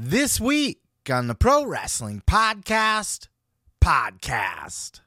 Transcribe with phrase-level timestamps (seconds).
[0.00, 0.78] This week
[1.10, 3.26] on the Pro Wrestling Podcast,
[3.80, 5.00] podcast.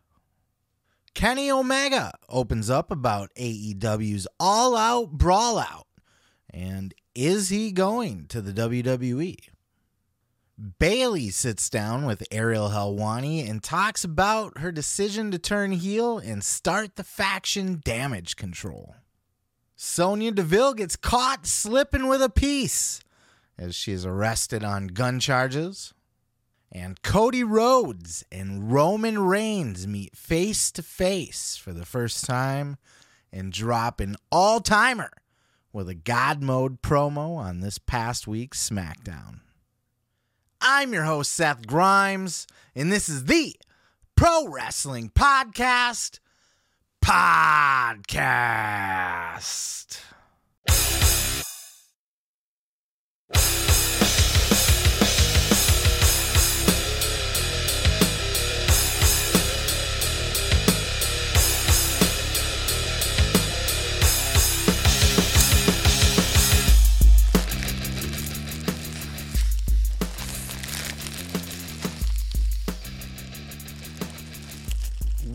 [1.14, 5.88] Kenny Omega opens up about AEW's All Out Brawl Out.
[6.50, 9.38] And is he going to the WWE?
[10.78, 16.44] Bayley sits down with Ariel Helwani and talks about her decision to turn heel and
[16.44, 18.96] start the faction damage control.
[19.78, 23.00] Sonya Deville gets caught slipping with a piece
[23.62, 25.94] as she is arrested on gun charges.
[26.72, 32.78] And Cody Rhodes and Roman Reigns meet face to face for the first time
[33.32, 35.12] and drop an all timer
[35.72, 39.42] with a God Mode promo on this past week's SmackDown.
[40.60, 43.56] I'm your host, Seth Grimes, and this is the
[44.16, 46.20] Pro Wrestling Podcast.
[47.04, 48.32] Podcast.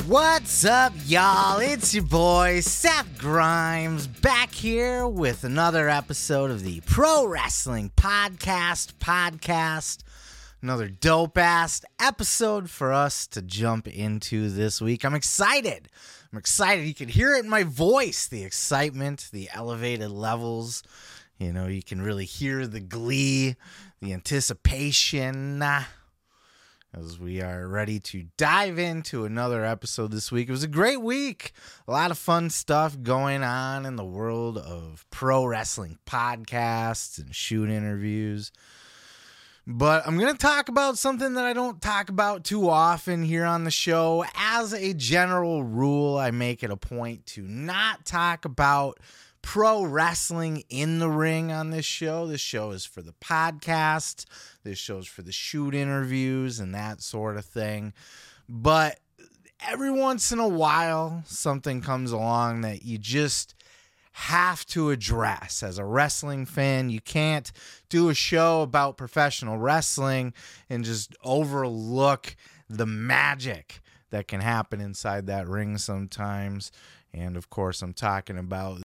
[0.07, 1.59] What's up, y'all?
[1.59, 8.93] It's your boy Seth Grimes back here with another episode of the Pro Wrestling Podcast.
[9.01, 10.05] Podcast.
[10.63, 15.05] Another dope ass episode for us to jump into this week.
[15.05, 15.89] I'm excited.
[16.31, 16.87] I'm excited.
[16.87, 20.85] You can hear it in my voice the excitement, the elevated levels.
[21.37, 23.57] You know, you can really hear the glee,
[24.01, 25.59] the anticipation
[26.99, 30.49] as we are ready to dive into another episode this week.
[30.49, 31.53] It was a great week.
[31.87, 37.35] A lot of fun stuff going on in the world of pro wrestling podcasts and
[37.35, 38.51] shoot interviews.
[39.67, 43.45] But I'm going to talk about something that I don't talk about too often here
[43.45, 44.25] on the show.
[44.35, 49.01] As a general rule, I make it a point to not talk about
[49.47, 52.27] pro wrestling in the ring on this show.
[52.27, 54.25] This show is for the podcast,
[54.65, 57.93] this show's for the shoot interviews and that sort of thing.
[58.49, 58.99] But
[59.65, 63.55] every once in a while, something comes along that you just
[64.11, 66.91] have to address as a wrestling fan.
[66.91, 67.53] You can't
[67.89, 70.35] do a show about professional wrestling
[70.69, 72.35] and just overlook
[72.69, 73.81] the magic
[74.11, 76.73] that can happen inside that ring sometimes.
[77.15, 78.81] And of course, I'm talking about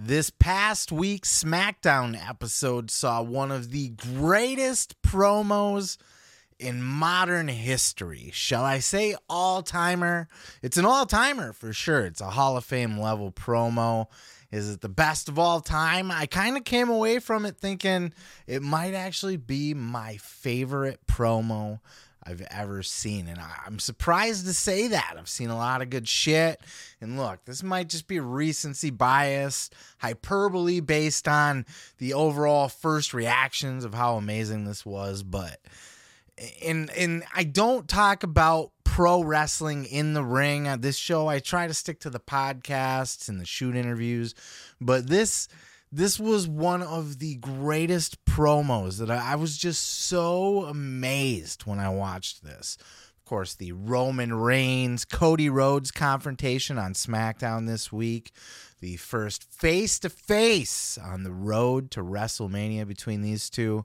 [0.00, 5.96] this past week's SmackDown episode saw one of the greatest promos
[6.60, 8.30] in modern history.
[8.32, 10.28] Shall I say all timer?
[10.62, 12.06] It's an all timer for sure.
[12.06, 14.06] It's a Hall of Fame level promo.
[14.52, 16.12] Is it the best of all time?
[16.12, 18.12] I kind of came away from it thinking
[18.46, 21.80] it might actually be my favorite promo
[22.28, 23.26] I've ever seen.
[23.26, 25.14] And I'm surprised to say that.
[25.18, 26.60] I've seen a lot of good shit.
[27.00, 31.64] And look, this might just be recency bias, hyperbole based on
[31.96, 35.22] the overall first reactions of how amazing this was.
[35.22, 35.58] But,
[36.62, 41.28] and, and I don't talk about pro wrestling in the ring on this show.
[41.28, 44.34] I try to stick to the podcasts and the shoot interviews.
[44.80, 45.48] But this,
[45.90, 51.78] this was one of the greatest promos that I, I, was just so amazed when
[51.78, 52.76] I watched this.
[53.16, 58.32] Of course, the Roman Reigns Cody Rhodes confrontation on SmackDown this week,
[58.80, 63.84] the first face to face on the road to WrestleMania between these two.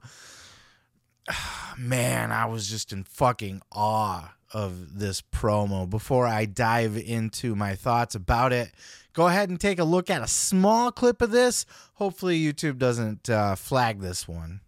[1.78, 5.90] Man, I was just in fucking awe of this promo.
[5.90, 8.72] Before I dive into my thoughts about it,
[9.14, 11.66] go ahead and take a look at a small clip of this.
[11.96, 14.62] Hopefully, YouTube doesn't uh, flag this one.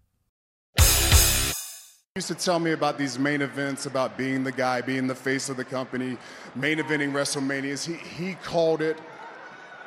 [0.78, 5.14] He used to tell me about these main events, about being the guy, being the
[5.14, 6.16] face of the company,
[6.54, 7.86] main eventing WrestleManias.
[7.86, 8.98] He, he called it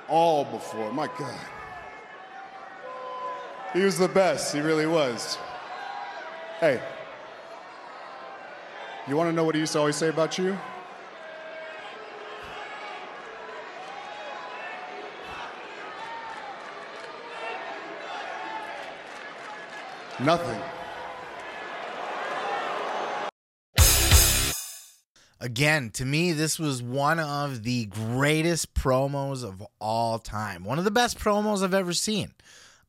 [0.08, 0.92] all before.
[0.94, 1.40] My God.
[3.74, 4.54] He was the best.
[4.54, 5.38] He really was.
[6.60, 6.82] Hey,
[9.10, 10.58] you want to know what he used to always say about you?
[20.20, 20.62] Nothing.
[25.42, 30.66] Again, to me, this was one of the greatest promos of all time.
[30.66, 32.34] One of the best promos I've ever seen.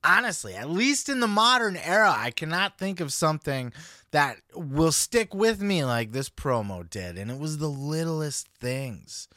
[0.03, 3.73] Honestly, at least in the modern era, I cannot think of something
[4.13, 7.19] that will stick with me like this promo did.
[7.19, 9.29] And it was the littlest things.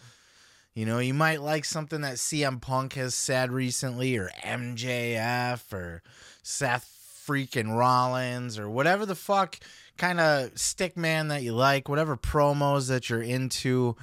[0.74, 6.02] You know, you might like something that CM Punk has said recently, or MJF, or
[6.42, 6.94] Seth
[7.26, 9.58] freaking Rollins or whatever the fuck
[9.98, 13.96] kind of stick man that you like, whatever promos that you're into,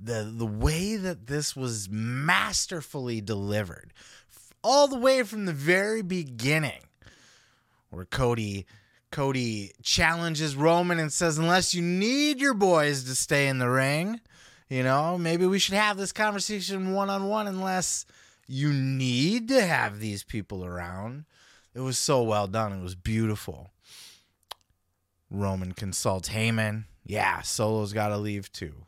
[0.00, 3.92] the the way that this was masterfully delivered,
[4.66, 6.82] all the way from the very beginning,
[7.90, 8.66] where Cody
[9.12, 14.20] Cody challenges Roman and says, "Unless you need your boys to stay in the ring,
[14.68, 17.46] you know, maybe we should have this conversation one on one.
[17.46, 18.06] Unless
[18.48, 21.26] you need to have these people around."
[21.72, 22.72] It was so well done.
[22.72, 23.70] It was beautiful.
[25.30, 26.86] Roman consults Heyman.
[27.04, 28.85] Yeah, Solo's got to leave too.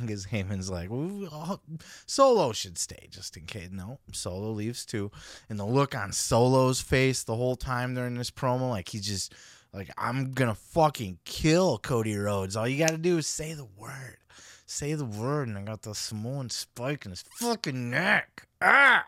[0.00, 1.60] Because Heyman's like, well,
[2.06, 3.70] Solo should stay just in case.
[3.72, 5.10] No, Solo leaves too.
[5.48, 9.34] And the look on Solo's face the whole time during this promo, like he's just
[9.72, 12.56] like, I'm gonna fucking kill Cody Rhodes.
[12.56, 14.18] All you gotta do is say the word.
[14.66, 18.46] Say the word, and I got the Samoan spike in his fucking neck.
[18.60, 19.06] Ah!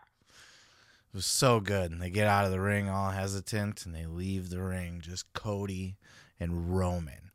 [1.13, 1.91] It was so good.
[1.91, 5.31] And they get out of the ring all hesitant and they leave the ring, just
[5.33, 5.97] Cody
[6.39, 7.31] and Roman.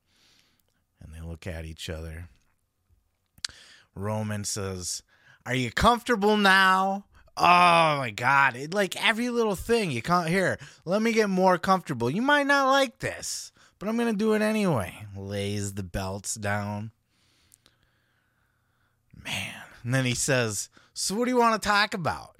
[1.00, 2.30] And they look at each other.
[3.96, 5.02] Roman says,
[5.44, 7.06] Are you comfortable now?
[7.36, 8.56] Oh my god.
[8.56, 10.58] It, like every little thing you can't hear.
[10.84, 12.08] Let me get more comfortable.
[12.08, 15.06] You might not like this, but I'm gonna do it anyway.
[15.16, 16.92] Lays the belts down.
[19.24, 19.54] Man.
[19.82, 22.36] And then he says, So what do you want to talk about?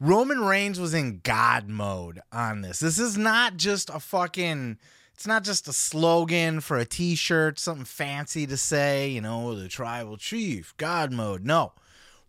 [0.00, 2.80] Roman Reigns was in God mode on this.
[2.80, 4.78] This is not just a fucking
[5.20, 9.68] it's not just a slogan for a t-shirt, something fancy to say, you know, the
[9.68, 11.44] tribal chief, God mode.
[11.44, 11.74] No.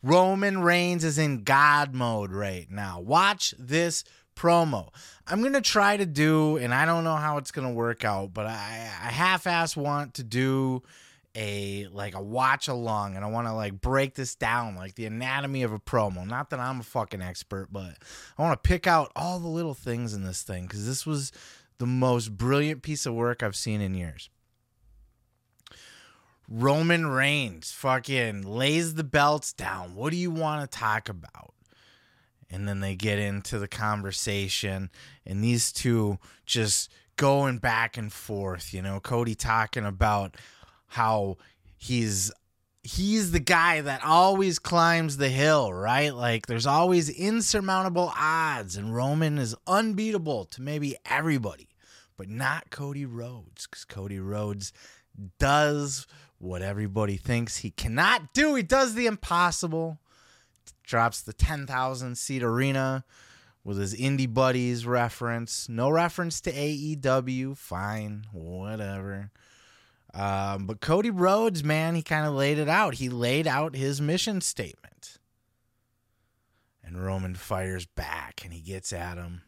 [0.04, 3.00] Roman Reigns is in God mode right now.
[3.00, 4.04] Watch this
[4.36, 4.90] promo.
[5.26, 8.04] I'm going to try to do and I don't know how it's going to work
[8.04, 10.84] out, but I I half-ass want to do
[11.34, 15.06] a like a watch along and I want to like break this down like the
[15.06, 16.28] anatomy of a promo.
[16.28, 17.96] Not that I'm a fucking expert, but
[18.38, 21.32] I want to pick out all the little things in this thing cuz this was
[21.82, 24.30] the most brilliant piece of work I've seen in years.
[26.48, 29.96] Roman Reigns fucking lays the belts down.
[29.96, 31.56] What do you want to talk about?
[32.52, 34.92] And then they get into the conversation
[35.26, 40.36] and these two just going back and forth, you know, Cody talking about
[40.88, 41.38] how
[41.78, 42.32] he's
[42.84, 46.14] he's the guy that always climbs the hill, right?
[46.14, 51.70] Like there's always insurmountable odds and Roman is unbeatable to maybe everybody,
[52.22, 54.72] but not Cody Rhodes cuz Cody Rhodes
[55.40, 56.06] does
[56.38, 58.54] what everybody thinks he cannot do.
[58.54, 59.98] He does the impossible.
[60.84, 63.06] Drops the 10,000 seat arena
[63.64, 65.68] with his indie buddies reference.
[65.68, 67.58] No reference to AEW.
[67.58, 69.32] Fine, whatever.
[70.14, 72.94] Um, but Cody Rhodes, man, he kind of laid it out.
[72.94, 75.18] He laid out his mission statement.
[76.84, 79.42] And Roman fires back and he gets at him.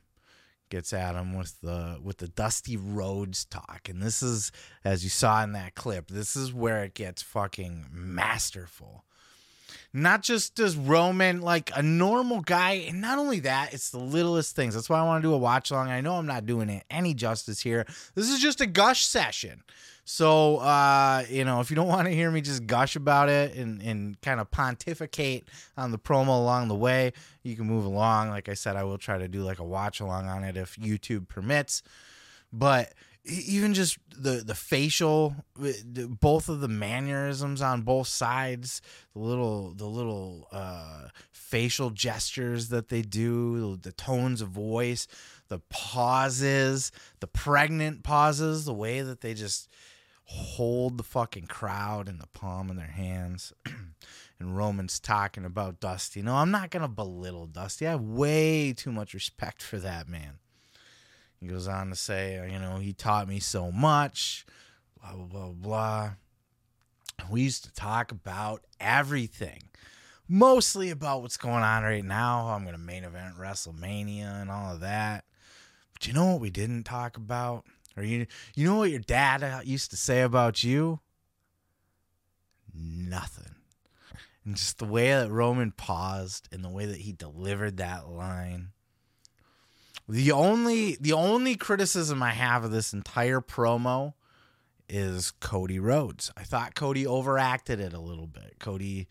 [0.74, 3.90] Gets at him with the with the Dusty Rhodes talk.
[3.90, 4.52] And this is,
[4.84, 9.04] as you saw in that clip, this is where it gets fucking masterful.
[9.94, 14.56] Not just does Roman like a normal guy, and not only that, it's the littlest
[14.56, 14.74] things.
[14.74, 15.92] That's why I want to do a watch along.
[15.92, 17.86] I know I'm not doing it any justice here.
[18.16, 19.62] This is just a gush session.
[20.06, 23.56] So, uh, you know, if you don't want to hear me just gush about it
[23.56, 25.48] and, and kind of pontificate
[25.78, 28.30] on the promo along the way, you can move along.
[28.30, 30.76] Like I said, I will try to do like a watch along on it if
[30.76, 31.84] YouTube permits.
[32.52, 32.94] But
[33.26, 38.82] even just the the facial both of the mannerisms on both sides
[39.14, 45.08] the little the little uh facial gestures that they do the tones of voice
[45.48, 46.92] the pauses
[47.22, 49.70] the pregnant pauses the way that they just
[50.26, 53.54] hold the fucking crowd in the palm of their hands.
[54.40, 56.22] and Roman's talking about Dusty.
[56.22, 57.88] No, I'm not going to belittle Dusty.
[57.88, 60.40] I have way too much respect for that man.
[61.40, 64.46] He goes on to say, uh, you know, he taught me so much,
[65.02, 66.12] blah, blah, blah, blah.
[67.30, 69.64] We used to talk about everything,
[70.28, 72.48] mostly about what's going on right now.
[72.48, 75.26] I'm going to main event WrestleMania and all of that.
[75.94, 77.66] But you know what we didn't talk about?
[77.96, 81.00] Or you you know what your dad uh, used to say about you?
[82.74, 83.56] Nothing.
[84.46, 88.70] And just the way that Roman paused and the way that he delivered that line.
[90.10, 94.14] The only the only criticism I have of this entire promo
[94.90, 96.32] is Cody Rhodes.
[96.36, 98.56] I thought Cody overacted it a little bit.
[98.60, 99.08] Cody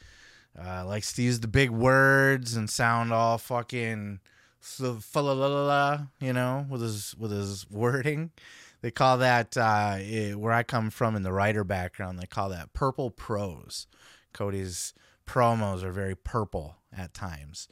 [0.58, 4.20] uh, likes to use the big words and sound all fucking
[6.20, 8.30] you know, with his with his wording.
[8.82, 12.18] They call that uh, eh, where I come from in the writer background.
[12.18, 13.86] They call that purple prose.
[14.32, 14.92] Cody's
[15.26, 17.68] promos are very purple at times,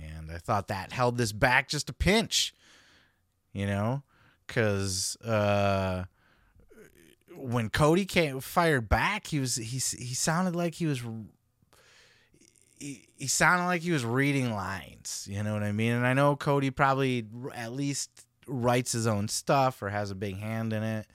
[0.00, 2.54] and I thought that held this back just a pinch.
[3.52, 4.02] You know,
[4.46, 6.04] because uh,
[7.34, 11.02] when Cody came fired back, he was he he sounded like he was
[12.78, 15.26] he, he sounded like he was reading lines.
[15.28, 15.92] You know what I mean?
[15.92, 20.38] And I know Cody probably at least writes his own stuff or has a big
[20.38, 21.06] hand in it.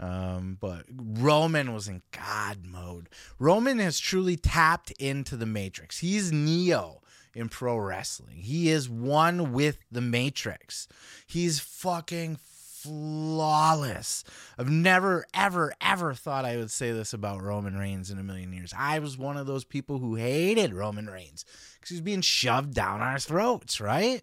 [0.00, 3.08] Um, but Roman was in God mode.
[3.38, 5.98] Roman has truly tapped into the Matrix.
[5.98, 7.00] He's Neo
[7.34, 8.38] in pro wrestling.
[8.38, 10.88] He is one with the Matrix.
[11.26, 12.38] He's fucking
[12.84, 14.24] flawless.
[14.58, 18.52] I've never, ever, ever thought I would say this about Roman Reigns in a million
[18.52, 18.74] years.
[18.76, 23.00] I was one of those people who hated Roman Reigns because he's being shoved down
[23.00, 24.22] our throats, right?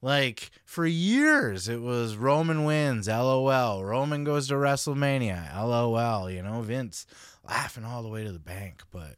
[0.00, 3.84] Like for years, it was Roman wins, lol.
[3.84, 6.30] Roman goes to WrestleMania, lol.
[6.30, 7.06] You know, Vince
[7.44, 8.82] laughing all the way to the bank.
[8.92, 9.16] But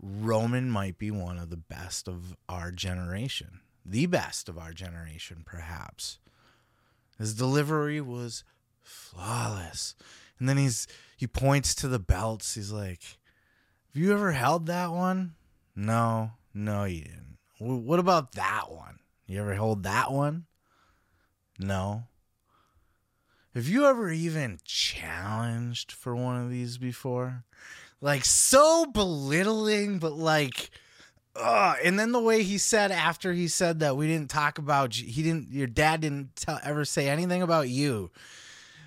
[0.00, 5.42] Roman might be one of the best of our generation, the best of our generation,
[5.46, 6.18] perhaps.
[7.18, 8.42] His delivery was
[8.82, 9.94] flawless.
[10.40, 12.56] And then he's he points to the belts.
[12.56, 13.02] He's like,
[13.94, 15.36] "Have you ever held that one?"
[15.76, 17.31] No, no, you didn't.
[17.62, 18.98] What about that one?
[19.26, 20.46] You ever hold that one?
[21.58, 22.04] No.
[23.54, 27.44] Have you ever even challenged for one of these before?
[28.00, 30.70] Like so belittling, but like,
[31.36, 34.94] uh, and then the way he said after he said that we didn't talk about
[34.94, 38.10] he didn't your dad didn't tell, ever say anything about you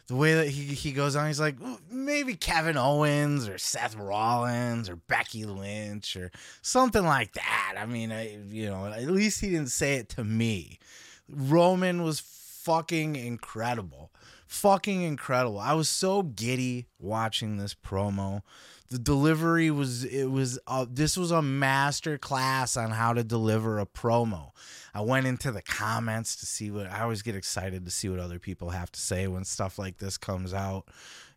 [0.08, 1.56] the way that he, he goes on, he's like,
[1.90, 6.32] maybe Kevin Owens or Seth Rollins or Becky Lynch or
[6.62, 7.76] something like that.
[7.78, 10.80] I mean, I, you know, at least he didn't say it to me.
[11.28, 14.12] Roman was fucking incredible.
[14.48, 15.60] Fucking incredible.
[15.60, 18.42] I was so giddy watching this promo.
[18.90, 23.88] The delivery was it was this was a master class on how to deliver a
[23.88, 24.52] promo.
[24.96, 28.20] I went into the comments to see what I always get excited to see what
[28.20, 30.86] other people have to say when stuff like this comes out.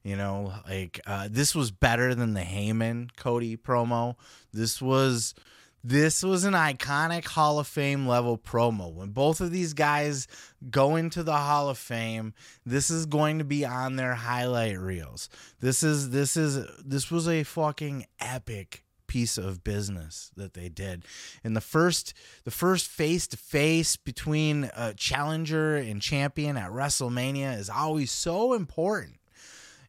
[0.05, 4.15] You know, like uh, this was better than the Heyman Cody promo.
[4.53, 5.35] This was
[5.83, 8.93] this was an iconic Hall of Fame level promo.
[8.93, 10.29] When both of these guys
[10.71, 12.35] go into the Hall of Fame,
[12.65, 15.29] this is going to be on their highlight reels.
[15.59, 21.05] This is this is this was a fucking epic piece of business that they did.
[21.43, 27.59] And the first the first face to face between a challenger and champion at WrestleMania
[27.59, 29.17] is always so important.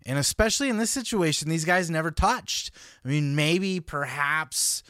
[0.05, 2.71] And especially in this situation, these guys never touched.
[3.05, 4.81] I mean, maybe perhaps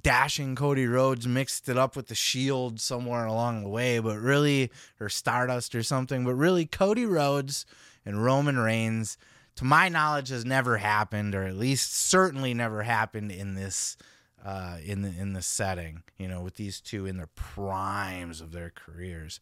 [0.00, 4.70] dashing Cody Rhodes mixed it up with the Shield somewhere along the way, but really,
[5.00, 7.66] or Stardust or something, but really, Cody Rhodes
[8.04, 9.18] and Roman Reigns
[9.58, 13.96] to my knowledge, has never happened, or at least certainly never happened in this
[14.44, 16.04] uh, in the in the setting.
[16.16, 19.40] You know, with these two in their primes of their careers,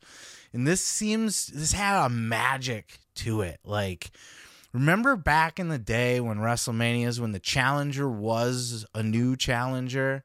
[0.54, 3.60] and this seems this had a magic to it.
[3.62, 4.10] Like,
[4.72, 10.22] remember back in the day when WrestleManias, when the challenger was a new challenger,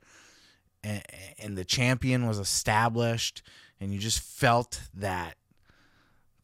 [0.86, 1.04] and,
[1.38, 3.42] and the champion was established,
[3.82, 5.36] and you just felt that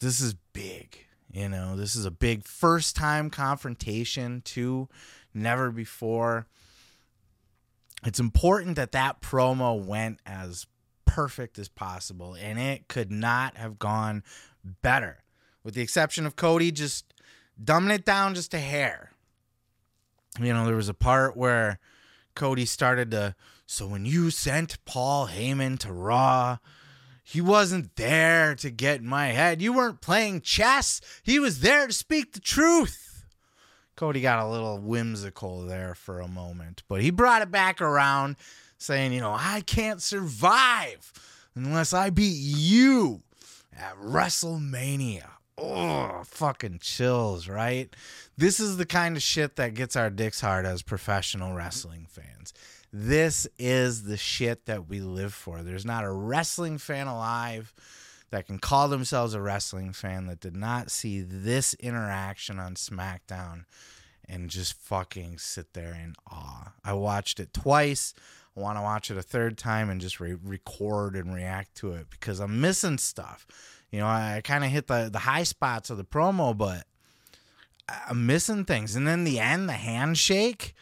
[0.01, 1.06] this is big
[1.38, 4.89] you know, this is a big first time confrontation, too.
[5.36, 6.48] Never before.
[8.03, 10.65] It's important that that promo went as
[11.06, 14.24] perfect as possible, and it could not have gone
[14.82, 15.24] better,
[15.63, 17.13] with the exception of Cody just
[17.63, 19.12] dumbing it down just a hair.
[20.39, 21.79] You know, there was a part where
[22.34, 23.36] Cody started to.
[23.67, 26.58] So when you sent Paul Heyman to Raw,
[27.29, 29.62] he wasn't there to get in my head.
[29.62, 31.01] You weren't playing chess.
[31.24, 33.25] He was there to speak the truth.
[33.98, 38.38] Cody got a little whimsical there for a moment, but he brought it back around
[38.77, 41.12] saying, you know, I can't survive
[41.53, 43.24] unless I beat you
[43.77, 45.27] at WrestleMania.
[45.57, 47.93] Oh, fucking chills, right?
[48.38, 52.53] This is the kind of shit that gets our dicks hard as professional wrestling fans.
[52.91, 55.62] This is the shit that we live for.
[55.62, 57.74] There's not a wrestling fan alive
[58.29, 63.65] that can call themselves a wrestling fan that did not see this interaction on SmackDown
[64.27, 66.74] and just fucking sit there in awe.
[66.84, 68.13] I watched it twice.
[68.56, 71.94] I want to watch it a third time and just re- record and react to
[71.94, 73.46] it because I'm missing stuff.
[73.91, 76.86] You know, I, I kind of hit the, the high spots of the promo, but
[78.10, 78.96] I'm missing things.
[78.96, 80.74] And then the end, the handshake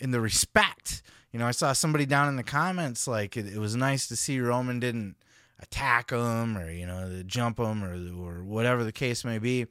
[0.00, 3.58] and the respect you know, I saw somebody down in the comments like it, it
[3.58, 5.16] was nice to see Roman didn't
[5.60, 9.66] attack him or you know jump him or or whatever the case may be.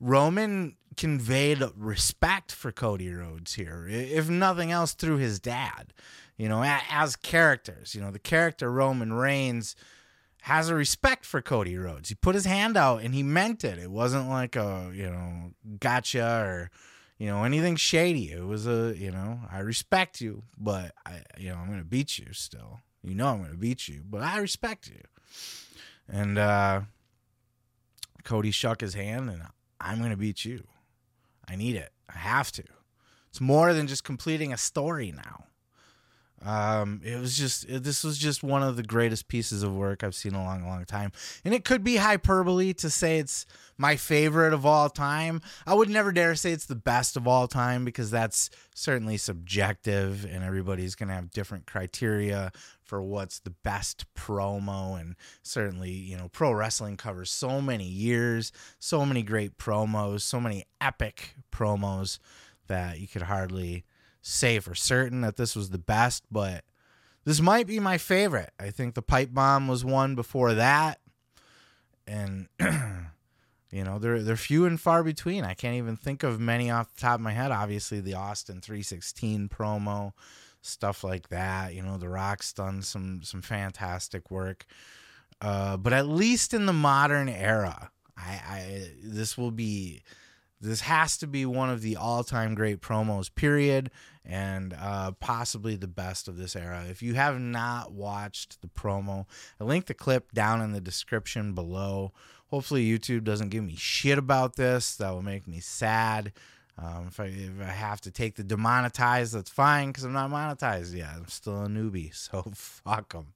[0.00, 5.92] Roman conveyed respect for Cody Rhodes here, if nothing else through his dad.
[6.36, 7.96] You know, as characters.
[7.96, 9.74] You know, the character Roman Reigns
[10.42, 12.10] has a respect for Cody Rhodes.
[12.10, 13.78] He put his hand out and he meant it.
[13.78, 16.70] It wasn't like a, you know, gotcha or,
[17.18, 18.30] you know, anything shady.
[18.30, 22.18] It was a, you know, I respect you, but I, you know, I'm to beat
[22.18, 22.80] you still.
[23.02, 25.02] You know, I'm to beat you, but I respect you.
[26.08, 26.82] And, uh,
[28.24, 29.42] Cody shook his hand and
[29.80, 30.66] I'm to beat you.
[31.48, 31.90] I need it.
[32.08, 32.64] I have to.
[33.30, 35.44] It's more than just completing a story now.
[36.44, 40.04] Um, it was just it, this was just one of the greatest pieces of work
[40.04, 41.10] I've seen in a long, long time,
[41.44, 43.44] and it could be hyperbole to say it's
[43.76, 45.40] my favorite of all time.
[45.66, 50.24] I would never dare say it's the best of all time because that's certainly subjective,
[50.24, 52.52] and everybody's gonna have different criteria
[52.84, 54.98] for what's the best promo.
[54.98, 60.40] And certainly, you know, pro wrestling covers so many years, so many great promos, so
[60.40, 62.18] many epic promos
[62.68, 63.84] that you could hardly
[64.28, 66.64] say for certain that this was the best, but
[67.24, 68.50] this might be my favorite.
[68.60, 71.00] I think the pipe bomb was one before that,
[72.06, 75.44] and you know they're they're few and far between.
[75.44, 77.50] I can't even think of many off the top of my head.
[77.50, 80.12] Obviously, the Austin three sixteen promo,
[80.60, 81.74] stuff like that.
[81.74, 84.66] You know, The Rock's done some some fantastic work,
[85.40, 90.02] uh, but at least in the modern era, I, I this will be
[90.60, 93.90] this has to be one of the all-time great promos period
[94.28, 96.84] and uh, possibly the best of this era.
[96.88, 99.24] If you have not watched the promo
[99.58, 102.12] i link the clip down in the description below.
[102.48, 104.96] Hopefully youtube doesn't give me shit about this.
[104.96, 106.32] That will make me sad.
[106.80, 110.30] Um, if, I, if I have to take the demonetized that's fine because i'm not
[110.30, 111.08] monetized yet.
[111.16, 113.32] I'm still a newbie so fuck them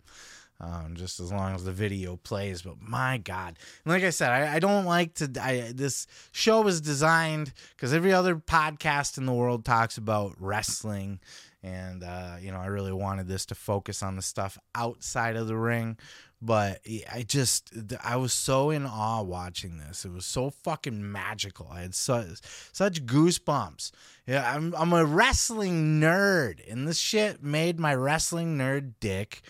[0.62, 2.62] um, just as long as the video plays.
[2.62, 5.30] But my God, and like I said, I, I don't like to.
[5.40, 11.20] I, this show was designed because every other podcast in the world talks about wrestling,
[11.62, 15.48] and uh, you know, I really wanted this to focus on the stuff outside of
[15.48, 15.98] the ring.
[16.44, 16.80] But
[17.12, 20.04] I just, I was so in awe watching this.
[20.04, 21.68] It was so fucking magical.
[21.70, 22.40] I had such,
[22.72, 23.92] such goosebumps.
[24.26, 29.42] Yeah, I'm, I'm a wrestling nerd, and this shit made my wrestling nerd dick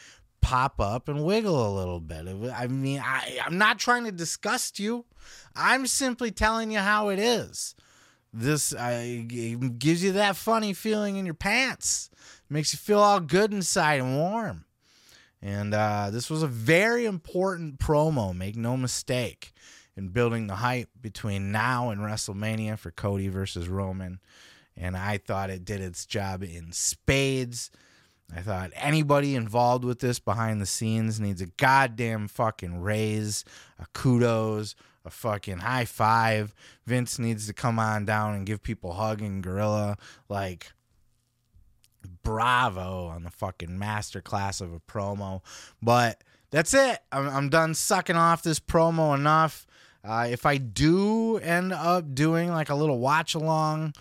[0.42, 2.26] pop up and wiggle a little bit.
[2.54, 5.06] I mean, I, I'm not trying to disgust you.
[5.56, 7.74] I'm simply telling you how it is.
[8.34, 9.26] This I,
[9.78, 12.10] gives you that funny feeling in your pants.
[12.50, 14.64] Makes you feel all good inside and warm.
[15.40, 19.52] And uh, this was a very important promo, make no mistake,
[19.96, 24.20] in building the hype between now and WrestleMania for Cody versus Roman.
[24.76, 27.70] And I thought it did its job in spades.
[28.34, 33.44] I thought anybody involved with this behind the scenes needs a goddamn fucking raise,
[33.78, 36.54] a kudos, a fucking high five.
[36.86, 39.98] Vince needs to come on down and give people hug and gorilla.
[40.28, 40.72] Like,
[42.22, 45.42] bravo on the fucking masterclass of a promo.
[45.82, 47.00] But that's it.
[47.10, 49.66] I'm, I'm done sucking off this promo enough.
[50.04, 53.94] Uh, if I do end up doing like a little watch along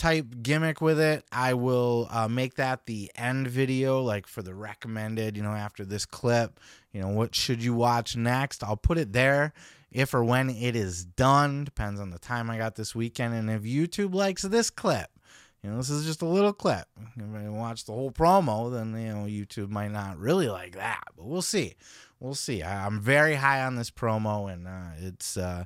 [0.00, 4.54] type gimmick with it, I will uh, make that the end video, like for the
[4.54, 6.58] recommended, you know, after this clip.
[6.90, 8.64] You know, what should you watch next?
[8.64, 9.52] I'll put it there
[9.92, 11.64] if or when it is done.
[11.64, 13.34] Depends on the time I got this weekend.
[13.34, 15.10] And if YouTube likes this clip,
[15.62, 16.86] you know, this is just a little clip.
[17.16, 21.04] If I watch the whole promo, then, you know, YouTube might not really like that.
[21.14, 21.74] But we'll see.
[22.20, 22.62] We'll see.
[22.62, 25.36] I, am very high on this promo, and uh, it's.
[25.36, 25.64] Uh,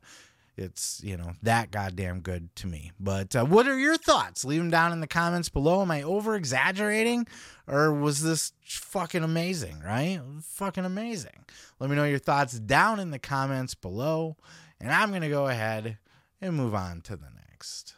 [0.57, 2.93] it's you know that goddamn good to me.
[2.99, 4.45] But uh, what are your thoughts?
[4.45, 5.83] Leave them down in the comments below.
[5.83, 7.27] Am I over exaggerating,
[7.67, 9.81] or was this fucking amazing?
[9.85, 11.45] Right, fucking amazing.
[11.81, 14.37] Let me know your thoughts down in the comments below,
[14.81, 15.99] and I'm gonna go ahead
[16.41, 17.95] and move on to the next.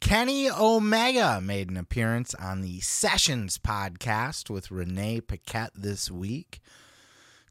[0.00, 6.60] Kenny Omega made an appearance on the Sessions podcast with Renee Paquette this week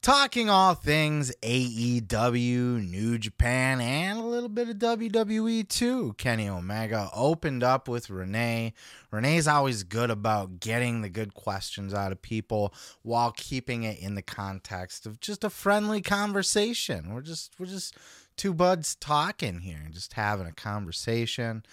[0.01, 6.13] talking all things AEW, New Japan, and a little bit of WWE too.
[6.17, 8.73] Kenny Omega opened up with Renee.
[9.11, 14.15] Renee's always good about getting the good questions out of people while keeping it in
[14.15, 17.13] the context of just a friendly conversation.
[17.13, 17.95] We're just we're just
[18.37, 21.63] two buds talking here and just having a conversation.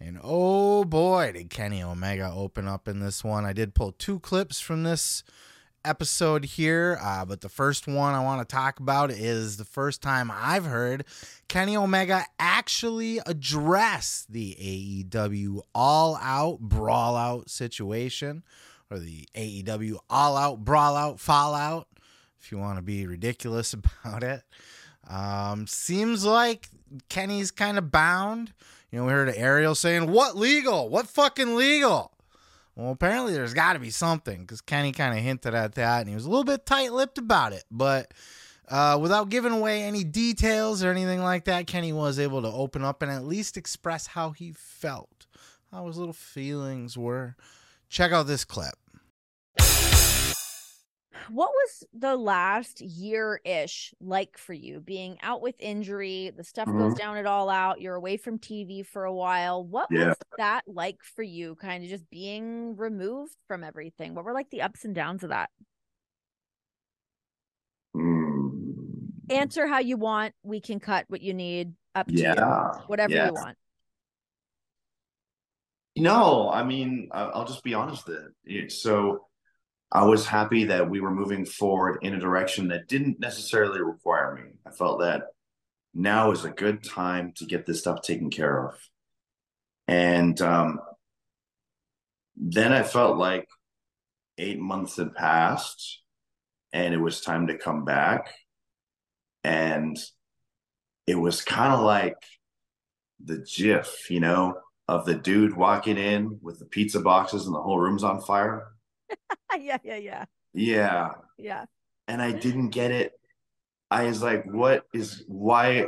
[0.00, 3.44] And oh boy, did Kenny Omega open up in this one.
[3.44, 5.22] I did pull two clips from this
[5.84, 10.02] episode here, uh, but the first one I want to talk about is the first
[10.02, 11.04] time I've heard
[11.48, 14.56] Kenny Omega actually address the
[15.10, 18.42] AEW all out brawl out situation
[18.90, 21.86] or the AEW all out brawl out fallout,
[22.40, 23.72] if you want to be ridiculous
[24.04, 24.42] about it.
[25.08, 26.68] Um, seems like
[27.08, 28.52] Kenny's kind of bound.
[28.90, 30.88] You know, we heard Ariel saying, What legal?
[30.88, 32.12] What fucking legal?
[32.80, 36.08] Well, apparently there's got to be something because Kenny kind of hinted at that and
[36.08, 37.64] he was a little bit tight lipped about it.
[37.70, 38.14] But
[38.70, 42.82] uh, without giving away any details or anything like that, Kenny was able to open
[42.82, 45.26] up and at least express how he felt,
[45.70, 47.36] how his little feelings were.
[47.90, 48.76] Check out this clip
[51.28, 56.68] what was the last year ish like for you being out with injury the stuff
[56.68, 56.78] mm-hmm.
[56.78, 60.08] goes down it all out you're away from tv for a while what yeah.
[60.08, 64.50] was that like for you kind of just being removed from everything what were like
[64.50, 65.50] the ups and downs of that
[67.96, 68.50] mm.
[69.30, 72.34] answer how you want we can cut what you need up to yeah.
[72.34, 73.26] you whatever yeah.
[73.26, 73.56] you want
[75.96, 79.26] no i mean i'll just be honest that so
[79.92, 84.34] I was happy that we were moving forward in a direction that didn't necessarily require
[84.34, 84.52] me.
[84.64, 85.24] I felt that
[85.92, 88.74] now is a good time to get this stuff taken care of.
[89.88, 90.80] And um,
[92.36, 93.48] then I felt like
[94.38, 96.00] eight months had passed
[96.72, 98.32] and it was time to come back.
[99.42, 99.98] And
[101.08, 102.16] it was kind of like
[103.24, 104.54] the GIF, you know,
[104.86, 108.68] of the dude walking in with the pizza boxes and the whole room's on fire
[109.60, 110.24] yeah, yeah, yeah.
[110.52, 111.10] Yeah.
[111.38, 111.64] Yeah.
[112.08, 113.12] And I didn't get it.
[113.90, 115.86] I was like, what is why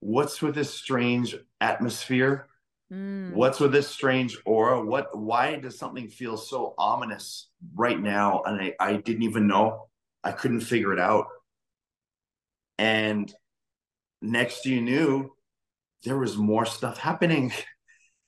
[0.00, 2.48] what's with this strange atmosphere?
[2.92, 3.32] Mm.
[3.32, 4.84] What's with this strange aura?
[4.84, 8.42] What why does something feel so ominous right now?
[8.44, 9.88] And I, I didn't even know.
[10.22, 11.26] I couldn't figure it out.
[12.78, 13.32] And
[14.20, 15.32] next you knew
[16.04, 17.52] there was more stuff happening.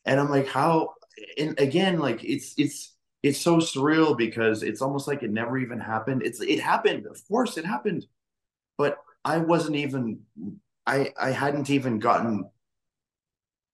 [0.09, 0.91] And I'm like, how
[1.37, 5.81] and again, like it's it's it's so surreal because it's almost like it never even
[5.81, 6.23] happened.
[6.23, 8.07] It's it happened, of course, it happened,
[8.79, 10.21] but I wasn't even
[10.87, 12.49] I I hadn't even gotten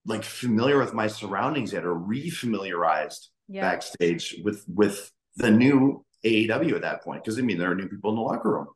[0.06, 3.60] like familiar with my surroundings yet or refamiliarized yeah.
[3.60, 7.88] backstage with with the new AEW at that point because I mean there are new
[7.88, 8.68] people in the locker room,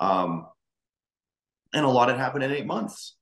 [0.00, 0.46] um,
[1.72, 3.16] and a lot had happened in eight months.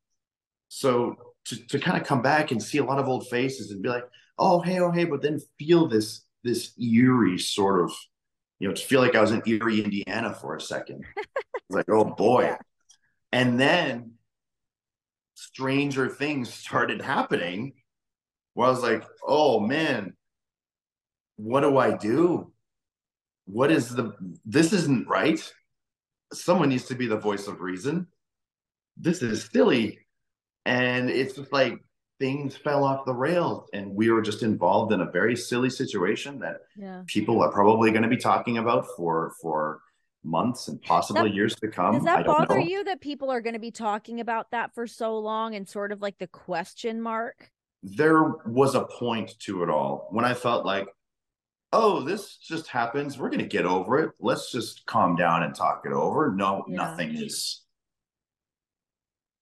[0.68, 3.82] So to to kind of come back and see a lot of old faces and
[3.82, 4.04] be like,
[4.38, 7.92] oh hey oh hey, but then feel this this eerie sort of,
[8.58, 11.04] you know, to feel like I was in Eerie, Indiana for a second.
[11.70, 12.42] like, oh boy.
[12.42, 12.56] Yeah.
[13.32, 14.12] And then
[15.34, 17.74] stranger things started happening
[18.54, 20.14] where I was like, oh man,
[21.36, 22.52] what do I do?
[23.44, 24.12] What is the,
[24.44, 25.40] this isn't right.
[26.32, 28.08] Someone needs to be the voice of reason.
[28.96, 30.00] This is silly.
[30.66, 31.78] And it's just like,
[32.18, 36.38] things fell off the rails and we were just involved in a very silly situation
[36.40, 37.02] that yeah.
[37.06, 39.80] people are probably going to be talking about for for
[40.24, 41.94] months and possibly that, years to come.
[41.94, 42.64] Does that bother know.
[42.64, 45.92] you that people are going to be talking about that for so long and sort
[45.92, 47.50] of like the question mark?
[47.82, 50.88] There was a point to it all when I felt like,
[51.72, 53.16] oh, this just happens.
[53.16, 54.10] We're going to get over it.
[54.18, 56.32] Let's just calm down and talk it over.
[56.34, 56.76] No, yeah.
[56.76, 57.62] nothing is.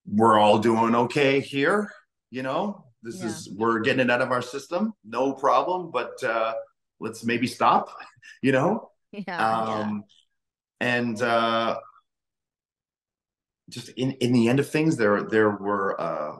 [0.05, 1.91] We're all doing okay here
[2.29, 3.27] you know this yeah.
[3.27, 6.53] is we're getting it out of our system no problem but uh
[6.99, 7.89] let's maybe stop
[8.41, 10.03] you know yeah, um
[10.81, 10.87] yeah.
[10.87, 11.77] and uh
[13.69, 16.35] just in in the end of things there there were uh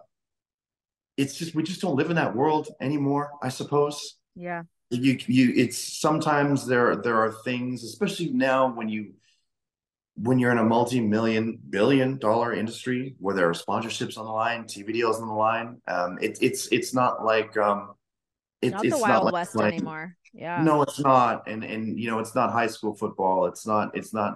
[1.17, 5.53] it's just we just don't live in that world anymore i suppose yeah you you
[5.55, 9.13] it's sometimes there there are things especially now when you
[10.19, 14.63] when you're in a multi-million billion dollar industry where there are sponsorships on the line
[14.63, 17.93] tv deals on the line um it, it's it's not like um
[18.61, 20.15] it, not it's the wild not west like, anymore.
[20.33, 20.63] Yeah.
[20.63, 21.47] No it's not.
[21.47, 23.45] And and you know it's not high school football.
[23.45, 24.35] It's not it's not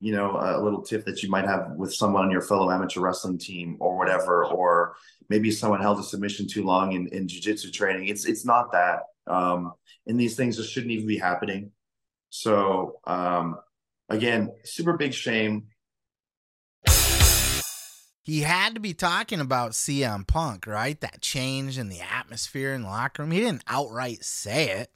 [0.00, 3.00] you know a little tip that you might have with someone on your fellow amateur
[3.00, 4.94] wrestling team or whatever or
[5.28, 8.08] maybe someone held a submission too long in, in jiu-jitsu training.
[8.08, 9.00] It's it's not that.
[9.26, 9.72] Um
[10.06, 11.72] and these things just shouldn't even be happening.
[12.30, 13.58] So um
[14.08, 15.66] Again, super big shame.
[18.22, 21.00] He had to be talking about CM Punk, right?
[21.00, 23.32] That change in the atmosphere in the locker room.
[23.32, 24.90] He didn't outright say it,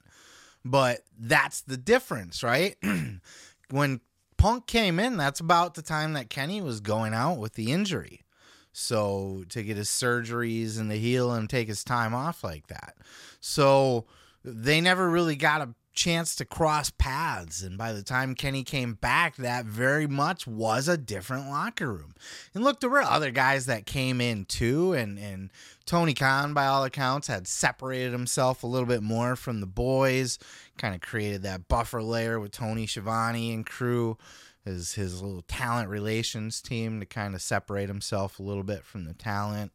[0.63, 2.75] but that's the difference, right?
[3.71, 4.01] when
[4.37, 8.21] Punk came in, that's about the time that Kenny was going out with the injury.
[8.71, 12.97] So to get his surgeries and to heal and take his time off like that.
[13.39, 14.05] So
[14.43, 17.61] they never really got a chance to cross paths.
[17.61, 22.15] And by the time Kenny came back, that very much was a different locker room.
[22.53, 24.93] And look, there were other guys that came in too.
[24.93, 25.51] And, and
[25.85, 30.39] Tony Khan, by all accounts, had separated himself a little bit more from the boys,
[30.77, 34.17] kind of created that buffer layer with Tony Schiavone and crew.
[34.65, 39.03] His, his little talent relations team to kind of separate himself a little bit from
[39.03, 39.73] the talent.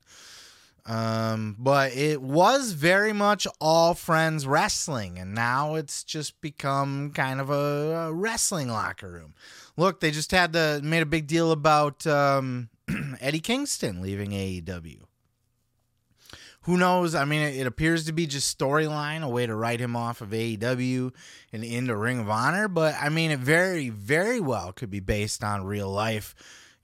[0.88, 7.42] Um, but it was very much all friends wrestling, and now it's just become kind
[7.42, 9.34] of a, a wrestling locker room.
[9.76, 12.70] Look, they just had the made a big deal about um,
[13.20, 15.02] Eddie Kingston leaving AEW.
[16.62, 17.14] Who knows?
[17.14, 20.30] I mean, it, appears to be just storyline, a way to write him off of
[20.30, 21.12] AEW
[21.52, 22.66] and into Ring of Honor.
[22.68, 26.34] But I mean, it very, very well could be based on real life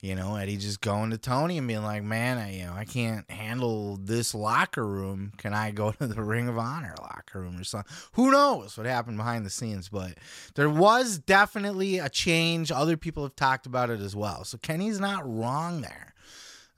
[0.05, 2.85] you know, Eddie just going to Tony and being like, "Man, I, you know, I
[2.85, 5.33] can't handle this locker room.
[5.37, 8.85] Can I go to the Ring of Honor locker room or something?" Who knows what
[8.85, 10.13] happened behind the scenes, but
[10.53, 12.71] there was definitely a change.
[12.71, 14.43] Other people have talked about it as well.
[14.43, 16.13] So Kenny's not wrong there.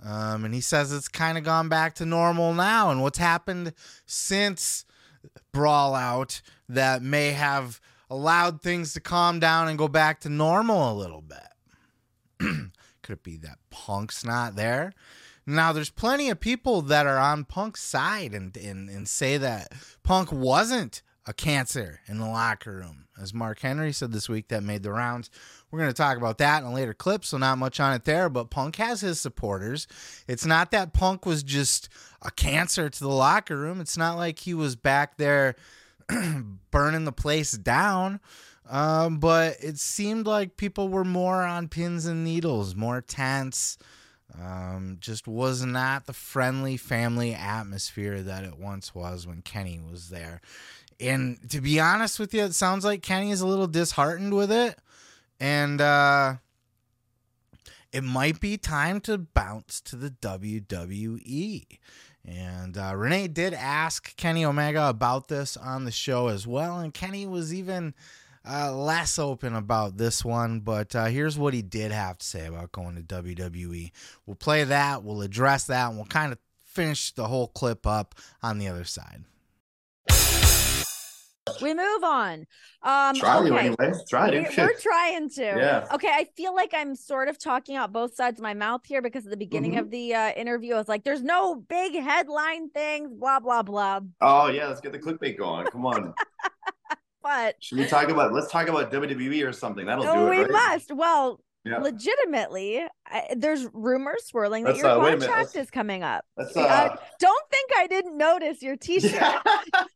[0.01, 2.91] Um, and he says it's kind of gone back to normal now.
[2.91, 3.73] And what's happened
[4.05, 4.85] since
[5.51, 10.93] Brawl Out that may have allowed things to calm down and go back to normal
[10.93, 11.39] a little bit.
[13.07, 14.91] Could it be that Punk's not there?
[15.45, 19.71] Now, there's plenty of people that are on Punk's side and, and, and say that
[20.03, 23.05] Punk wasn't a cancer in the locker room.
[23.17, 25.29] As Mark Henry said this week, that made the rounds.
[25.71, 28.03] We're going to talk about that in a later clip, so not much on it
[28.03, 28.27] there.
[28.27, 29.87] But Punk has his supporters.
[30.27, 31.87] It's not that Punk was just
[32.21, 33.79] a cancer to the locker room.
[33.79, 35.55] It's not like he was back there
[36.71, 38.19] burning the place down.
[38.69, 43.77] Um, but it seemed like people were more on pins and needles, more tense.
[44.39, 50.10] Um, just was not the friendly family atmosphere that it once was when Kenny was
[50.10, 50.41] there.
[50.99, 54.51] And to be honest with you, it sounds like Kenny is a little disheartened with
[54.51, 54.77] it.
[55.39, 56.36] And uh,
[57.91, 61.65] it might be time to bounce to the WWE.
[62.25, 66.80] And uh, Renee did ask Kenny Omega about this on the show as well.
[66.80, 67.93] And Kenny was even
[68.49, 72.45] uh, less open about this one, but uh, here's what he did have to say
[72.45, 73.91] about going to WWE.
[74.25, 78.15] We'll play that, we'll address that, and we'll kind of finish the whole clip up
[78.41, 79.23] on the other side.
[81.62, 82.45] We move on.
[82.83, 83.57] Um, Try okay.
[83.57, 83.93] anyway.
[84.10, 84.55] Try it.
[84.55, 85.41] We, are trying to.
[85.41, 85.88] Yeah.
[85.93, 86.10] Okay.
[86.10, 89.25] I feel like I'm sort of talking out both sides of my mouth here because
[89.25, 89.79] at the beginning mm-hmm.
[89.79, 94.01] of the uh, interview, I was like, "There's no big headline things." Blah blah blah.
[94.21, 95.67] Oh yeah, let's get the clickbait going.
[95.67, 96.13] Come on.
[97.27, 98.31] but should we talk about?
[98.31, 99.85] Let's talk about WWE or something.
[99.85, 100.29] That'll do it.
[100.29, 100.51] We right?
[100.51, 100.95] must.
[100.95, 101.79] Well, yeah.
[101.79, 106.23] legitimately, I, there's rumors swirling that your uh, contract is coming up.
[106.37, 109.41] Uh, uh, don't think I didn't notice your T-shirt.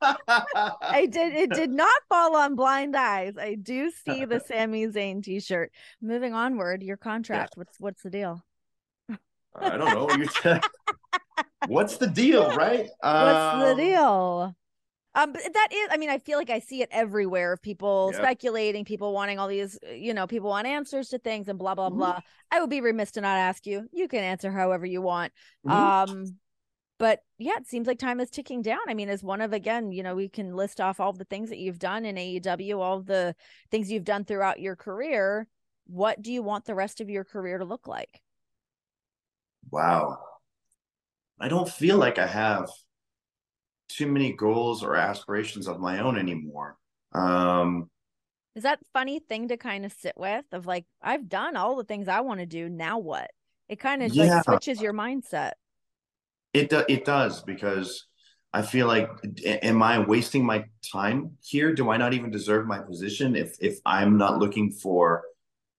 [0.01, 1.33] I did.
[1.33, 3.35] It did not fall on blind eyes.
[3.39, 5.71] I do see the Sami Zayn T-shirt.
[6.01, 7.53] Moving onward, your contract.
[7.55, 7.61] Yeah.
[7.61, 8.43] What's what's the deal?
[9.55, 10.59] I don't know.
[11.67, 12.89] What's the deal, right?
[13.01, 14.55] What's um, the deal?
[15.13, 18.11] Um, but that is, I mean, I feel like I see it everywhere of people
[18.13, 18.21] yep.
[18.21, 21.75] speculating, people wanting all these, uh, you know, people want answers to things and blah
[21.75, 21.97] blah mm-hmm.
[21.97, 22.19] blah.
[22.49, 23.87] I would be remiss to not ask you.
[23.91, 25.33] You can answer however you want.
[25.67, 26.11] Mm-hmm.
[26.11, 26.25] Um,
[26.97, 28.79] but yeah, it seems like time is ticking down.
[28.87, 31.49] I mean, as one of again, you know, we can list off all the things
[31.49, 33.35] that you've done in AEW, all the
[33.69, 35.47] things you've done throughout your career.
[35.87, 38.21] What do you want the rest of your career to look like?
[39.71, 40.19] Wow.
[41.39, 42.69] I don't feel like I have
[43.95, 46.77] too many goals or aspirations of my own anymore.
[47.13, 47.89] Um,
[48.55, 51.83] is that funny thing to kind of sit with of like I've done all the
[51.83, 52.67] things I want to do.
[52.67, 53.31] Now what?
[53.69, 54.35] It kind of yeah.
[54.35, 55.51] like switches your mindset.
[56.53, 58.05] It do, it does because
[58.53, 59.09] I feel like
[59.45, 61.73] am I wasting my time here?
[61.73, 65.23] Do I not even deserve my position if if I'm not looking for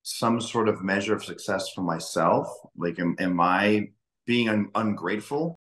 [0.02, 2.48] some sort of measure of success for myself?
[2.76, 3.90] Like am, am I
[4.26, 5.58] being un- ungrateful?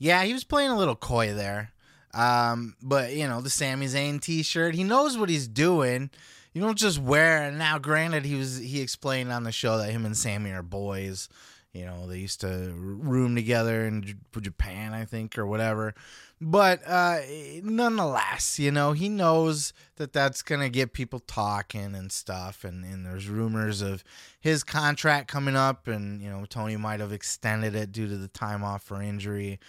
[0.00, 1.72] Yeah, he was playing a little coy there.
[2.12, 6.10] Um, but you know, the Sami Zayn t-shirt, he knows what he's doing.
[6.52, 7.52] You don't just wear it.
[7.52, 11.28] Now, granted, he was he explained on the show that him and Sami are boys.
[11.72, 15.94] You know, they used to room together in Japan, I think, or whatever.
[16.42, 17.20] But uh,
[17.62, 22.64] nonetheless, you know, he knows that that's going to get people talking and stuff.
[22.64, 24.02] And, and there's rumors of
[24.40, 25.86] his contract coming up.
[25.86, 29.60] And, you know, Tony might have extended it due to the time off for injury.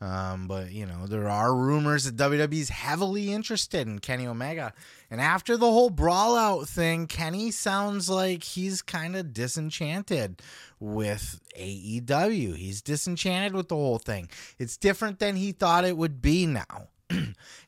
[0.00, 4.72] Um, but you know, there are rumors that WWE's heavily interested in Kenny Omega.
[5.10, 10.42] And after the whole brawl out thing, Kenny sounds like he's kind of disenchanted
[10.80, 12.56] with AEW.
[12.56, 14.28] He's disenchanted with the whole thing.
[14.58, 16.88] It's different than he thought it would be now.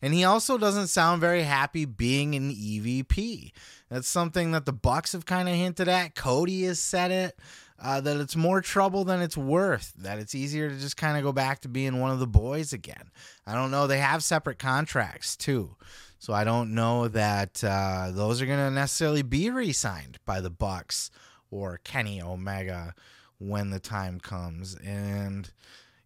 [0.03, 3.53] and he also doesn't sound very happy being an EVP.
[3.91, 6.15] That's something that the Bucks have kind of hinted at.
[6.15, 7.39] Cody has said it
[7.79, 11.23] uh, that it's more trouble than it's worth, that it's easier to just kind of
[11.23, 13.11] go back to being one of the boys again.
[13.47, 13.87] I don't know.
[13.87, 15.77] They have separate contracts too.
[16.19, 20.41] So I don't know that uh, those are going to necessarily be re signed by
[20.41, 21.11] the Bucks
[21.51, 22.95] or Kenny Omega
[23.39, 24.75] when the time comes.
[24.77, 25.51] And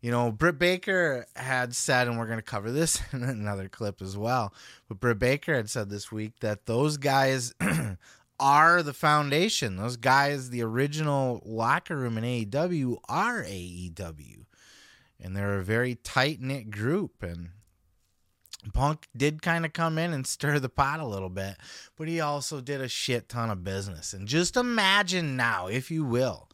[0.02, 4.00] You know, Britt Baker had said, and we're going to cover this in another clip
[4.02, 4.52] as well.
[4.88, 7.54] But Britt Baker had said this week that those guys
[8.40, 9.76] are the foundation.
[9.76, 14.46] Those guys, the original locker room in AEW, are AEW.
[15.20, 17.22] And they're a very tight knit group.
[17.22, 17.50] And
[18.72, 21.57] Punk did kind of come in and stir the pot a little bit,
[21.96, 24.12] but he also did a shit ton of business.
[24.12, 26.48] And just imagine now, if you will,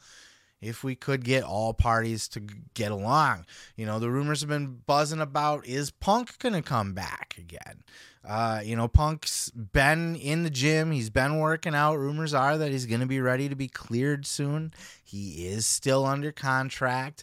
[0.60, 2.40] if we could get all parties to
[2.74, 3.46] get along.
[3.76, 7.82] You know, the rumors have been buzzing about is Punk going to come back again?
[8.26, 11.96] Uh, you know, Punk's been in the gym, he's been working out.
[11.96, 14.74] Rumors are that he's going to be ready to be cleared soon.
[15.02, 17.22] He is still under contract.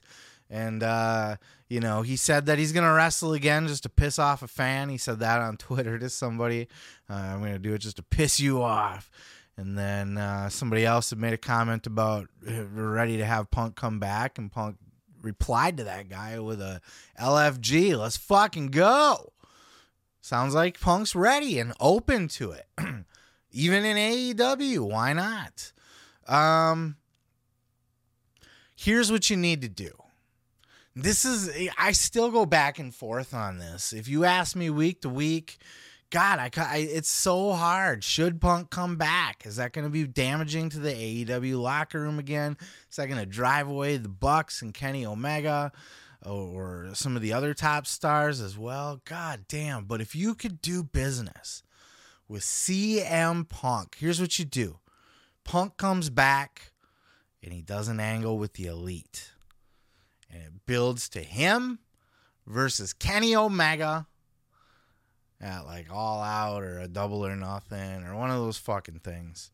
[0.50, 1.38] And, uh,
[1.68, 4.48] you know, he said that he's going to wrestle again just to piss off a
[4.48, 4.90] fan.
[4.90, 6.68] He said that on Twitter to somebody.
[7.10, 9.12] Uh, I'm going to do it just to piss you off.
[9.58, 13.76] And then uh, somebody else had made a comment about uh, ready to have Punk
[13.76, 14.78] come back, and Punk
[15.22, 16.82] replied to that guy with a
[17.20, 17.98] LFG.
[17.98, 19.32] Let's fucking go.
[20.24, 22.66] Sounds like Punk's ready and open to it.
[23.52, 25.74] Even in AEW, why not?
[26.30, 26.96] Um,
[28.74, 29.92] here's what you need to do.
[30.96, 33.92] This is I still go back and forth on this.
[33.92, 35.58] If you ask me week to week,
[36.10, 38.06] God, I, I, it's so hard.
[38.06, 39.46] Should Punk come back?
[39.46, 42.56] Is that going to be damaging to the AEW locker room again?
[42.90, 45.74] Is that going to drive away the Bucks and Kenny Omega
[46.26, 49.02] or some of the other top stars as well?
[49.06, 49.86] God damn.
[49.86, 51.64] But if you could do business
[52.28, 54.80] with CM Punk, here's what you do
[55.44, 56.72] Punk comes back
[57.44, 59.32] and he does an angle with the elite.
[60.32, 61.80] And it builds to him
[62.48, 64.08] versus Kenny Omega
[65.40, 69.52] at like All Out or a Double or Nothing or one of those fucking things.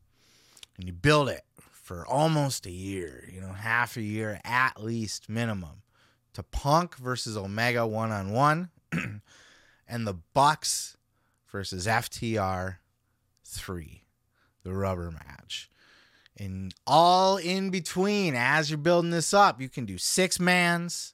[0.77, 5.27] And you build it for almost a year, you know, half a year at least
[5.27, 5.82] minimum
[6.34, 8.70] to Punk versus Omega one on one
[9.88, 10.98] and the Bucks
[11.52, 12.78] versus FTR
[13.44, 14.04] 3,
[14.63, 15.70] the rubber match.
[16.38, 21.13] And all in between, as you're building this up, you can do six mans.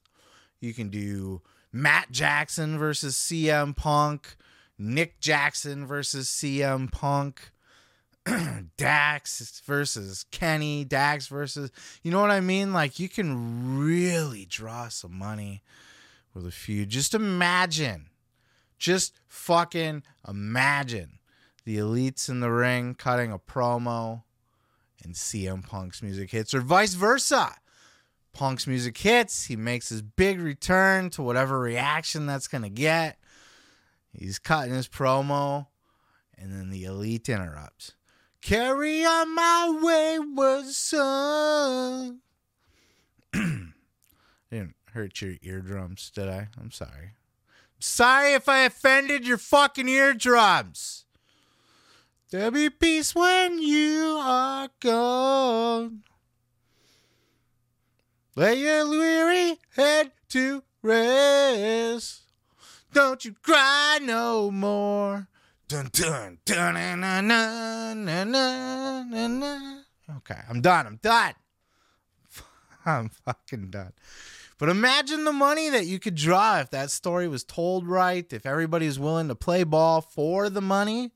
[0.59, 4.35] You can do Matt Jackson versus CM Punk.
[4.77, 7.51] Nick Jackson versus CM Punk,
[8.77, 12.73] Dax versus Kenny, Dax versus, you know what I mean?
[12.73, 15.63] Like you can really draw some money
[16.33, 16.89] with a feud.
[16.89, 18.09] Just imagine,
[18.77, 21.19] just fucking imagine
[21.65, 24.23] the elites in the ring cutting a promo
[25.03, 27.55] and CM Punk's music hits, or vice versa.
[28.33, 33.17] Punk's music hits, he makes his big return to whatever reaction that's going to get.
[34.11, 35.67] He's cutting his promo,
[36.37, 37.93] and then the elite interrupts.
[38.45, 42.19] Carry on my wayward son.
[43.33, 46.49] Didn't hurt your eardrums, did I?
[46.61, 47.15] I'm sorry.
[47.79, 51.05] sorry if I offended your fucking eardrums.
[52.29, 56.03] There'll be peace when you are gone.
[58.35, 62.21] Lay your weary head to rest.
[62.93, 65.29] Don't you cry no more.
[65.67, 69.81] Dun dun dun na na na na na na.
[70.17, 70.85] Okay, I'm done.
[70.85, 71.33] I'm done.
[72.85, 73.93] I'm fucking done.
[74.59, 78.45] But imagine the money that you could draw if that story was told right, if
[78.45, 81.11] everybody's willing to play ball for the money.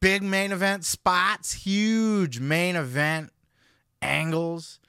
[0.00, 3.32] Big main event spots, huge main event
[4.02, 4.80] angles,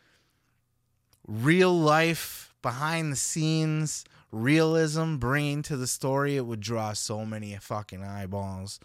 [1.28, 7.56] real life behind the scenes realism bringing to the story, it would draw so many
[7.56, 8.80] fucking eyeballs.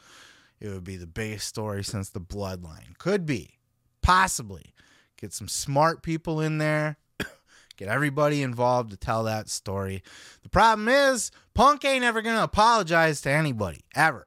[0.61, 2.97] It would be the biggest story since the bloodline.
[2.99, 3.59] Could be.
[4.01, 4.75] Possibly.
[5.21, 6.97] Get some smart people in there.
[7.77, 10.03] Get everybody involved to tell that story.
[10.43, 14.27] The problem is, Punk ain't ever going to apologize to anybody, ever.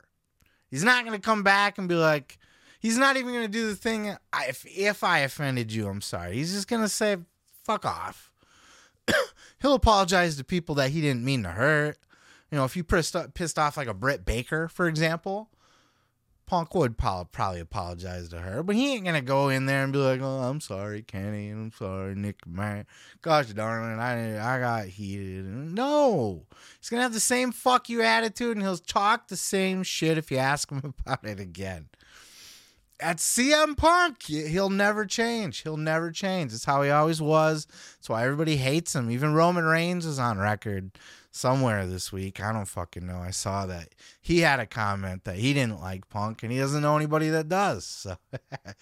[0.70, 2.38] He's not going to come back and be like,
[2.80, 4.16] he's not even going to do the thing.
[4.48, 6.36] If, if I offended you, I'm sorry.
[6.36, 7.18] He's just going to say,
[7.64, 8.32] fuck off.
[9.62, 11.98] he'll apologize to people that he didn't mean to hurt.
[12.52, 15.50] You know, if you pissed pissed off like a Britt Baker, for example,
[16.46, 19.98] Punk would probably apologize to her, but he ain't gonna go in there and be
[20.00, 21.50] like, "Oh, I'm sorry, Kenny.
[21.50, 22.46] I'm sorry, Nick.
[22.46, 22.86] Man,
[23.24, 26.46] gosh, darling, I I got heated." No,
[26.80, 30.30] he's gonna have the same fuck you attitude, and he'll talk the same shit if
[30.30, 31.90] you ask him about it again
[33.00, 35.62] at CM Punk, he'll never change.
[35.62, 36.54] He'll never change.
[36.54, 37.66] It's how he always was.
[37.66, 39.12] That's why everybody hates him.
[39.12, 40.92] Even Roman Reigns is on record
[41.32, 42.42] somewhere this week.
[42.42, 43.18] I don't fucking know.
[43.18, 43.90] I saw that
[44.22, 47.50] he had a comment that he didn't like Punk, and he doesn't know anybody that
[47.50, 47.86] does.
[47.86, 48.76] So, but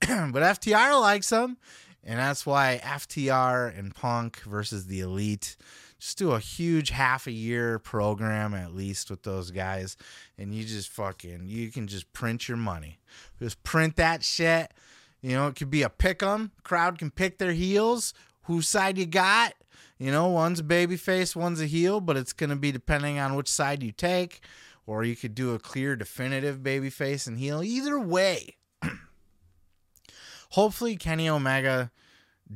[0.00, 1.58] FTR likes him,
[2.02, 5.56] And that's why FTR and Punk versus the Elite
[6.02, 9.96] just do a huge half a year program at least with those guys
[10.36, 12.98] and you just fucking you can just print your money.
[13.38, 14.72] Just print that shit.
[15.20, 16.50] You know it could be a pick 'em.
[16.64, 18.14] Crowd can pick their heels.
[18.46, 19.54] Whose side you got?
[19.96, 23.20] You know one's a baby face one's a heel but it's going to be depending
[23.20, 24.40] on which side you take
[24.86, 27.62] or you could do a clear definitive baby face and heel.
[27.62, 28.56] Either way
[30.50, 31.92] hopefully kenny omega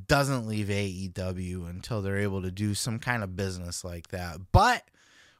[0.09, 4.39] doesn't leave AEW until they're able to do some kind of business like that.
[4.53, 4.85] But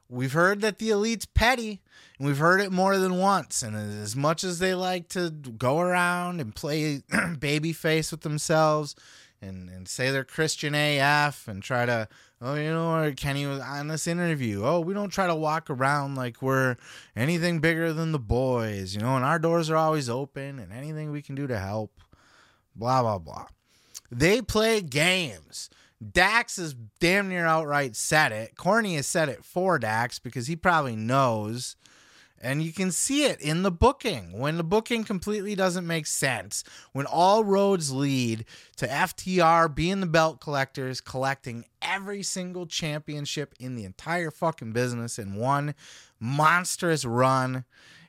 [0.09, 1.81] we've heard that the elite's petty,
[2.17, 3.61] and we've heard it more than once.
[3.61, 8.95] And as much as they like to go around and play babyface with themselves
[9.41, 12.07] and, and say they're Christian AF and try to,
[12.41, 14.63] oh, you know, Kenny was on this interview.
[14.65, 16.77] Oh, we don't try to walk around like we're
[17.15, 21.11] anything bigger than the boys, you know, and our doors are always open and anything
[21.11, 21.91] we can do to help.
[22.75, 23.47] Blah, blah, blah.
[24.11, 25.69] They play games.
[26.11, 28.55] Dax is damn near outright said it.
[28.55, 31.75] Corny has said it for Dax because he probably knows.
[32.39, 34.37] And you can see it in the booking.
[34.37, 38.45] When the booking completely doesn't make sense, when all roads lead
[38.75, 45.17] to FTR being the belt collectors, collecting every single championship in the entire fucking business
[45.17, 45.73] in one
[46.19, 47.65] monstrous run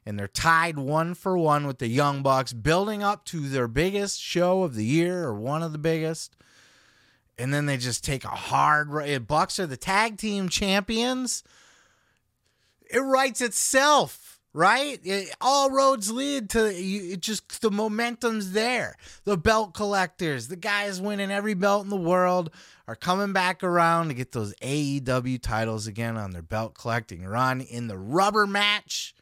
[0.09, 4.19] and they're tied one for one with the Young Bucks, building up to their biggest
[4.19, 6.35] show of the year or one of the biggest.
[7.39, 9.11] And then they just take a hard right.
[9.11, 11.45] Eh, Bucks are the tag team champions.
[12.91, 14.99] It writes itself, right?
[15.05, 16.73] It, all roads lead to.
[16.75, 18.97] It just the momentum's there.
[19.25, 22.51] The belt collectors, the guys winning every belt in the world,
[22.89, 27.61] are coming back around to get those AEW titles again on their belt collecting run
[27.61, 29.15] in the rubber match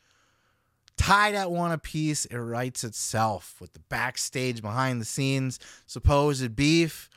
[0.97, 2.24] tied at one apiece.
[2.26, 7.11] It writes itself with the backstage behind the scenes supposed beef.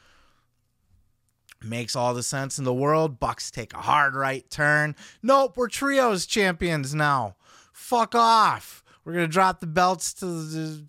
[1.62, 3.20] Makes all the sense in the world.
[3.20, 4.96] Bucks take a hard right turn.
[5.22, 7.36] Nope, we're trios champions now.
[7.74, 8.84] Fuck off.
[9.04, 10.84] We're gonna drop the belts to the,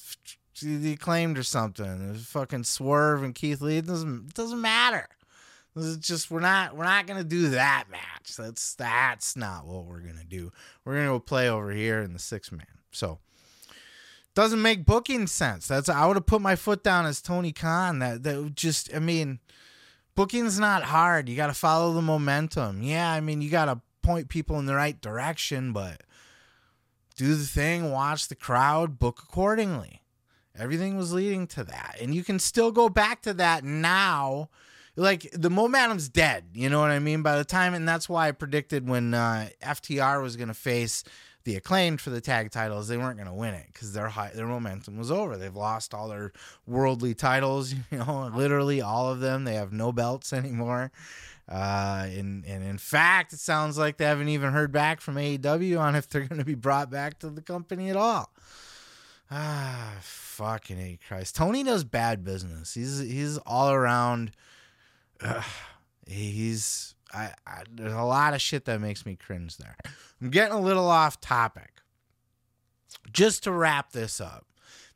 [0.57, 2.15] to the acclaimed or something.
[2.15, 3.79] fucking swerve and Keith Lee.
[3.79, 5.09] It doesn't it doesn't matter.
[5.77, 8.37] It's just we're not we're not gonna do that match.
[8.37, 10.53] That's that's not what we're gonna do.
[10.85, 12.67] We're gonna go play over here in the six man.
[12.91, 13.19] So
[14.35, 15.67] doesn't make booking sense.
[15.67, 17.99] That's I would have put my foot down as Tony Khan.
[17.99, 19.41] That that just I mean,
[20.15, 21.29] booking's not hard.
[21.29, 22.83] You got to follow the momentum.
[22.83, 26.03] Yeah, I mean you got to point people in the right direction, but
[27.17, 30.03] do the thing, watch the crowd, book accordingly.
[30.59, 34.49] Everything was leading to that, and you can still go back to that now.
[34.97, 36.47] Like the momentum's dead.
[36.53, 37.23] You know what I mean?
[37.23, 41.05] By the time, and that's why I predicted when uh, FTR was going to face
[41.45, 44.31] the acclaimed for the tag titles, they weren't going to win it because their high,
[44.35, 45.37] their momentum was over.
[45.37, 46.33] They've lost all their
[46.67, 49.45] worldly titles, you know, literally all of them.
[49.45, 50.93] They have no belts anymore.
[51.49, 55.81] Uh, and, and in fact, it sounds like they haven't even heard back from AEW
[55.81, 58.31] on if they're going to be brought back to the company at all.
[59.33, 61.37] Ah, fucking a Christ.
[61.37, 62.75] Tony does bad business.
[62.75, 64.33] He's he's all around.
[65.23, 65.43] Uh,
[66.07, 69.77] he's I, I, there's a lot of shit that makes me cringe there.
[70.21, 71.81] I'm getting a little off topic.
[73.13, 74.47] Just to wrap this up,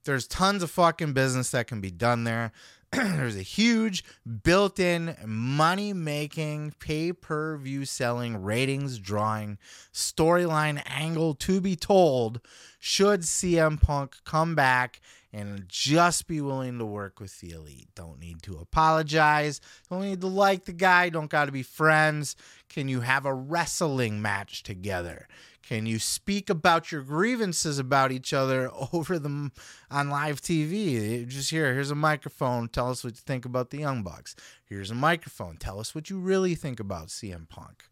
[0.05, 2.53] there's tons of fucking business that can be done there.
[2.93, 4.05] there's a huge
[4.45, 9.59] built in money making, pay per view selling, ratings drawing,
[9.93, 12.41] storyline angle to be told
[12.79, 15.01] should CM Punk come back
[15.35, 17.89] and just be willing to work with the elite.
[17.97, 19.61] Don't need to apologize.
[19.91, 21.09] Don't need to like the guy.
[21.09, 22.37] Don't got to be friends.
[22.69, 25.27] Can you have a wrestling match together?
[25.61, 29.51] Can you speak about your grievances about each other over them
[29.91, 31.23] on live TV?
[31.23, 32.69] Eh, just here, here's a microphone.
[32.69, 34.37] Tell us what you think about the Young Bucks.
[34.65, 35.57] Here's a microphone.
[35.57, 37.83] Tell us what you really think about CM Punk.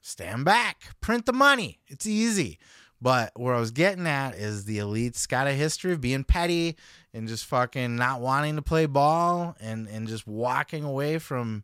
[0.00, 0.94] Stand back.
[1.02, 1.80] Print the money.
[1.88, 2.58] It's easy.
[3.00, 6.76] But where I was getting at is the elite's got a history of being petty
[7.14, 11.62] and just fucking not wanting to play ball and, and just walking away from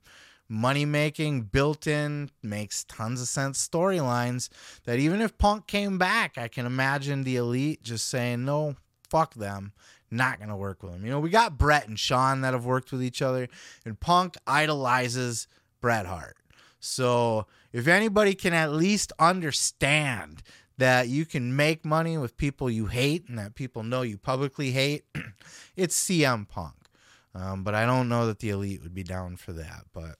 [0.49, 4.49] money making, built in, makes tons of sense storylines
[4.85, 8.77] that even if Punk came back, I can imagine the elite just saying, no,
[9.09, 9.73] fuck them.
[10.11, 11.05] Not to work with them.
[11.05, 13.49] You know, we got Bret and Shawn that have worked with each other,
[13.85, 15.49] and Punk idolizes
[15.81, 16.37] Bret Hart.
[16.79, 20.43] So if anybody can at least understand
[20.79, 24.73] that you can make money with people you hate and that people know you publicly
[24.73, 25.05] hate,
[25.77, 26.75] it's CM Punk.
[27.35, 29.85] Um, but I don't know that the elite would be down for that.
[29.93, 30.17] But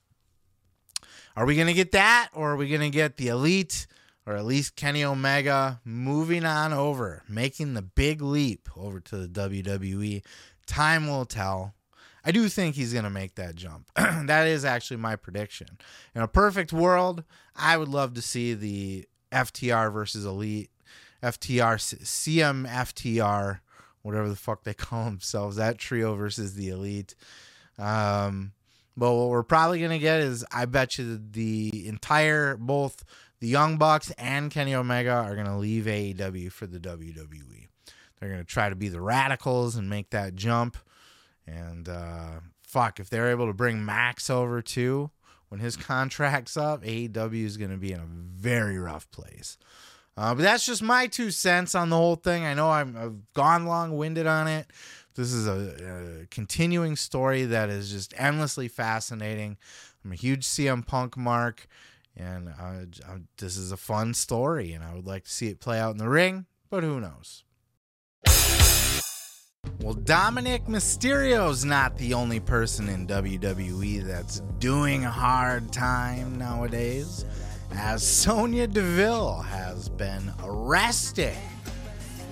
[1.37, 3.87] are we going to get that or are we going to get the elite
[4.27, 9.29] or at least Kenny Omega moving on over, making the big leap over to the
[9.29, 10.25] WWE?
[10.67, 11.75] Time will tell.
[12.25, 13.91] I do think he's going to make that jump.
[13.97, 15.79] that is actually my prediction.
[16.15, 17.23] In a perfect world,
[17.55, 20.71] I would love to see the FTR versus Elite,
[21.23, 23.61] FTR, CMFTR,
[24.03, 27.15] whatever the fuck they call themselves, that trio versus the Elite.
[27.79, 28.53] Um,
[28.97, 33.05] but what we're probably going to get is, I bet you, the entire, both
[33.41, 37.69] the Young Bucks and Kenny Omega are going to leave AEW for the WWE.
[38.19, 40.77] They're going to try to be the radicals and make that jump.
[41.47, 45.11] And uh, fuck, if they're able to bring Max over too,
[45.55, 49.57] when his contract's up, AEW is going to be in a very rough place.
[50.17, 52.45] Uh, but that's just my two cents on the whole thing.
[52.45, 54.67] I know i have gone long winded on it.
[55.15, 59.57] This is a, a, continuing story that is just endlessly fascinating.
[60.05, 61.69] I'm a huge CM Punk mark,
[62.17, 65.79] and uh, this is a fun story, and I would like to see it play
[65.79, 67.45] out in the ring, but who knows?
[69.81, 77.25] Well, Dominik Mysterio's not the only person in WWE that's doing a hard time nowadays,
[77.73, 81.37] as Sonya Deville has been arrested.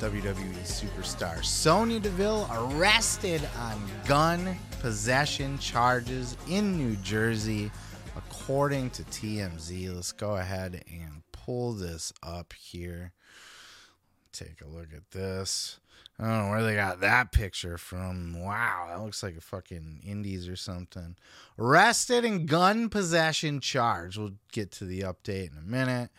[0.01, 7.70] WWE superstar Sonya Deville arrested on gun possession charges in New Jersey,
[8.16, 9.95] according to TMZ.
[9.95, 13.12] Let's go ahead and pull this up here.
[14.33, 15.78] Take a look at this.
[16.18, 18.41] I don't know where they got that picture from.
[18.41, 21.16] Wow, that looks like a fucking Indies or something.
[21.59, 24.16] Arrested in gun possession charge.
[24.16, 26.11] We'll get to the update in a minute.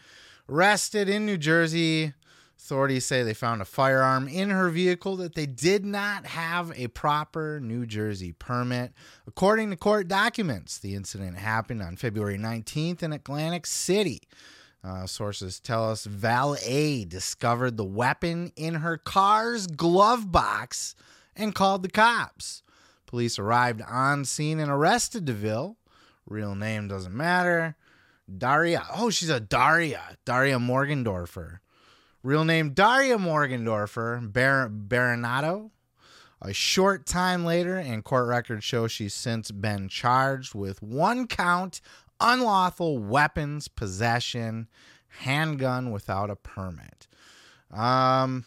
[0.49, 2.13] Arrested in New Jersey.
[2.59, 6.87] Authorities say they found a firearm in her vehicle that they did not have a
[6.87, 8.93] proper New Jersey permit.
[9.27, 14.21] According to court documents, the incident happened on February 19th in Atlantic City.
[14.83, 20.93] Uh, sources tell us Val A discovered the weapon in her car's glove box
[21.35, 22.63] and called the cops.
[23.05, 25.77] Police arrived on scene and arrested Deville.
[26.25, 27.75] Real name doesn't matter.
[28.37, 28.85] Daria.
[28.93, 30.17] Oh, she's a Daria.
[30.25, 31.59] Daria Morgendorffer.
[32.21, 34.31] Real name Daria Morgendorffer.
[34.33, 35.69] Bar- Berenato.
[36.41, 41.79] A short time later, and court records show she's since been charged with one count
[42.19, 44.67] unlawful weapons possession,
[45.19, 47.07] handgun without a permit.
[47.71, 48.45] Um,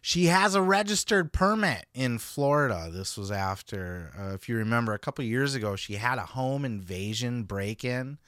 [0.00, 2.90] she has a registered permit in Florida.
[2.92, 6.64] This was after, uh, if you remember, a couple years ago, she had a home
[6.64, 8.18] invasion break in.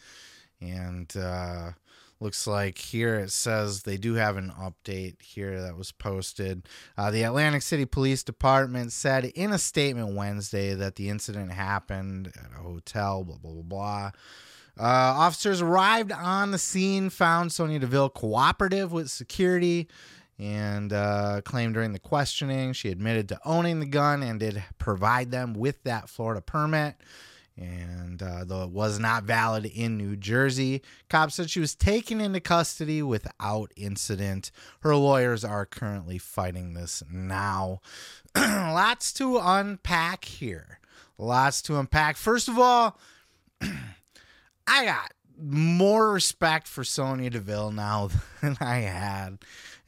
[0.60, 1.72] And uh,
[2.20, 6.68] Looks like here it says they do have an update here that was posted.
[6.96, 12.32] Uh, the Atlantic City Police Department said in a statement Wednesday that the incident happened
[12.36, 14.10] at a hotel, blah, blah, blah, blah.
[14.80, 14.82] Uh,
[15.18, 19.88] officers arrived on the scene, found Sonya Deville cooperative with security,
[20.40, 25.30] and uh, claimed during the questioning she admitted to owning the gun and did provide
[25.30, 26.96] them with that Florida permit
[27.58, 32.20] and uh, though it was not valid in New Jersey, cops said she was taken
[32.20, 34.50] into custody without incident.
[34.80, 37.80] Her lawyers are currently fighting this now.
[38.36, 40.78] Lots to unpack here.
[41.18, 42.16] Lots to unpack.
[42.16, 42.98] First of all,
[44.66, 49.38] I got more respect for Sonya Deville now than I had.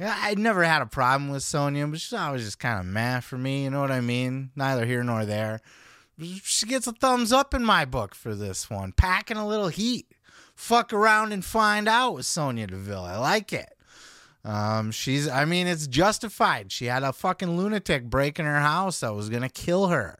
[0.01, 3.37] I never had a problem with Sonya, but she's always just kind of mad for
[3.37, 3.65] me.
[3.65, 4.51] You know what I mean?
[4.57, 5.61] Neither here nor there
[6.43, 8.93] she gets a thumbs up in my book for this one.
[8.93, 10.07] Packing a little heat.
[10.55, 13.05] Fuck around and find out with Sonya Deville.
[13.05, 13.73] I like it.
[14.45, 16.73] Um, she's, I mean, it's justified.
[16.73, 20.19] She had a fucking lunatic break in her house that was going to kill her.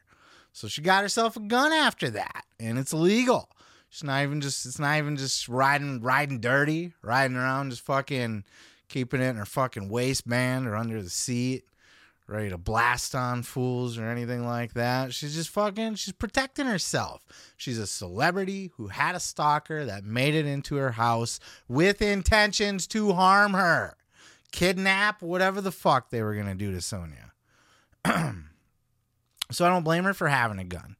[0.53, 3.51] So she got herself a gun after that, and it's legal.
[3.89, 8.45] She's not even just, it's not even just riding, riding dirty, riding around, just fucking
[8.89, 11.65] keeping it in her fucking waistband or under the seat
[12.31, 15.13] ready to blast on fools or anything like that.
[15.13, 17.25] She's just fucking, she's protecting herself.
[17.57, 22.87] She's a celebrity who had a stalker that made it into her house with intentions
[22.89, 23.97] to harm her,
[24.53, 27.33] kidnap, whatever the fuck they were going to do to Sonya.
[29.51, 30.97] so I don't blame her for having a gun.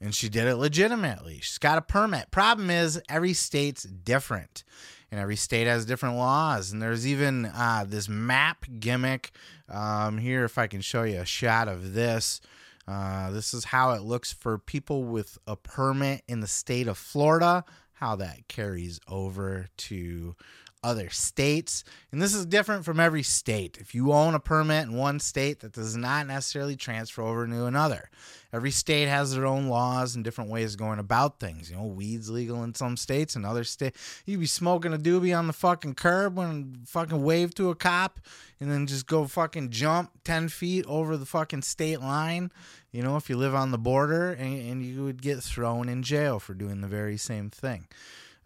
[0.00, 1.40] And she did it legitimately.
[1.40, 2.30] She's got a permit.
[2.30, 4.62] Problem is, every state's different
[5.10, 6.72] and every state has different laws.
[6.72, 9.30] And there's even uh, this map gimmick
[9.68, 10.44] um, here.
[10.44, 12.40] If I can show you a shot of this,
[12.86, 16.98] uh, this is how it looks for people with a permit in the state of
[16.98, 17.64] Florida.
[17.94, 20.36] How that carries over to
[20.82, 21.84] other states.
[22.12, 23.78] And this is different from every state.
[23.80, 27.64] If you own a permit in one state, that does not necessarily transfer over to
[27.66, 28.10] another.
[28.50, 31.70] Every state has their own laws and different ways of going about things.
[31.70, 35.36] You know, weed's legal in some states, and other states, You'd be smoking a doobie
[35.36, 38.20] on the fucking curb when fucking wave to a cop
[38.60, 42.50] and then just go fucking jump 10 feet over the fucking state line.
[42.90, 46.02] You know, if you live on the border, and, and you would get thrown in
[46.02, 47.86] jail for doing the very same thing.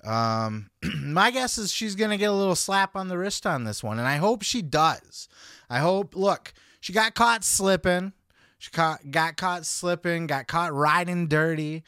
[0.05, 3.65] Um, my guess is she's going to get a little slap on the wrist on
[3.65, 5.29] this one, and I hope she does.
[5.71, 8.13] I hope, look, she got caught slipping.
[8.59, 11.83] She caught, got caught slipping, got caught riding dirty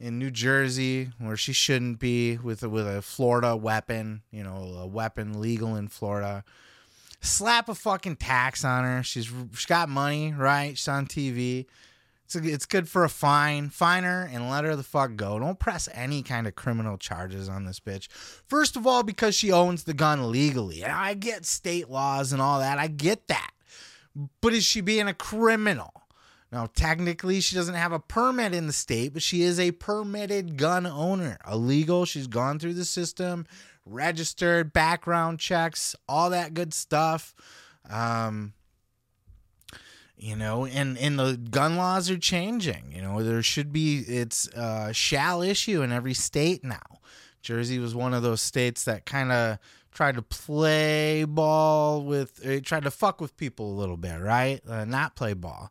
[0.00, 4.76] in New Jersey where she shouldn't be with a, with a Florida weapon, you know,
[4.80, 6.44] a weapon legal in Florida.
[7.20, 9.02] Slap a fucking tax on her.
[9.02, 10.76] She's she's got money, right?
[10.76, 11.66] She's on TV.
[12.24, 13.70] It's, a, it's good for a fine.
[13.70, 15.38] Fine her and let her the fuck go.
[15.38, 18.08] Don't press any kind of criminal charges on this bitch.
[18.46, 20.82] First of all, because she owns the gun legally.
[20.82, 22.78] And I get state laws and all that.
[22.78, 23.50] I get that.
[24.40, 25.92] But is she being a criminal?
[26.52, 30.56] Now, technically, she doesn't have a permit in the state, but she is a permitted
[30.56, 31.36] gun owner.
[31.50, 32.04] Illegal.
[32.04, 33.44] She's gone through the system,
[33.84, 37.34] registered, background checks, all that good stuff.
[37.90, 38.52] Um,
[40.16, 44.48] you know and and the gun laws are changing you know there should be it's
[44.50, 47.00] uh shall issue in every state now.
[47.42, 49.58] Jersey was one of those states that kind of
[49.92, 54.60] tried to play ball with tried to fuck with people a little bit right?
[54.66, 55.70] Uh, not play ball.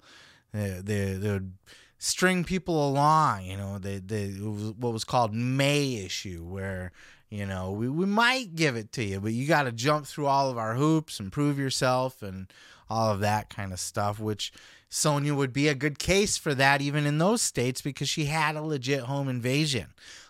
[0.54, 1.54] They, they, they would
[1.98, 6.91] string people along you know they, they what was called may issue where
[7.34, 10.28] you know we, we might give it to you but you got to jump through
[10.28, 12.52] all of our hoops and prove yourself and
[12.94, 14.52] all of that kind of stuff, which
[14.90, 18.56] Sonya would be a good case for that, even in those states, because she had
[18.56, 19.88] a legit home invasion.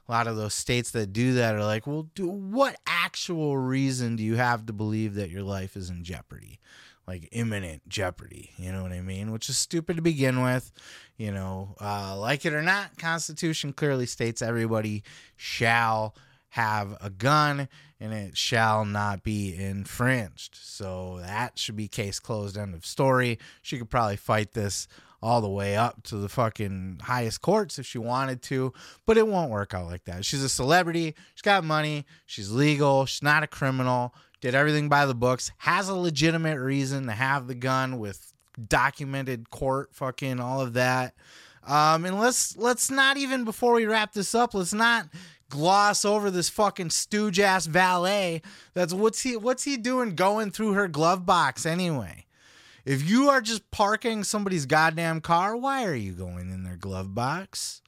[0.08, 4.16] A lot of those states that do that are like, well, do, what actual reason
[4.16, 6.60] do you have to believe that your life is in jeopardy?
[7.06, 9.34] Like imminent jeopardy, you know what I mean?
[9.34, 10.72] Which is stupid to begin with,
[11.18, 11.76] you know.
[11.82, 15.04] Uh, like it or not, Constitution clearly states everybody
[15.36, 16.16] shall
[16.54, 17.68] have a gun
[18.00, 20.56] and it shall not be infringed.
[20.62, 23.40] So that should be case closed, end of story.
[23.64, 24.88] She could probably fight this
[25.20, 28.72] all the way up to the fucking highest courts if she wanted to,
[29.08, 30.26] but it won't work out like that.
[30.26, 35.08] She's a celebrity, she's got money, she's legal, she's not a criminal, did everything by
[35.08, 38.32] the books, has a legitimate reason to have the gun with
[38.68, 41.16] documented court fucking all of that.
[41.66, 45.08] Um, and let's let's not even before we wrap this up, let's not
[45.54, 48.42] gloss over this fucking stooge ass valet.
[48.74, 52.26] That's what's he what's he doing going through her glove box anyway?
[52.86, 57.14] If you are just parking somebody's goddamn car, why are you going in their glove
[57.14, 57.84] box?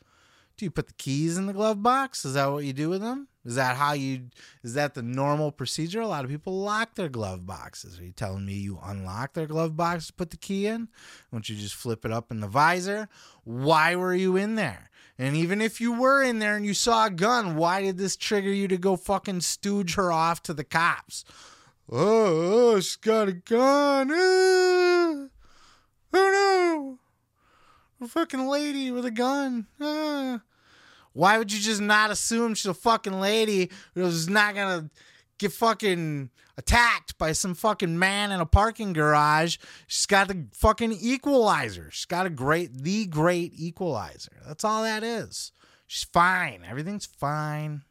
[0.57, 2.23] Do you put the keys in the glove box?
[2.23, 3.29] Is that what you do with them?
[3.43, 4.27] Is that how you
[4.63, 6.01] is that the normal procedure?
[6.01, 7.99] A lot of people lock their glove boxes.
[7.99, 10.87] Are you telling me you unlock their glove box to put the key in?
[11.31, 13.09] Don't you just flip it up in the visor?
[13.43, 14.91] Why were you in there?
[15.17, 18.17] And even if you were in there and you saw a gun, why did this
[18.17, 21.23] trigger you to go fucking stooge her off to the cops?
[21.89, 24.11] Oh, oh she's got a gun.
[24.11, 25.27] Uh,
[26.13, 26.99] oh
[27.99, 28.05] no.
[28.05, 29.67] A fucking lady with a gun.
[29.79, 30.39] Uh.
[31.13, 34.89] Why would you just not assume she's a fucking lady who's not gonna
[35.37, 39.57] get fucking attacked by some fucking man in a parking garage.
[39.87, 41.89] She's got the fucking equalizer.
[41.91, 44.41] She's got a great, the great equalizer.
[44.47, 45.51] That's all that is.
[45.87, 46.63] She's fine.
[46.67, 47.83] Everything's fine.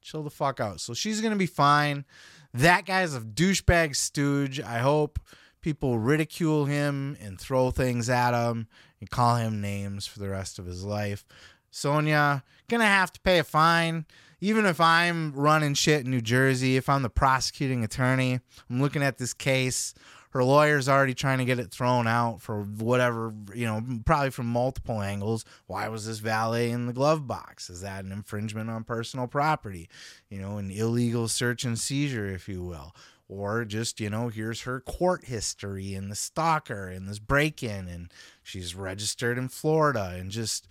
[0.00, 0.80] Chill the fuck out.
[0.80, 2.04] So she's gonna be fine.
[2.52, 4.60] That guy's a douchebag stooge.
[4.60, 5.18] I hope
[5.60, 8.68] people ridicule him and throw things at him
[9.00, 11.24] and call him names for the rest of his life.
[11.70, 14.04] Sonya, gonna have to pay a fine
[14.42, 19.02] even if I'm running shit in New Jersey, if I'm the prosecuting attorney, I'm looking
[19.04, 19.94] at this case.
[20.30, 24.46] Her lawyer's already trying to get it thrown out for whatever, you know, probably from
[24.46, 25.44] multiple angles.
[25.68, 27.70] Why was this valet in the glove box?
[27.70, 29.88] Is that an infringement on personal property?
[30.28, 32.96] You know, an illegal search and seizure, if you will
[33.28, 38.12] or just you know here's her court history and the stalker and this break-in and
[38.42, 40.68] she's registered in Florida and just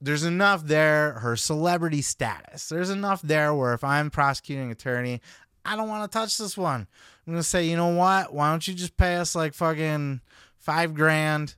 [0.00, 2.68] there's enough there, her celebrity status.
[2.68, 5.20] There's enough there where if I'm prosecuting attorney,
[5.64, 6.86] I don't want to touch this one.
[7.26, 8.32] I'm gonna say, you know what?
[8.32, 10.20] Why don't you just pay us like fucking
[10.58, 11.54] five grand?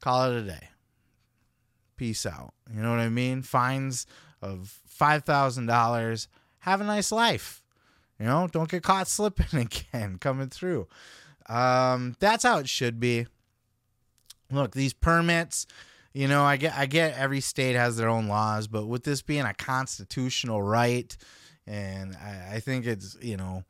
[0.00, 0.68] Call it a day.
[1.96, 2.54] Peace out.
[2.72, 3.42] You know what I mean?
[3.42, 4.06] Fines
[4.40, 6.28] of five thousand dollars.
[6.60, 7.62] Have a nice life.
[8.18, 10.86] You know, don't get caught slipping again coming through.
[11.46, 13.26] Um, that's how it should be.
[14.50, 15.66] Look, these permits
[16.14, 19.20] you know, I get I get every state has their own laws, but with this
[19.20, 21.14] being a constitutional right,
[21.66, 23.64] and I, I think it's you know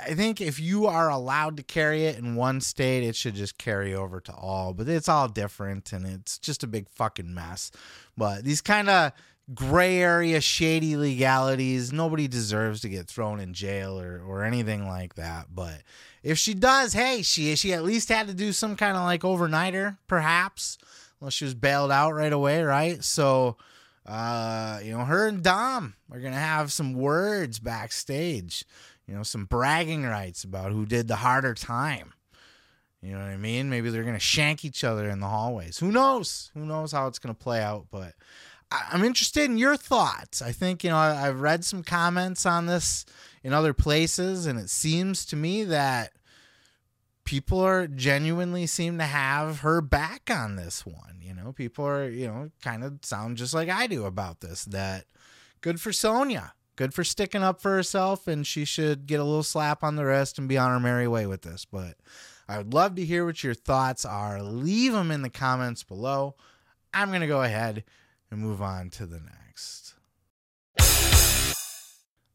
[0.00, 3.58] I think if you are allowed to carry it in one state, it should just
[3.58, 4.74] carry over to all.
[4.74, 7.70] But it's all different and it's just a big fucking mess.
[8.16, 9.12] But these kind of
[9.54, 15.14] gray area, shady legalities, nobody deserves to get thrown in jail or, or anything like
[15.14, 15.46] that.
[15.54, 15.82] But
[16.22, 19.22] if she does, hey, she she at least had to do some kind of like
[19.22, 20.78] overnighter, perhaps.
[21.20, 23.02] Well, she was bailed out right away, right?
[23.04, 23.56] So
[24.06, 28.64] uh, you know, her and Dom are gonna have some words backstage
[29.10, 32.12] you know, some bragging rights about who did the harder time.
[33.02, 33.68] You know what I mean?
[33.68, 35.78] Maybe they're to shank each other in the hallways.
[35.78, 36.52] Who knows?
[36.54, 37.86] Who knows how it's to play out?
[37.90, 38.14] But
[38.70, 40.40] I- am interested in your thoughts.
[40.40, 43.04] I think, you know, I- I've read some comments on this
[43.42, 46.12] in other places, and it seems to me that
[47.30, 51.20] people are genuinely seem to have her back on this one.
[51.22, 54.64] You know, people are, you know, kind of sound just like I do about this
[54.64, 55.04] that
[55.60, 56.54] good for Sonya.
[56.74, 60.04] good for sticking up for herself, and she should get a little slap on the
[60.06, 61.64] wrist and be on her merry way with this.
[61.64, 61.94] But
[62.48, 64.42] I would love to hear what your thoughts are.
[64.42, 66.34] Leave them in the comments below.
[66.92, 67.84] I'm going to go ahead
[68.30, 69.94] and move on to the next.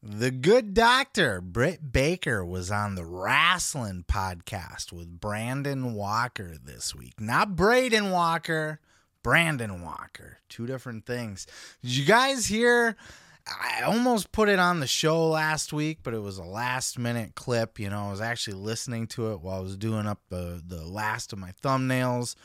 [0.07, 7.19] The Good Doctor, Britt Baker, was on the Wrestling Podcast with Brandon Walker this week.
[7.19, 8.79] Not Braden Walker,
[9.23, 10.37] Brandon Walker.
[10.47, 11.47] Two different things.
[11.81, 12.95] Did you guys hear
[13.47, 17.33] I almost put it on the show last week, but it was a last minute
[17.33, 17.79] clip.
[17.79, 20.85] You know, I was actually listening to it while I was doing up the, the
[20.85, 22.35] last of my thumbnails.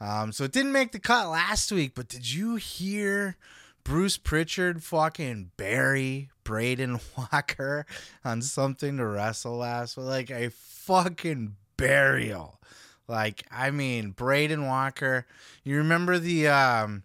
[0.00, 3.36] Um, so it didn't make the cut last week, but did you hear
[3.84, 7.86] Bruce Pritchard fucking Barry, Braden Walker
[8.24, 10.06] on something to wrestle last week?
[10.06, 12.60] Like a fucking burial.
[13.08, 15.26] Like, I mean, Braden Walker,
[15.64, 17.02] you remember the um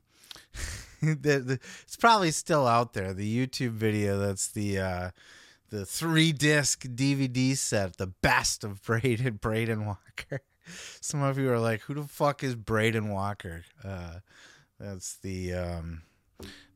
[1.02, 3.14] the, the, it's probably still out there.
[3.14, 5.10] The YouTube video that's the uh,
[5.70, 10.42] the three disc DVD set, the best of Braden Braden Walker.
[11.02, 14.20] Some of you are like, "Who the fuck is Braden Walker?" Uh,
[14.80, 16.02] that's the um,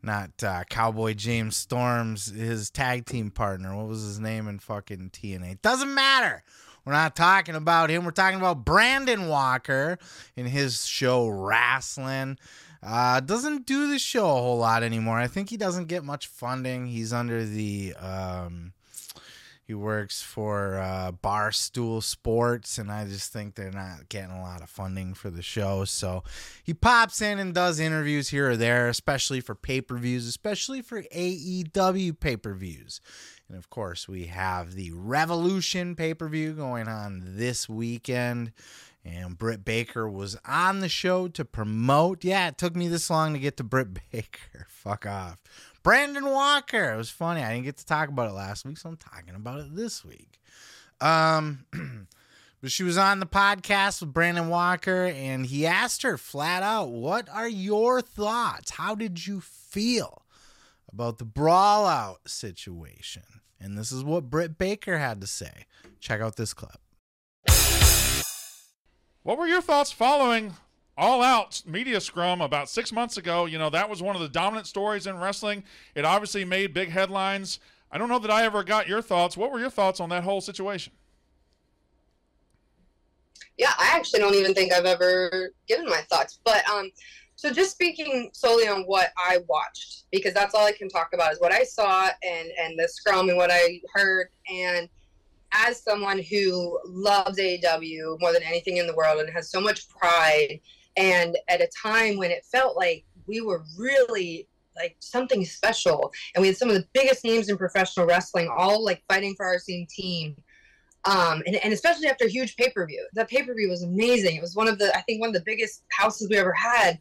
[0.02, 3.76] not uh, Cowboy James Storm's his tag team partner.
[3.76, 5.62] What was his name in fucking TNA?
[5.62, 6.44] Doesn't matter.
[6.86, 8.06] We're not talking about him.
[8.06, 10.00] We're talking about Brandon Walker
[10.36, 12.38] in his show Wrestling.
[12.82, 15.18] Uh, doesn't do the show a whole lot anymore.
[15.20, 16.88] I think he doesn't get much funding.
[16.88, 18.72] He's under the um,
[19.70, 24.64] he works for uh, Barstool Sports, and I just think they're not getting a lot
[24.64, 25.86] of funding for the show.
[25.86, 26.24] So
[26.64, 30.82] he pops in and does interviews here or there, especially for pay per views, especially
[30.82, 33.00] for AEW pay per views.
[33.48, 38.54] And of course, we have the Revolution pay per view going on this weekend.
[39.06, 42.24] And Britt Baker was on the show to promote.
[42.24, 44.66] Yeah, it took me this long to get to Britt Baker.
[44.68, 45.38] Fuck off.
[45.84, 46.94] Brandon Walker.
[46.94, 47.42] It was funny.
[47.42, 50.04] I didn't get to talk about it last week, so I'm talking about it this
[50.04, 50.40] week.
[51.02, 51.66] Um,
[52.62, 56.90] but she was on the podcast with Brandon Walker, and he asked her flat out,
[56.90, 58.72] "What are your thoughts?
[58.72, 60.24] How did you feel
[60.92, 63.24] about the brawl out situation?"
[63.60, 65.66] And this is what Britt Baker had to say.
[66.00, 66.80] Check out this clip.
[69.24, 70.54] What were your thoughts following
[71.00, 73.46] All Out Media Scrum about six months ago?
[73.46, 75.64] You know, that was one of the dominant stories in wrestling.
[75.96, 77.60] It obviously made big headlines.
[77.90, 79.38] I don't know that I ever got your thoughts.
[79.38, 80.92] What were your thoughts on that whole situation?
[83.58, 86.42] Yeah, I actually don't even think I've ever given my thoughts.
[86.44, 86.92] But um,
[87.38, 91.32] so just speaking solely on what I watched, because that's all I can talk about
[91.32, 94.28] is what I saw and and the scrum and what I heard.
[94.54, 94.90] And
[95.54, 99.88] as someone who loves AEW more than anything in the world and has so much
[99.88, 100.60] pride,
[100.98, 106.42] and at a time when it felt like we were really like something special, and
[106.42, 109.60] we had some of the biggest names in professional wrestling all like fighting for our
[109.60, 110.36] same team.
[111.06, 113.84] Um, and, and especially after a huge pay per view, that pay per view was
[113.84, 114.36] amazing.
[114.36, 117.00] It was one of the, I think, one of the biggest houses we ever had.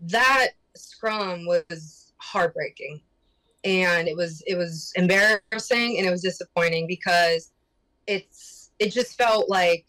[0.00, 3.00] That scrum was heartbreaking
[3.64, 7.52] and it was it was embarrassing and it was disappointing because
[8.06, 9.86] it's it just felt like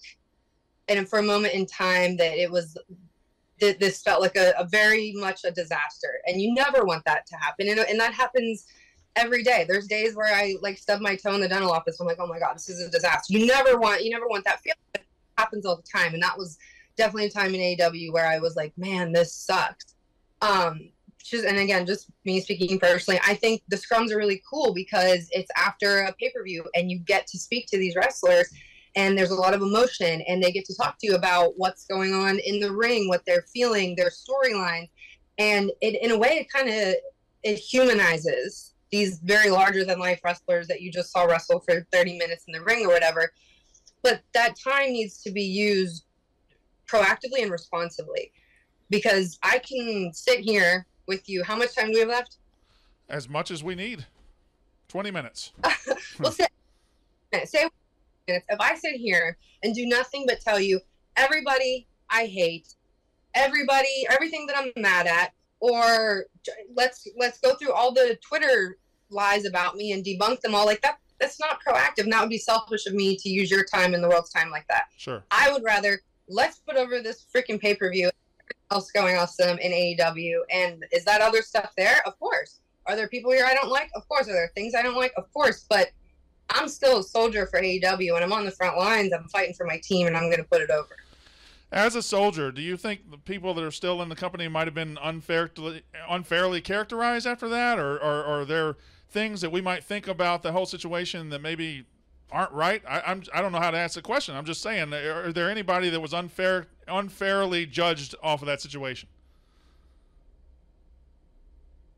[0.87, 2.77] and for a moment in time that it was
[3.59, 7.35] this felt like a, a, very much a disaster and you never want that to
[7.37, 8.65] happen and, and that happens
[9.15, 9.65] every day.
[9.67, 12.27] There's days where i like stub my toe in the dental office i'm like oh
[12.27, 13.33] my god this is a disaster.
[13.33, 15.05] You never want you never want that feeling it
[15.37, 16.57] happens all the time and that was
[16.97, 19.95] definitely a time in AEW where i was like man this sucks.
[20.41, 20.89] Um
[21.29, 25.27] just and again, just me speaking personally, I think the scrums are really cool because
[25.31, 28.49] it's after a pay per view and you get to speak to these wrestlers
[28.99, 31.85] and there's a lot of emotion and they get to talk to you about what's
[31.85, 34.89] going on in the ring, what they're feeling, their storylines
[35.39, 36.95] and it in a way it kind of
[37.43, 42.17] it humanizes these very larger than life wrestlers that you just saw wrestle for 30
[42.17, 43.31] minutes in the ring or whatever.
[44.01, 46.05] But that time needs to be used
[46.87, 48.31] proactively and responsibly
[48.89, 51.43] because I can sit here with you.
[51.43, 52.37] How much time do we have left?
[53.07, 54.05] As much as we need.
[54.87, 55.51] 20 minutes.
[56.19, 56.47] well, say,
[57.45, 57.69] say
[58.29, 58.45] minutes.
[58.49, 60.79] If I sit here and do nothing but tell you
[61.17, 62.73] everybody I hate,
[63.35, 66.25] everybody, everything that I'm mad at, or
[66.75, 68.77] let's let's go through all the Twitter
[69.09, 70.99] lies about me and debunk them all like that.
[71.19, 72.03] That's not proactive.
[72.03, 74.49] And that would be selfish of me to use your time and the world's time
[74.51, 74.85] like that.
[74.95, 75.23] Sure.
[75.31, 75.99] I would rather
[76.29, 78.09] let's put over this freaking pay per view.
[78.71, 82.03] Else going awesome in AEW, and is that other stuff there?
[82.05, 82.59] Of course.
[82.85, 83.89] Are there people here I don't like?
[83.95, 84.29] Of course.
[84.29, 85.11] Are there things I don't like?
[85.17, 85.65] Of course.
[85.67, 85.89] But
[86.51, 89.13] I'm still a soldier for AEW, and I'm on the front lines.
[89.13, 90.95] I'm fighting for my team, and I'm going to put it over.
[91.71, 94.65] As a soldier, do you think the people that are still in the company might
[94.65, 95.51] have been unfair,
[96.09, 98.77] unfairly characterized after that, or, or, or are there
[99.09, 101.85] things that we might think about the whole situation that maybe
[102.31, 102.81] aren't right?
[102.87, 104.35] I, I'm I don't know how to ask the question.
[104.35, 109.09] I'm just saying, are there anybody that was unfair, unfairly judged off of that situation?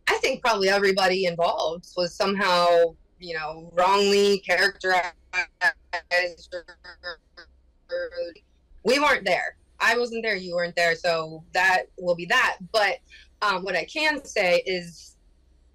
[0.08, 5.14] I think probably everybody involved was somehow, you know, wrongly characterized.
[8.84, 9.56] We weren't there.
[9.80, 12.58] I wasn't there, you weren't there, so that will be that.
[12.72, 12.98] But
[13.42, 15.16] um, what I can say is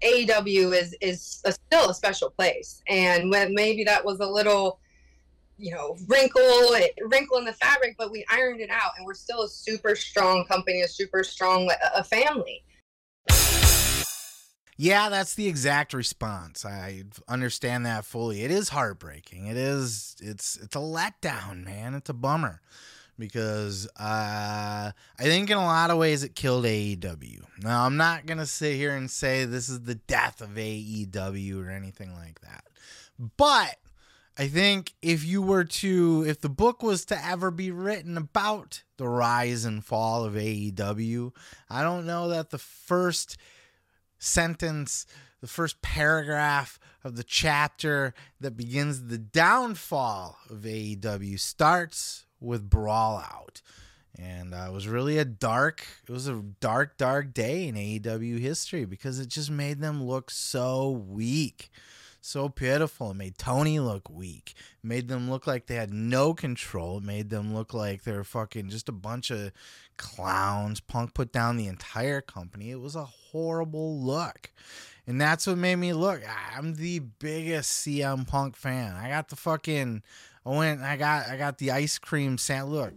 [0.01, 4.79] AEW is is a, still a special place, and when maybe that was a little,
[5.57, 6.75] you know, wrinkle
[7.05, 10.45] wrinkle in the fabric, but we ironed it out, and we're still a super strong
[10.45, 12.63] company, a super strong a family.
[14.77, 16.63] Yeah, that's the exact response.
[16.63, 18.43] I understand that fully.
[18.43, 19.47] It is heartbreaking.
[19.47, 20.15] It is.
[20.21, 21.95] It's it's a letdown, man.
[21.95, 22.61] It's a bummer
[23.17, 27.41] because uh, I think in a lot of ways it killed AEW.
[27.63, 31.65] Now, I'm not going to sit here and say this is the death of AEW
[31.65, 32.65] or anything like that.
[33.37, 33.77] But
[34.37, 38.83] I think if you were to, if the book was to ever be written about
[38.97, 41.31] the rise and fall of AEW,
[41.69, 43.37] I don't know that the first
[44.19, 45.05] sentence,
[45.41, 53.17] the first paragraph of the chapter that begins the downfall of AEW starts with Brawl
[53.17, 53.61] Out.
[54.19, 58.39] And uh, it was really a dark, it was a dark, dark day in AEW
[58.39, 61.69] history because it just made them look so weak,
[62.27, 63.11] so pitiful.
[63.11, 64.53] It made Tony look weak.
[64.83, 66.97] It made them look like they had no control.
[66.97, 69.51] It made them look like they're fucking just a bunch of
[69.97, 70.79] clowns.
[70.79, 72.71] Punk put down the entire company.
[72.71, 74.51] It was a horrible look.
[75.05, 76.21] And that's what made me look.
[76.55, 78.95] I'm the biggest CM Punk fan.
[78.95, 80.03] I got the fucking
[80.45, 80.81] I went.
[80.81, 81.27] I got.
[81.27, 82.69] I got the ice cream sand.
[82.69, 82.93] Look.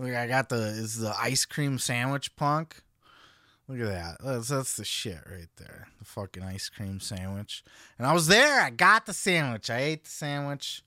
[0.00, 2.82] Look, I got the is the ice cream sandwich punk.
[3.68, 4.16] Look at that.
[4.24, 5.88] That's, that's the shit right there.
[5.98, 7.62] The fucking ice cream sandwich.
[7.98, 8.62] And I was there.
[8.62, 9.68] I got the sandwich.
[9.68, 10.82] I ate the sandwich.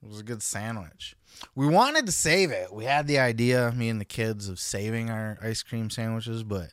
[0.00, 1.16] It was a good sandwich.
[1.56, 2.72] We wanted to save it.
[2.72, 6.68] We had the idea, me and the kids, of saving our ice cream sandwiches, but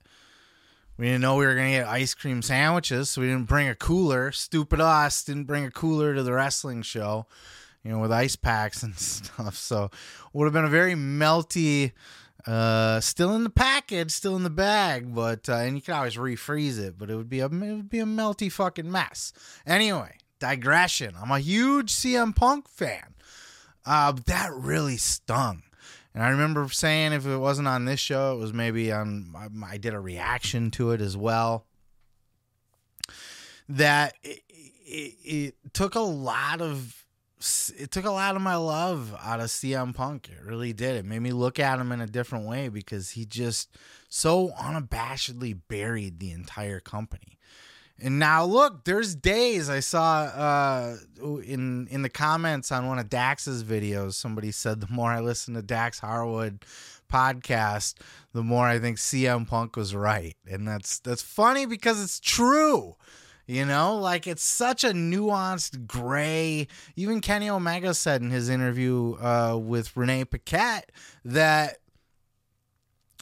[0.98, 3.68] we didn't know we were going to get ice cream sandwiches, so we didn't bring
[3.68, 4.32] a cooler.
[4.32, 7.26] Stupid us didn't bring a cooler to the wrestling show,
[7.84, 9.56] you know, with ice packs and stuff.
[9.56, 9.90] So
[10.34, 11.92] would have been a very melty,
[12.46, 16.16] uh, still in the package, still in the bag, but uh, and you could always
[16.16, 19.34] refreeze it, but it would be a it would be a melty fucking mess.
[19.66, 21.16] Anyway, digression.
[21.22, 23.16] I'm a huge CM Punk fan.
[23.86, 25.64] Uh, that really stung.
[26.14, 29.34] And I remember saying if it wasn't on this show, it was maybe on,
[29.66, 31.66] I did a reaction to it as well.
[33.70, 37.01] That it, it, it took a lot of
[37.78, 40.30] it took a lot of my love out of CM Punk.
[40.30, 40.96] It really did.
[40.96, 43.76] It made me look at him in a different way because he just
[44.10, 47.40] so unabashedly buried the entire company.
[48.04, 50.98] And now look, there's days I saw uh,
[51.46, 55.54] in in the comments on one of Dax's videos, somebody said the more I listen
[55.54, 56.66] to Dax Harwood
[57.12, 57.96] podcast,
[58.34, 60.36] the more I think CM Punk was right.
[60.50, 62.96] And that's that's funny because it's true.
[63.48, 66.68] You know, like it's such a nuanced gray.
[66.96, 70.92] Even Kenny Omega said in his interview uh, with Renee Paquette
[71.26, 71.78] that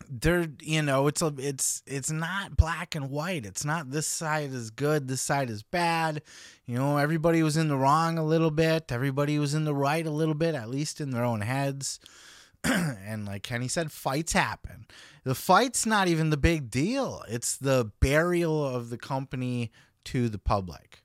[0.09, 3.45] they're you know it's a it's it's not black and white.
[3.45, 6.21] It's not this side is good this side is bad.
[6.65, 8.91] You know everybody was in the wrong a little bit.
[8.91, 11.99] Everybody was in the right a little bit at least in their own heads.
[12.63, 14.85] And like kenny said fights happen.
[15.23, 17.23] The fight's not even the big deal.
[17.27, 19.71] It's the burial of the company
[20.09, 21.03] to the public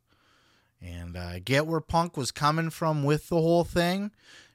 [0.81, 4.13] And uh, get where Punk was coming from with the whole thing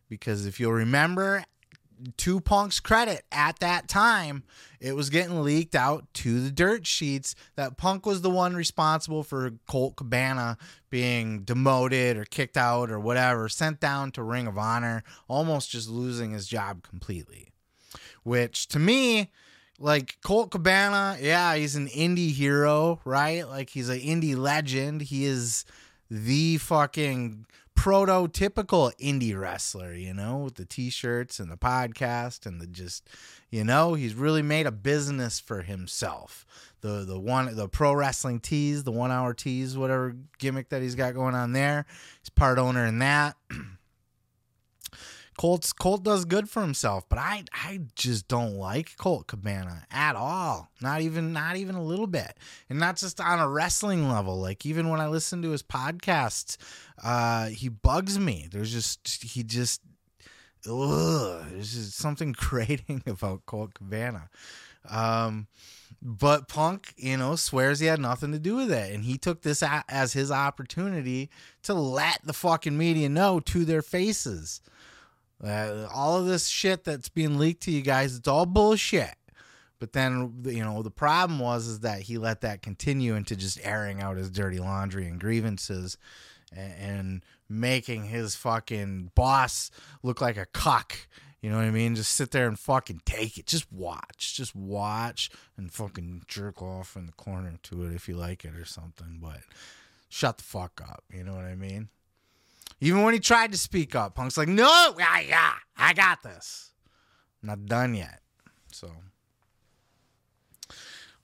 [0.10, 1.44] because if you'll remember,
[2.18, 4.44] to Punk's credit, at that time,
[4.80, 9.22] it was getting leaked out to the dirt sheets that Punk was the one responsible
[9.22, 10.58] for Colt Cabana
[10.90, 15.90] being demoted or kicked out or whatever, sent down to Ring of Honor, almost just
[15.90, 17.52] losing his job completely.
[18.24, 19.32] Which to me,
[19.80, 23.48] like Colt Cabana, yeah, he's an indie hero, right?
[23.48, 25.02] Like he's an indie legend.
[25.02, 25.66] He is
[26.10, 27.46] the fucking
[27.78, 33.10] prototypical indie wrestler, you know, with the t-shirts and the podcast and the just,
[33.50, 36.46] you know, he's really made a business for himself.
[36.82, 40.96] The the one the pro wrestling tees, the one hour tees, whatever gimmick that he's
[40.96, 41.86] got going on there.
[42.22, 43.36] He's part owner in that.
[45.40, 50.18] Colt's Colt does good for himself, but I I just don't like Colt Cabana at
[50.18, 50.68] all.
[50.82, 52.36] Not even not even a little bit.
[52.70, 54.38] And not just on a wrestling level.
[54.38, 56.58] Like even when I listen to his podcasts,
[57.02, 58.50] uh, he bugs me.
[58.52, 59.80] There's just he just
[60.70, 64.30] ugh, there's just something grating about Colt Cabana.
[64.90, 65.48] Um,
[66.02, 69.44] but Punk, you know, swears he had nothing to do with it, and he took
[69.44, 71.30] this as his opportunity
[71.64, 74.60] to let the fucking media know to their faces
[75.44, 79.16] uh, all of this shit that's being leaked to you guys, it's all bullshit.
[79.80, 83.60] But then, you know, the problem was is that he let that continue into just
[83.64, 85.98] airing out his dirty laundry and grievances
[86.52, 89.72] and, and making his fucking boss
[90.04, 91.08] look like a cuck.
[91.42, 91.96] You know what I mean?
[91.96, 93.46] Just sit there and fucking take it.
[93.46, 94.36] Just watch.
[94.36, 98.56] Just watch and fucking jerk off in the corner to it if you like it
[98.56, 99.20] or something.
[99.22, 99.40] But
[100.10, 101.06] shut the fuck up.
[101.10, 101.88] You know what I mean?
[102.82, 106.72] Even when he tried to speak up, Punk's like, no, yeah, yeah, I got this.
[107.42, 108.22] I'm not done yet.
[108.72, 108.90] So,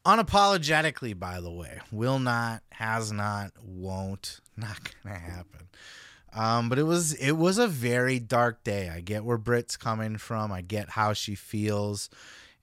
[0.06, 5.70] unapologetically, by the way, will not, has not, won't, not gonna happen.
[6.34, 8.89] Um, but it was it was a very dark day.
[8.89, 10.51] I get where Britt's coming from.
[10.51, 12.10] I get how she feels,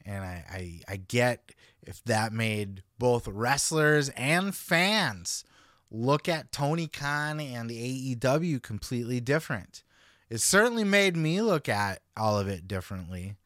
[0.04, 5.44] and I, I, I get if that made both wrestlers and fans
[5.92, 9.84] look at Tony Khan and the AEW completely different.
[10.30, 13.36] It certainly made me look at all of it differently.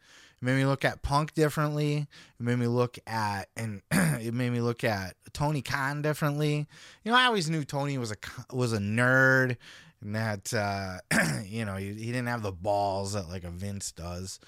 [0.41, 2.07] It made me look at Punk differently.
[2.39, 6.67] It made me look at and it made me look at Tony Khan differently.
[7.05, 8.17] You know, I always knew Tony was a
[8.55, 9.57] was a nerd
[10.01, 10.99] and that uh,
[11.45, 14.39] you know he, he didn't have the balls that like a Vince does.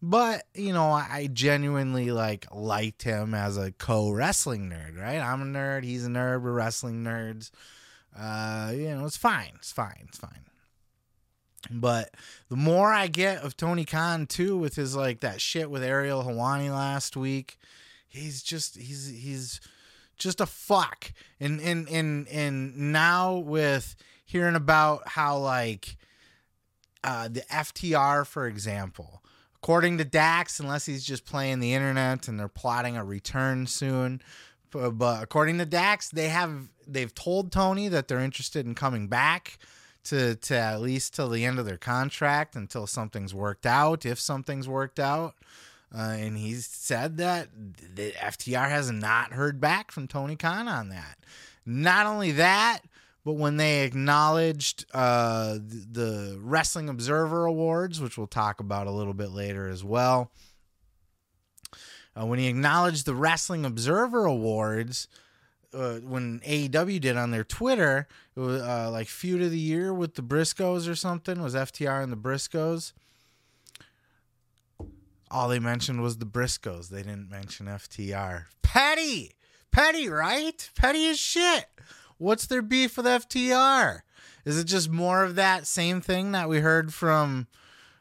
[0.00, 5.00] But you know, I genuinely like liked him as a co wrestling nerd.
[5.00, 5.18] Right?
[5.18, 5.84] I'm a nerd.
[5.84, 6.42] He's a nerd.
[6.42, 7.50] We're wrestling nerds.
[8.16, 9.52] Uh, you know, it's fine.
[9.56, 10.06] It's fine.
[10.08, 10.44] It's fine.
[11.70, 12.10] But
[12.48, 16.22] the more I get of Tony Khan too, with his like that shit with Ariel
[16.22, 17.58] Helwani last week,
[18.06, 19.60] he's just he's he's
[20.16, 21.12] just a fuck.
[21.40, 25.96] And and and and now with hearing about how like
[27.02, 29.22] uh the FTR, for example,
[29.62, 34.22] According to Dax, unless he's just playing the internet and they're plotting a return soon.
[34.70, 39.58] But according to Dax, they have they've told Tony that they're interested in coming back
[40.04, 44.20] to to at least till the end of their contract until something's worked out, if
[44.20, 45.34] something's worked out.
[45.94, 47.48] Uh, and he's said that
[47.94, 51.18] the FTR has not heard back from Tony Khan on that.
[51.64, 52.80] Not only that,
[53.24, 59.14] but when they acknowledged uh, the Wrestling Observer Awards, which we'll talk about a little
[59.14, 60.30] bit later as well,
[62.18, 65.08] uh, when he acknowledged the Wrestling Observer Awards,
[65.72, 69.92] uh, when AEW did on their Twitter, it was uh, like feud of the year
[69.92, 71.42] with the Briscoes or something.
[71.42, 72.92] Was FTR and the Briscoes?
[75.30, 76.88] All they mentioned was the Briscoes.
[76.88, 78.46] They didn't mention FTR.
[78.62, 79.32] Petty,
[79.70, 80.70] petty, right?
[80.74, 81.66] Petty as shit.
[82.18, 84.00] What's their beef with FTR?
[84.44, 87.46] Is it just more of that same thing that we heard from?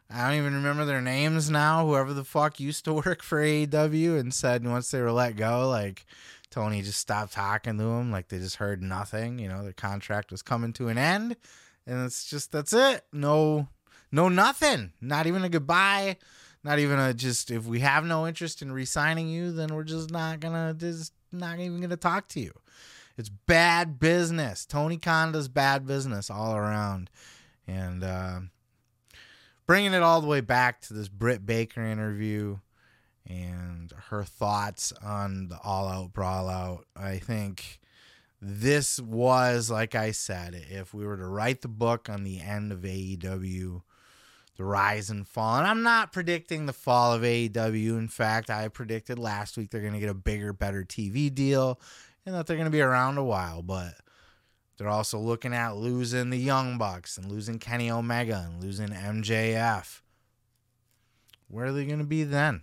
[0.10, 1.86] I don't even remember their names now.
[1.86, 5.68] Whoever the fuck used to work for AEW and said once they were let go,
[5.70, 6.06] like
[6.50, 9.38] Tony just stopped talking to them, like they just heard nothing.
[9.38, 11.36] You know, their contract was coming to an end,
[11.86, 13.04] and it's just that's it.
[13.14, 13.68] No,
[14.12, 14.94] no, nothing.
[15.02, 16.18] Not even a goodbye.
[16.64, 17.52] Not even a just.
[17.52, 21.60] If we have no interest in re-signing you, then we're just not gonna just not
[21.60, 22.54] even gonna talk to you.
[23.18, 24.66] It's bad business.
[24.66, 27.10] Tony Khan does bad business all around.
[27.68, 28.40] And uh,
[29.66, 32.60] bringing it all the way back to this Britt Baker interview
[33.26, 37.80] and her thoughts on the all out brawl out, I think
[38.40, 42.72] this was, like I said, if we were to write the book on the end
[42.72, 43.82] of AEW,
[44.58, 45.58] the rise and fall.
[45.58, 47.98] And I'm not predicting the fall of AEW.
[47.98, 51.80] In fact, I predicted last week they're going to get a bigger, better TV deal
[52.28, 53.62] and that they're going to be around a while.
[53.62, 53.94] But
[54.78, 60.02] They're also looking at losing the Young Bucks and losing Kenny Omega and losing MJF.
[61.48, 62.62] Where are they going to be then?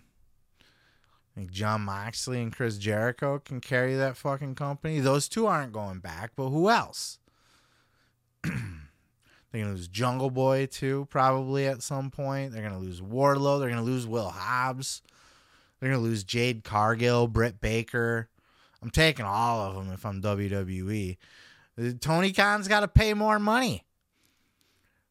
[0.61, 4.99] I think Jon Moxley and Chris Jericho can carry that fucking company.
[4.99, 7.19] Those two aren't going back, but who else?
[8.43, 8.53] They're
[9.51, 12.53] gonna lose Jungle Boy too, probably at some point.
[12.53, 13.59] They're gonna lose Wardlow.
[13.59, 15.01] They're gonna lose Will Hobbs.
[15.79, 18.29] They're gonna lose Jade Cargill, Britt Baker.
[18.85, 21.17] I'm taking all of them if I'm WWE.
[21.75, 23.83] Uh, Tony Khan's got to pay more money,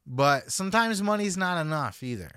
[0.06, 2.30] but sometimes money's not enough either.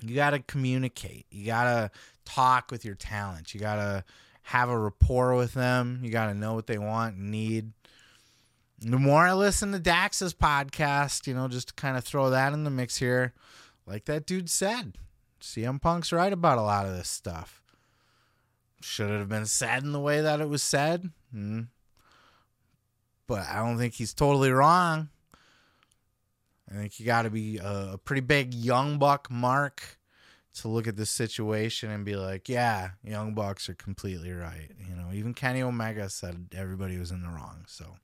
[0.00, 1.26] You got to communicate.
[1.30, 1.90] You got to
[2.24, 3.52] talk with your talent.
[3.52, 4.02] You got to
[4.44, 6.00] have a rapport with them.
[6.02, 7.72] You got to know what they want and need.
[8.80, 12.54] The more I listen to Dax's podcast, you know, just to kind of throw that
[12.54, 13.34] in the mix here,
[13.86, 14.96] like that dude said,
[15.38, 17.60] CM Punk's right about a lot of this stuff.
[18.80, 21.10] Should it have been said in the way that it was said?
[21.32, 21.62] Hmm.
[23.26, 25.08] But I don't think he's totally wrong.
[26.70, 29.98] I think you got to be a, a pretty big young buck mark
[30.54, 34.70] to look at this situation and be like, yeah, Young Bucks are completely right.
[34.88, 37.64] You know, even Kenny Omega said everybody was in the wrong.
[37.66, 37.96] So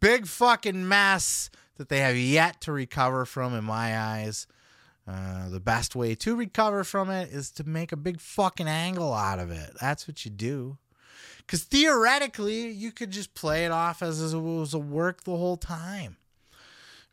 [0.00, 4.46] big fucking mess that they have yet to recover from, in my eyes.
[5.06, 9.12] Uh, the best way to recover from it is to make a big fucking angle
[9.12, 9.70] out of it.
[9.80, 10.78] That's what you do.
[11.38, 15.58] Because theoretically, you could just play it off as it was a work the whole
[15.58, 16.16] time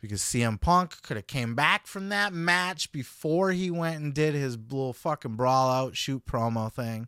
[0.02, 4.34] because CM Punk could have came back from that match before he went and did
[4.34, 7.08] his little fucking brawl out shoot promo thing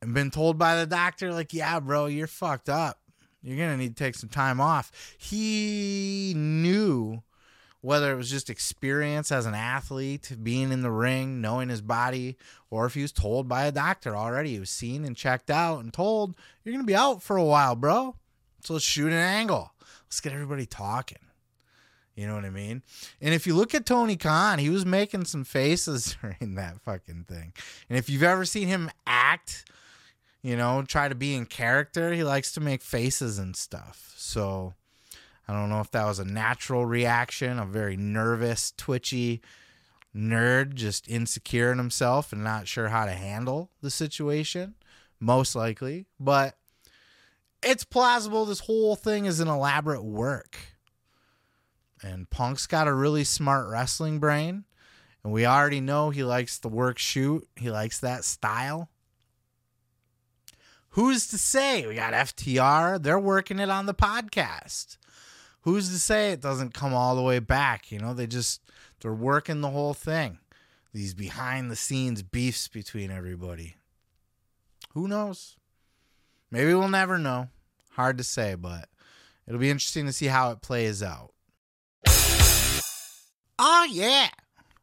[0.00, 3.00] and been told by the doctor like, "Yeah, bro, you're fucked up.
[3.42, 7.22] You're going to need to take some time off." He knew
[7.84, 12.38] whether it was just experience as an athlete, being in the ring, knowing his body,
[12.70, 14.54] or if he was told by a doctor already.
[14.54, 17.44] He was seen and checked out and told, You're going to be out for a
[17.44, 18.16] while, bro.
[18.62, 19.74] So let's shoot an angle.
[20.06, 21.18] Let's get everybody talking.
[22.16, 22.82] You know what I mean?
[23.20, 27.26] And if you look at Tony Khan, he was making some faces during that fucking
[27.28, 27.52] thing.
[27.90, 29.70] And if you've ever seen him act,
[30.40, 34.14] you know, try to be in character, he likes to make faces and stuff.
[34.16, 34.72] So
[35.46, 39.42] I don't know if that was a natural reaction, a very nervous, twitchy
[40.16, 44.74] nerd, just insecure in himself and not sure how to handle the situation.
[45.20, 46.06] Most likely.
[46.18, 46.56] But
[47.62, 50.58] it's plausible this whole thing is an elaborate work
[52.04, 54.64] and Punk's got a really smart wrestling brain.
[55.22, 57.48] And we already know he likes the work shoot.
[57.56, 58.90] He likes that style.
[60.90, 61.86] Who's to say?
[61.86, 63.02] We got FTR.
[63.02, 64.98] They're working it on the podcast.
[65.64, 67.90] Who's to say it doesn't come all the way back?
[67.90, 68.60] You know, they just
[69.00, 70.38] they're working the whole thing.
[70.92, 73.76] These behind the scenes beefs between everybody.
[74.92, 75.56] Who knows?
[76.50, 77.48] Maybe we'll never know.
[77.92, 78.88] Hard to say, but
[79.46, 81.32] it'll be interesting to see how it plays out.
[83.58, 84.28] Oh, yeah.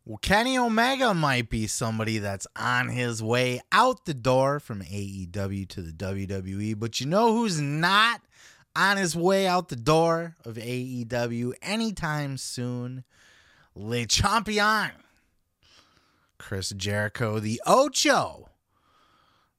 [0.05, 5.67] Well, Kenny Omega might be somebody that's on his way out the door from AEW
[5.69, 8.21] to the WWE, but you know who's not
[8.75, 13.03] on his way out the door of AEW anytime soon?
[13.75, 14.91] Le Champion.
[16.37, 18.49] Chris Jericho, the Ocho.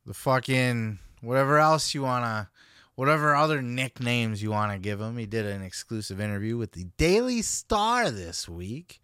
[0.04, 2.48] The fucking whatever else you want to
[2.94, 5.16] whatever other nicknames you want to give him.
[5.16, 9.00] He did an exclusive interview with the Daily Star this week.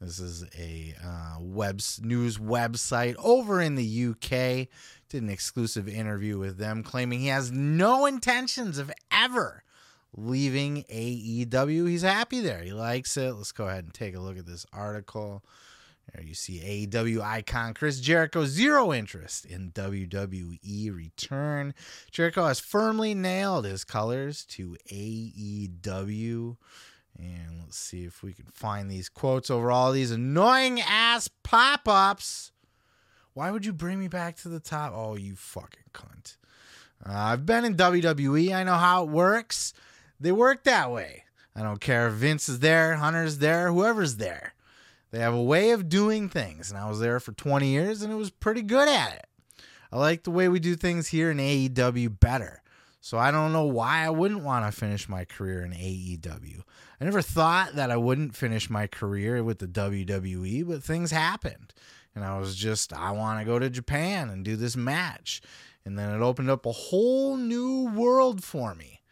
[0.00, 4.68] This is a uh, web news website over in the UK.
[5.08, 9.62] Did an exclusive interview with them, claiming he has no intentions of ever
[10.16, 11.88] leaving AEW.
[11.88, 12.62] He's happy there.
[12.62, 13.32] He likes it.
[13.34, 15.44] Let's go ahead and take a look at this article.
[16.12, 21.74] There you see AEW icon Chris Jericho, zero interest in WWE return.
[22.10, 26.56] Jericho has firmly nailed his colors to AEW.
[27.18, 31.88] And let's see if we can find these quotes over all these annoying ass pop
[31.88, 32.52] ups.
[33.36, 34.94] Why would you bring me back to the top?
[34.96, 36.38] Oh, you fucking cunt.
[37.04, 38.54] Uh, I've been in WWE.
[38.54, 39.74] I know how it works.
[40.18, 41.24] They work that way.
[41.54, 44.54] I don't care if Vince is there, Hunter's there, whoever's there.
[45.10, 46.70] They have a way of doing things.
[46.70, 49.26] And I was there for 20 years and it was pretty good at it.
[49.92, 52.62] I like the way we do things here in AEW better.
[53.02, 56.62] So I don't know why I wouldn't want to finish my career in AEW.
[56.98, 61.74] I never thought that I wouldn't finish my career with the WWE, but things happened.
[62.16, 65.42] And I was just, I want to go to Japan and do this match.
[65.84, 69.02] And then it opened up a whole new world for me.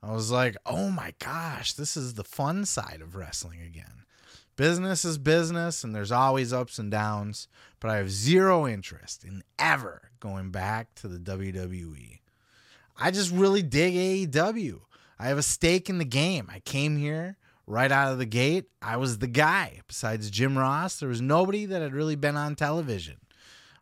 [0.00, 4.04] I was like, oh my gosh, this is the fun side of wrestling again.
[4.56, 7.48] Business is business, and there's always ups and downs,
[7.80, 12.20] but I have zero interest in ever going back to the WWE.
[12.96, 14.80] I just really dig AEW.
[15.18, 16.48] I have a stake in the game.
[16.52, 17.38] I came here
[17.72, 18.66] right out of the gate.
[18.82, 19.80] I was the guy.
[19.88, 23.16] Besides Jim Ross, there was nobody that had really been on television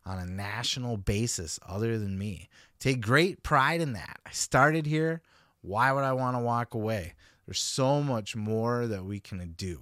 [0.05, 2.47] on a national basis other than me.
[2.79, 4.19] Take great pride in that.
[4.25, 5.21] I started here.
[5.61, 7.15] Why would I want to walk away?
[7.45, 9.81] There's so much more that we can do.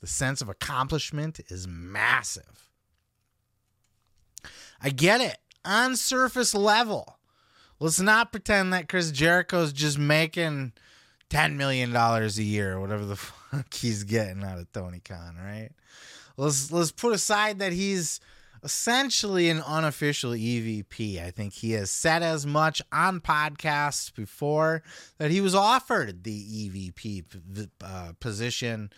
[0.00, 2.70] The sense of accomplishment is massive.
[4.80, 7.18] I get it on surface level.
[7.80, 10.72] Let's not pretend that Chris Jericho's just making
[11.32, 13.16] $10 million a year, whatever the
[13.52, 15.70] fuck he's getting out of Tony Khan, right?
[16.36, 18.20] Let's let's put aside that he's
[18.62, 21.22] essentially an unofficial EVP.
[21.22, 24.82] I think he has said as much on podcasts before
[25.18, 28.90] that he was offered the EVP uh, position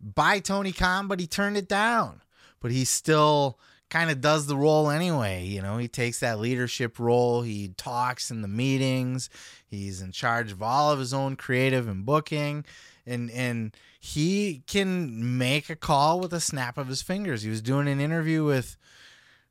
[0.00, 2.22] by Tony Khan, but he turned it down.
[2.60, 3.58] But he's still
[3.92, 5.44] kind of does the role anyway.
[5.44, 7.42] You know, he takes that leadership role.
[7.42, 9.28] He talks in the meetings.
[9.68, 12.64] He's in charge of all of his own creative and booking.
[13.06, 17.42] And and he can make a call with a snap of his fingers.
[17.42, 18.78] He was doing an interview with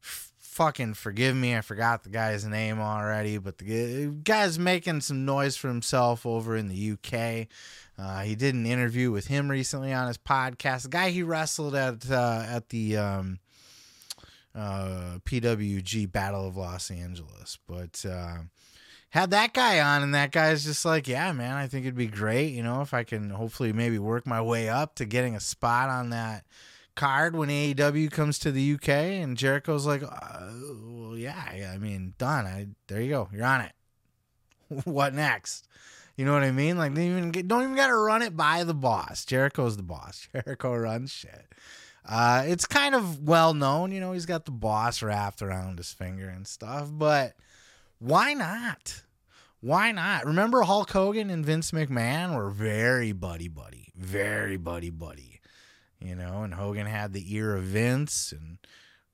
[0.02, 5.56] fucking forgive me, I forgot the guy's name already, but the guy's making some noise
[5.56, 7.48] for himself over in the UK.
[7.98, 10.84] Uh, he did an interview with him recently on his podcast.
[10.84, 13.40] The guy he wrestled at uh, at the um,
[14.56, 17.58] uh, PWG Battle of Los Angeles.
[17.68, 18.38] But uh,
[19.10, 22.08] had that guy on, and that guy's just like, yeah, man, I think it'd be
[22.08, 25.40] great, you know, if I can hopefully maybe work my way up to getting a
[25.40, 26.46] spot on that
[26.96, 28.90] card when AEW comes to the UK.
[28.90, 30.50] And Jericho's like, uh,
[30.84, 32.46] well, yeah, I mean, done.
[32.46, 33.74] I there you go, you're on it.
[34.86, 35.68] what next?
[36.16, 36.78] You know what I mean?
[36.78, 39.26] Like, don't even get, don't even got to run it by the boss.
[39.26, 40.28] Jericho's the boss.
[40.34, 41.51] Jericho runs shit.
[42.08, 45.92] Uh, it's kind of well known, you know, he's got the boss wrapped around his
[45.92, 47.34] finger and stuff, but
[48.00, 49.04] why not?
[49.60, 50.26] Why not?
[50.26, 55.40] Remember Hulk Hogan and Vince McMahon were very buddy buddy, very buddy buddy,
[56.00, 58.58] you know, and Hogan had the ear of Vince and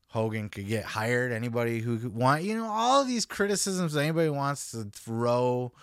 [0.07, 4.29] Hogan could get hired anybody who could want, you know, all of these criticisms anybody
[4.29, 5.73] wants to throw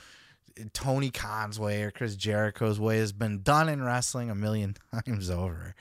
[0.72, 5.30] Tony Khan's way or Chris Jericho's way has been done in wrestling a million times
[5.30, 5.74] over.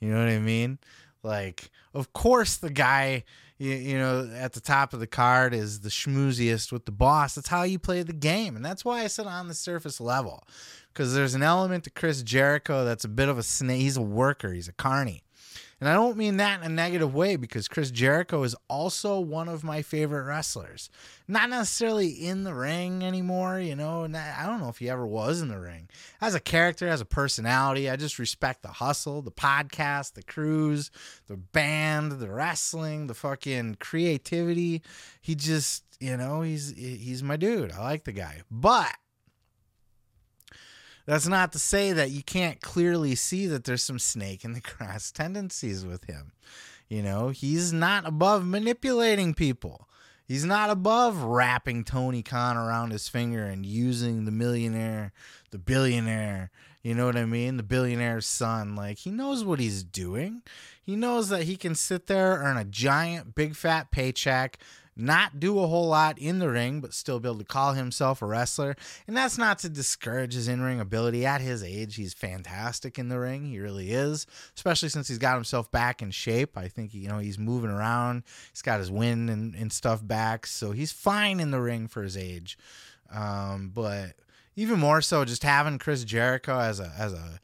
[0.00, 0.78] You know what I mean?
[1.22, 3.24] Like, of course, the guy,
[3.58, 7.34] you, you know, at the top of the card is the schmooziest with the boss.
[7.34, 8.56] That's how you play the game.
[8.56, 10.44] And that's why I said on the surface level.
[10.92, 13.80] Because there's an element to Chris Jericho that's a bit of a snake.
[13.80, 15.22] He's a worker, he's a carny.
[15.80, 19.48] And I don't mean that in a negative way because Chris Jericho is also one
[19.48, 20.90] of my favorite wrestlers.
[21.26, 24.04] Not necessarily in the ring anymore, you know.
[24.04, 25.88] I don't know if he ever was in the ring.
[26.20, 30.90] As a character, as a personality, I just respect the hustle, the podcast, the cruise,
[31.28, 34.82] the band, the wrestling, the fucking creativity.
[35.22, 37.72] He just, you know, he's he's my dude.
[37.72, 38.42] I like the guy.
[38.50, 38.94] But
[41.06, 44.60] that's not to say that you can't clearly see that there's some snake in the
[44.78, 46.32] grass tendencies with him.
[46.88, 49.88] You know, he's not above manipulating people.
[50.26, 55.12] He's not above wrapping Tony Khan around his finger and using the millionaire,
[55.50, 56.50] the billionaire,
[56.82, 57.56] you know what I mean?
[57.56, 58.74] The billionaire's son.
[58.74, 60.42] Like, he knows what he's doing.
[60.82, 64.58] He knows that he can sit there, and earn a giant, big, fat paycheck,
[64.96, 68.20] not do a whole lot in the ring, but still be able to call himself
[68.20, 68.76] a wrestler.
[69.06, 71.24] And that's not to discourage his in ring ability.
[71.24, 73.46] At his age, he's fantastic in the ring.
[73.46, 74.26] He really is,
[74.56, 76.58] especially since he's got himself back in shape.
[76.58, 78.24] I think, you know, he's moving around.
[78.52, 80.46] He's got his wind and, and stuff back.
[80.46, 82.58] So he's fine in the ring for his age.
[83.12, 84.14] Um, but
[84.56, 87.40] even more so, just having Chris Jericho as a, as a,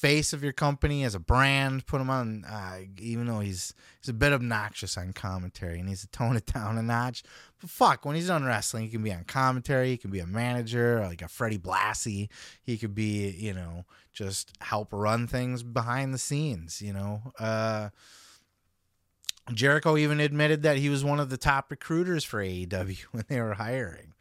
[0.00, 1.86] face of your company as a brand.
[1.86, 6.00] Put him on, uh, even though he's he's a bit obnoxious on commentary and needs
[6.00, 7.22] to tone it down a notch.
[7.60, 9.90] But fuck, when he's done wrestling, he can be on commentary.
[9.90, 12.28] He can be a manager, like a Freddie Blassie.
[12.62, 16.80] He could be, you know, just help run things behind the scenes.
[16.80, 17.32] You know.
[17.38, 17.90] Uh,
[19.52, 23.40] Jericho even admitted that he was one of the top recruiters for AEW when they
[23.40, 24.14] were hiring.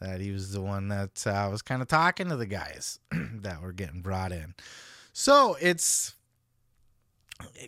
[0.00, 3.62] That he was the one that uh, was kind of talking to the guys that
[3.62, 4.54] were getting brought in.
[5.18, 6.14] So it's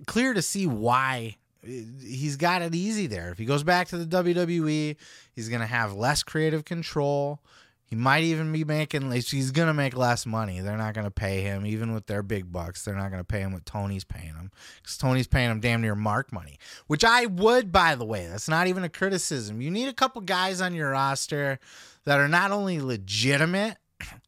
[0.05, 3.31] clear to see why eh, he's got it easy there.
[3.31, 4.97] If he goes back to the WWE,
[5.33, 7.41] he's going to have less creative control.
[7.87, 10.61] He might even be making, he's going to make less money.
[10.61, 12.85] They're not going to pay him, even with their big bucks.
[12.85, 14.51] They're not going to pay him what Tony's paying him
[14.83, 18.27] because Tony's paying him damn near mark money, which I would, by the way.
[18.27, 19.63] That's not even a criticism.
[19.63, 21.61] You need a couple guys on your roster
[22.05, 23.79] that are not only legitimate,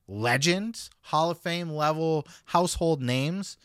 [0.08, 3.56] legends, Hall of Fame level household names,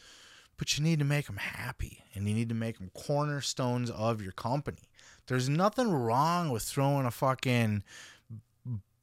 [0.57, 4.21] but you need to make them happy and you need to make them cornerstones of
[4.21, 4.89] your company.
[5.27, 7.83] There's nothing wrong with throwing a fucking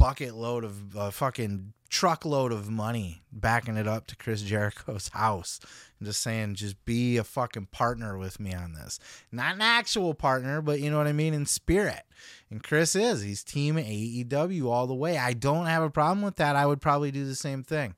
[0.02, 5.60] bucket load of uh, fucking truckload of money backing it up to Chris Jericho's house
[6.00, 8.98] and just saying, just be a fucking partner with me on this.
[9.30, 12.02] Not an actual partner, but you know what I mean in spirit.
[12.50, 13.22] And Chris is.
[13.22, 15.18] He's team AEW all the way.
[15.18, 16.56] I don't have a problem with that.
[16.56, 17.94] I would probably do the same thing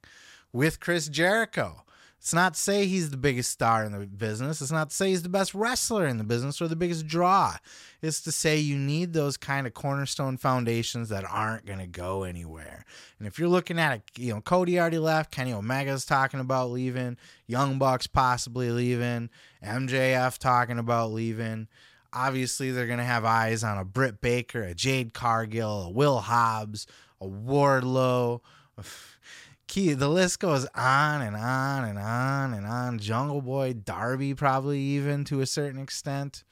[0.52, 1.84] with Chris Jericho.
[2.24, 4.62] It's not to say he's the biggest star in the business.
[4.62, 7.59] It's not to say he's the best wrestler in the business or the biggest draw.
[8.01, 12.22] It's to say you need those kind of cornerstone foundations that aren't going to go
[12.22, 12.86] anywhere.
[13.18, 16.70] And if you're looking at it, you know, Cody already left, Kenny Omega's talking about
[16.70, 19.28] leaving, Young Bucks possibly leaving,
[19.62, 21.68] MJF talking about leaving.
[22.10, 26.20] Obviously, they're going to have eyes on a Britt Baker, a Jade Cargill, a Will
[26.20, 26.86] Hobbs,
[27.20, 28.40] a Wardlow.
[29.66, 32.99] Key, the list goes on and on and on and on.
[32.99, 36.45] Jungle Boy, Darby, probably even to a certain extent.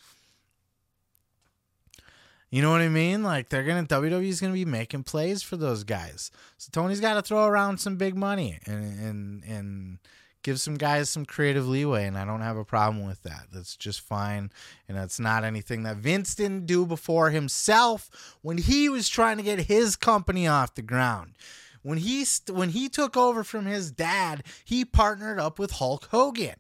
[2.50, 3.22] You know what I mean?
[3.22, 6.30] Like they're gonna WWE's gonna be making plays for those guys.
[6.58, 9.98] So Tony's got to throw around some big money and and and
[10.42, 13.46] give some guys some creative leeway, and I don't have a problem with that.
[13.52, 14.50] That's just fine,
[14.88, 18.10] and that's not anything that Vince didn't do before himself
[18.42, 21.36] when he was trying to get his company off the ground.
[21.82, 26.56] When he when he took over from his dad, he partnered up with Hulk Hogan.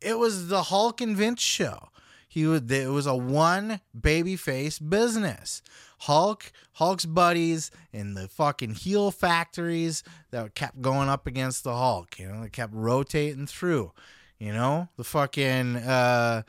[0.00, 1.88] It was the Hulk and Vince show.
[2.28, 5.62] He would it was a one babyface business.
[6.02, 12.18] Hulk, Hulk's buddies, and the fucking heel factories that kept going up against the Hulk.
[12.18, 13.92] You know, they kept rotating through.
[14.38, 16.42] You know, the fucking uh,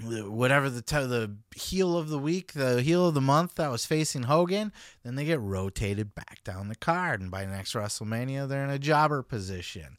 [0.00, 3.84] whatever the t- the heel of the week, the heel of the month that was
[3.84, 8.64] facing Hogan, then they get rotated back down the card, and by next WrestleMania they're
[8.64, 9.98] in a jobber position.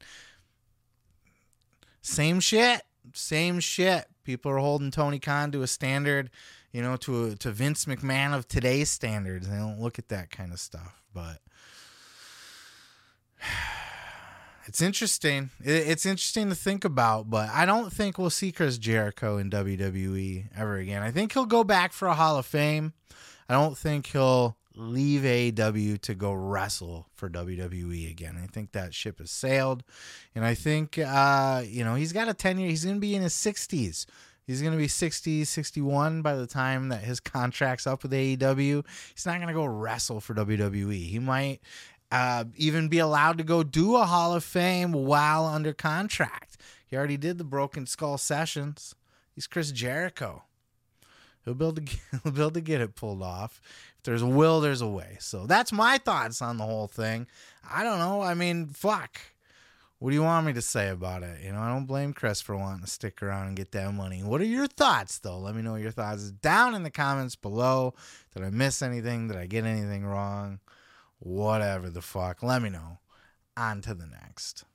[2.01, 2.81] Same shit,
[3.13, 4.05] same shit.
[4.23, 6.31] People are holding Tony Khan to a standard,
[6.71, 9.47] you know, to a, to Vince McMahon of today's standards.
[9.47, 11.39] They don't look at that kind of stuff, but.
[14.65, 15.49] it's interesting.
[15.61, 20.45] It's interesting to think about, but I don't think we'll see Chris Jericho in WWE
[20.55, 21.01] ever again.
[21.01, 22.93] I think he'll go back for a Hall of Fame.
[23.49, 28.39] I don't think he'll leave AEW to go wrestle for WWE again.
[28.41, 29.83] I think that ship has sailed,
[30.33, 32.69] and I think uh, you know he's got a ten year.
[32.69, 34.07] He's going to be in his sixties.
[34.45, 38.85] He's going to be 60, 61 by the time that his contract's up with AEW.
[39.15, 41.07] He's not going to go wrestle for WWE.
[41.07, 41.61] He might
[42.13, 46.57] uh, even be allowed to go do a Hall of Fame while under contract.
[46.85, 48.93] He already did the Broken Skull sessions.
[49.33, 50.43] He's Chris Jericho.
[51.43, 51.79] He'll build
[52.23, 53.59] he'll able to get it pulled off.
[53.97, 55.17] If there's a will, there's a way.
[55.19, 57.25] So that's my thoughts on the whole thing.
[57.67, 58.21] I don't know.
[58.21, 59.19] I mean, fuck.
[59.97, 61.43] What do you want me to say about it?
[61.43, 64.21] You know, I don't blame Chris for wanting to stick around and get that money.
[64.21, 65.39] What are your thoughts, though?
[65.39, 67.95] Let me know your thoughts down in the comments below.
[68.35, 69.29] Did I miss anything?
[69.29, 70.59] Did I get anything wrong?
[71.23, 72.43] Whatever the fuck.
[72.43, 72.99] Let me know.
[73.55, 74.65] On to the next.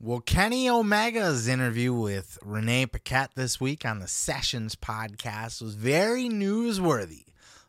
[0.00, 6.28] Well, Kenny Omega's interview with Renee Paquette this week on the Sessions podcast was very
[6.28, 7.24] newsworthy.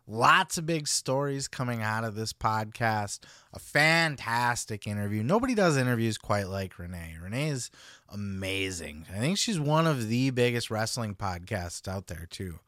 [0.05, 3.19] Lots of big stories coming out of this podcast.
[3.53, 5.23] A fantastic interview.
[5.23, 7.15] Nobody does interviews quite like Renee.
[7.21, 7.71] Renee is
[8.09, 9.05] amazing.
[9.15, 12.59] I think she's one of the biggest wrestling podcasts out there, too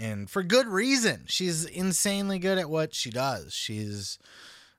[0.00, 1.24] and for good reason.
[1.26, 3.52] She's insanely good at what she does.
[3.52, 4.18] She's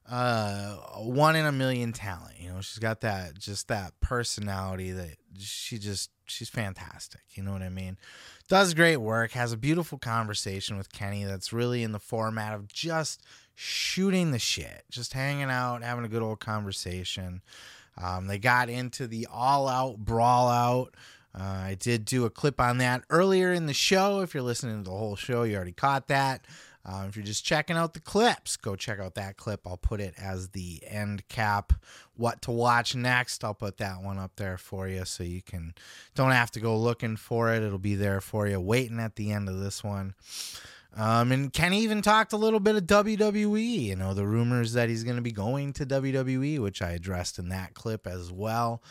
[0.10, 5.16] uh one in a million talent you know she's got that just that personality that
[5.38, 7.98] she just she's fantastic you know what i mean
[8.50, 12.68] does great work has a beautiful conversation with kenny that's really in the format of
[12.68, 13.22] just
[13.54, 17.42] shooting the shit just hanging out having a good old conversation
[18.02, 20.96] um, they got into the all out brawl out
[21.38, 24.22] uh, I did do a clip on that earlier in the show.
[24.22, 26.46] If you're listening to the whole show, you already caught that.
[26.84, 29.62] Uh, if you're just checking out the clips, go check out that clip.
[29.68, 31.74] I'll put it as the end cap.
[32.16, 33.44] What to watch next?
[33.44, 35.76] I'll put that one up there for you so you can
[36.16, 37.62] don't have to go looking for it.
[37.62, 40.16] It'll be there for you, waiting at the end of this one.
[40.96, 44.90] Um, and Kenny even talked a little bit of WWE, you know, the rumors that
[44.90, 48.82] he's going to be going to WWE, which I addressed in that clip as well.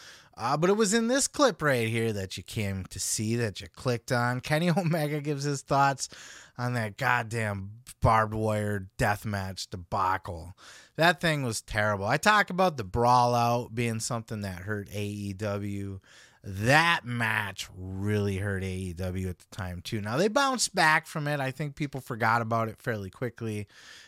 [0.41, 3.61] Uh, but it was in this clip right here that you came to see, that
[3.61, 4.41] you clicked on.
[4.41, 6.09] Kenny Omega gives his thoughts
[6.57, 10.55] on that goddamn barbed wire death match debacle.
[10.97, 12.07] That thing was terrible.
[12.07, 16.01] I talk about the brawl out being something that hurt AEW.
[16.43, 20.01] That match really hurt AEW at the time too.
[20.01, 21.39] Now they bounced back from it.
[21.39, 23.67] I think people forgot about it fairly quickly.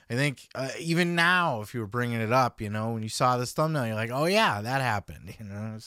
[0.08, 3.10] I think uh, even now, if you were bringing it up, you know, when you
[3.10, 5.78] saw this thumbnail, you're like, "Oh yeah, that happened." You know,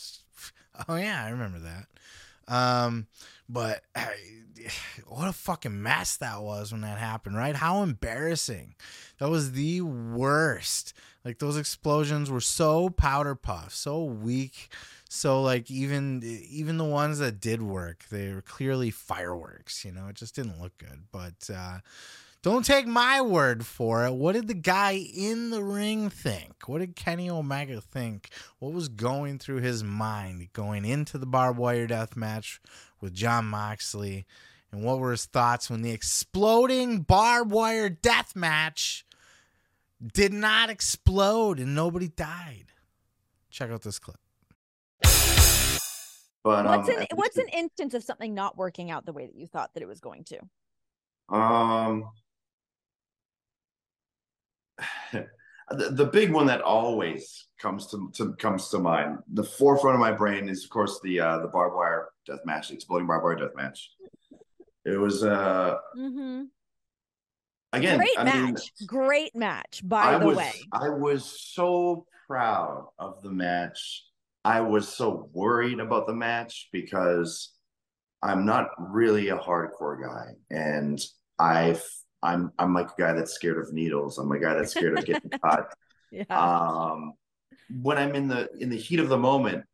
[0.90, 2.54] oh yeah, I remember that.
[2.54, 3.08] Um,
[3.50, 3.82] but
[5.08, 7.56] what a fucking mess that was when that happened, right?
[7.56, 8.76] How embarrassing.
[9.20, 10.94] That was the worst.
[11.24, 14.70] Like those explosions were so powder puff, so weak.
[15.10, 20.08] So like even even the ones that did work, they were clearly fireworks, you know.
[20.08, 21.04] It just didn't look good.
[21.12, 21.80] But uh
[22.46, 24.14] don't take my word for it.
[24.14, 26.68] What did the guy in the ring think?
[26.68, 28.30] What did Kenny Omega think?
[28.60, 32.62] What was going through his mind going into the barbed wire death match
[33.02, 34.28] with Jon Moxley?
[34.72, 39.08] And what were his thoughts when the exploding barbed wire death match
[40.14, 42.68] did not explode and nobody died?
[43.50, 44.18] Check out this clip.
[46.44, 49.36] But what's um, an what's an instance of something not working out the way that
[49.36, 50.40] you thought that it was going to?
[51.36, 52.12] Um,
[55.14, 60.00] the, the big one that always comes to, to, comes to mind, the forefront of
[60.00, 63.24] my brain is of course the uh, the barbed wire death match, the exploding barbed
[63.24, 63.92] wire death match.
[64.86, 66.44] It was uh mm-hmm.
[67.74, 69.82] again great I match, mean, great match.
[69.84, 74.04] By I the was, way, I was so proud of the match.
[74.44, 77.52] I was so worried about the match because
[78.22, 81.00] I'm not really a hardcore guy, and
[81.40, 81.84] I've
[82.26, 84.18] I'm I'm like a guy that's scared of needles.
[84.18, 85.74] I'm a guy that's scared of getting cut.
[86.12, 86.24] Yeah.
[86.30, 87.14] Um,
[87.82, 89.66] when I'm in the in the heat of the moment,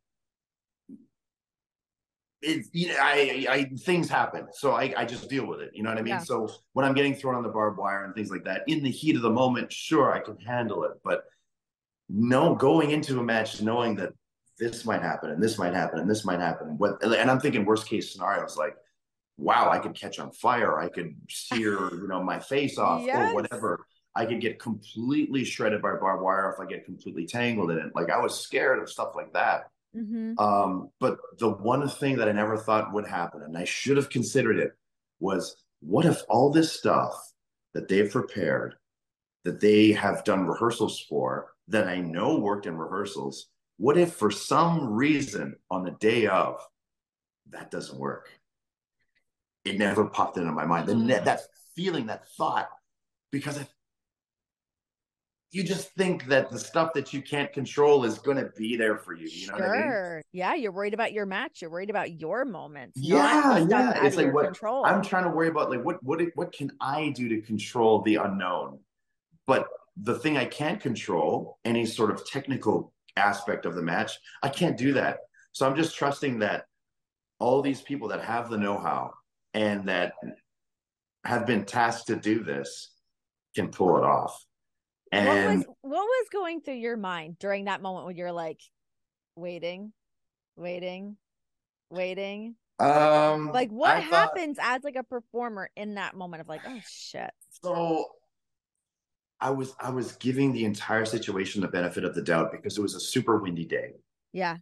[2.42, 5.70] it you know I, I things happen, so I I just deal with it.
[5.74, 6.14] You know what I mean?
[6.14, 6.18] Yeah.
[6.18, 8.90] So when I'm getting thrown on the barbed wire and things like that, in the
[8.90, 11.24] heat of the moment, sure I can handle it, but
[12.08, 14.12] no, going into a match knowing that
[14.58, 17.64] this might happen and this might happen and this might happen, what and I'm thinking
[17.64, 18.76] worst case scenarios like
[19.42, 20.78] wow, I could catch on fire.
[20.78, 23.30] I could sear, you know, my face off yes.
[23.30, 23.86] or whatever.
[24.14, 27.92] I could get completely shredded by barbed wire if I get completely tangled in it.
[27.94, 29.70] Like I was scared of stuff like that.
[29.96, 30.38] Mm-hmm.
[30.38, 34.10] Um, but the one thing that I never thought would happen, and I should have
[34.10, 34.72] considered it,
[35.20, 37.14] was what if all this stuff
[37.74, 38.74] that they've prepared,
[39.44, 43.48] that they have done rehearsals for, that I know worked in rehearsals,
[43.78, 46.60] what if for some reason on the day of
[47.50, 48.28] that doesn't work?
[49.64, 50.88] It never popped into my mind.
[50.88, 51.08] Mm.
[51.08, 51.40] That, that
[51.76, 52.68] feeling, that thought,
[53.30, 53.66] because I,
[55.50, 58.96] you just think that the stuff that you can't control is going to be there
[58.96, 59.28] for you.
[59.28, 59.76] You know sure.
[59.76, 60.22] I mean?
[60.32, 60.54] Yeah.
[60.54, 61.60] You're worried about your match.
[61.60, 62.98] You're worried about your moments.
[62.98, 63.58] Yeah.
[63.58, 64.04] Yeah.
[64.04, 64.86] It's like what control.
[64.86, 68.16] I'm trying to worry about, like, what, what, what can I do to control the
[68.16, 68.78] unknown?
[69.46, 69.66] But
[69.96, 74.12] the thing I can't control, any sort of technical aspect of the match,
[74.42, 75.18] I can't do that.
[75.52, 76.64] So I'm just trusting that
[77.38, 79.12] all these people that have the know how,
[79.54, 80.14] and that
[81.24, 82.90] have been tasked to do this
[83.54, 84.44] can pull it off.
[85.12, 88.60] And what was, what was going through your mind during that moment when you're like
[89.36, 89.92] waiting,
[90.56, 91.16] waiting,
[91.90, 92.56] waiting?
[92.78, 96.62] Um like what I happens thought, as like a performer in that moment of like,
[96.66, 97.30] oh shit.
[97.62, 98.06] So
[99.38, 102.80] I was I was giving the entire situation the benefit of the doubt because it
[102.80, 103.92] was a super windy day.
[104.32, 104.56] Yeah.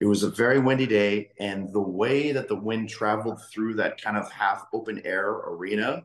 [0.00, 4.00] It was a very windy day, and the way that the wind traveled through that
[4.00, 6.04] kind of half open air arena,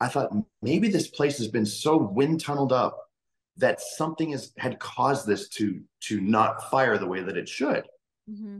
[0.00, 3.10] I thought maybe this place has been so wind tunneled up
[3.56, 7.84] that something has had caused this to to not fire the way that it should.
[8.28, 8.58] Mm-hmm.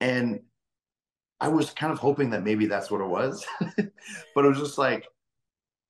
[0.00, 0.40] And
[1.40, 3.46] I was kind of hoping that maybe that's what it was,
[4.34, 5.06] but it was just like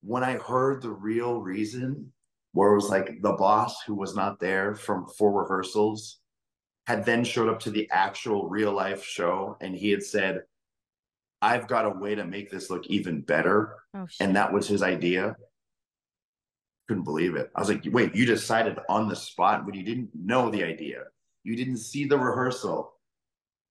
[0.03, 2.13] when I heard the real reason,
[2.53, 6.19] where it was like the boss who was not there from for rehearsals
[6.87, 10.43] had then showed up to the actual real life show and he had said,
[11.41, 13.77] I've got a way to make this look even better.
[13.95, 15.37] Oh, and that was his idea.
[16.89, 17.51] Couldn't believe it.
[17.55, 21.05] I was like, wait, you decided on the spot when you didn't know the idea.
[21.43, 22.93] You didn't see the rehearsal.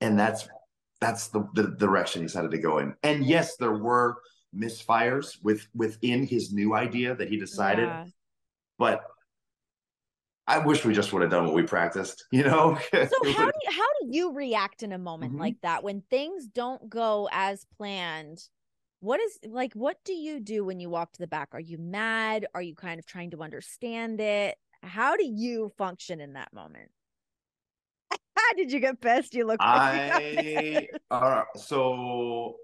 [0.02, 0.48] And that's
[1.00, 2.96] that's the, the direction he decided to go in.
[3.04, 4.18] And yes, there were
[4.56, 7.88] misfires with within his new idea that he decided.
[7.88, 8.06] Yeah.
[8.78, 9.04] But
[10.46, 12.78] I wish we just would have done what we practiced, you know.
[12.92, 15.42] so how do you, how do you react in a moment mm-hmm.
[15.42, 18.40] like that when things don't go as planned?
[19.00, 21.50] What is like what do you do when you walk to the back?
[21.52, 22.46] Are you mad?
[22.56, 24.58] Are you kind of trying to understand it?
[24.82, 26.90] How do you function in that moment?
[28.12, 29.34] How did you get pissed?
[29.34, 29.58] You look.
[29.62, 32.56] I uh, so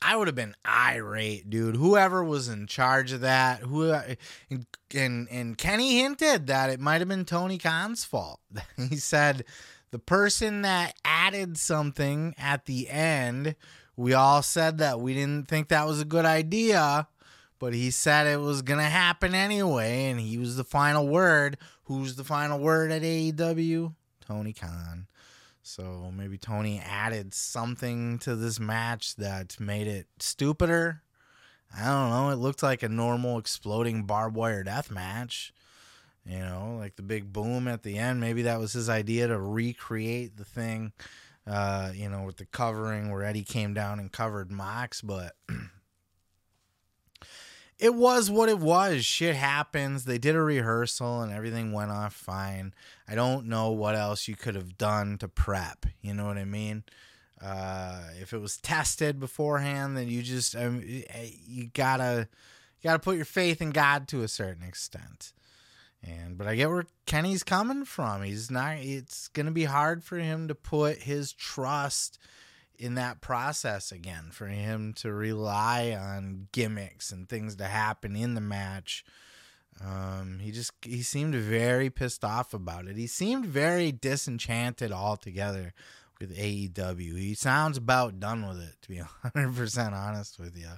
[0.00, 1.76] I would have been irate, dude.
[1.76, 4.14] Whoever was in charge of that, who uh,
[4.50, 8.40] and and, and Kenny hinted that it might have been Tony Khan's fault.
[8.76, 9.44] he said
[9.90, 13.56] the person that added something at the end,
[13.96, 17.08] we all said that we didn't think that was a good idea,
[17.58, 21.58] but he said it was gonna happen anyway, and he was the final word.
[21.84, 23.94] Who's the final word at AEW?
[24.20, 25.06] Tony Khan.
[25.68, 31.02] So maybe Tony added something to this match that made it stupider.
[31.76, 32.30] I don't know.
[32.30, 35.52] It looked like a normal exploding barbed wire death match.
[36.24, 38.18] You know, like the big boom at the end.
[38.18, 40.92] Maybe that was his idea to recreate the thing,
[41.46, 45.36] uh, you know, with the covering where Eddie came down and covered Mox, but
[47.78, 49.04] it was what it was.
[49.04, 50.04] Shit happens.
[50.04, 52.74] They did a rehearsal and everything went off fine.
[53.08, 55.86] I don't know what else you could have done to prep.
[56.00, 56.82] You know what I mean?
[57.40, 62.28] Uh, if it was tested beforehand, then you just um, you gotta
[62.80, 65.32] you gotta put your faith in God to a certain extent.
[66.02, 68.22] And but I get where Kenny's coming from.
[68.22, 68.78] He's not.
[68.78, 72.18] It's gonna be hard for him to put his trust
[72.78, 74.30] in that process again.
[74.30, 79.04] For him to rely on gimmicks and things to happen in the match.
[79.84, 82.96] Um, he just he seemed very pissed off about it.
[82.96, 85.72] He seemed very disenchanted altogether
[86.20, 87.16] with AEW.
[87.16, 90.68] He sounds about done with it, to be 100% honest with you.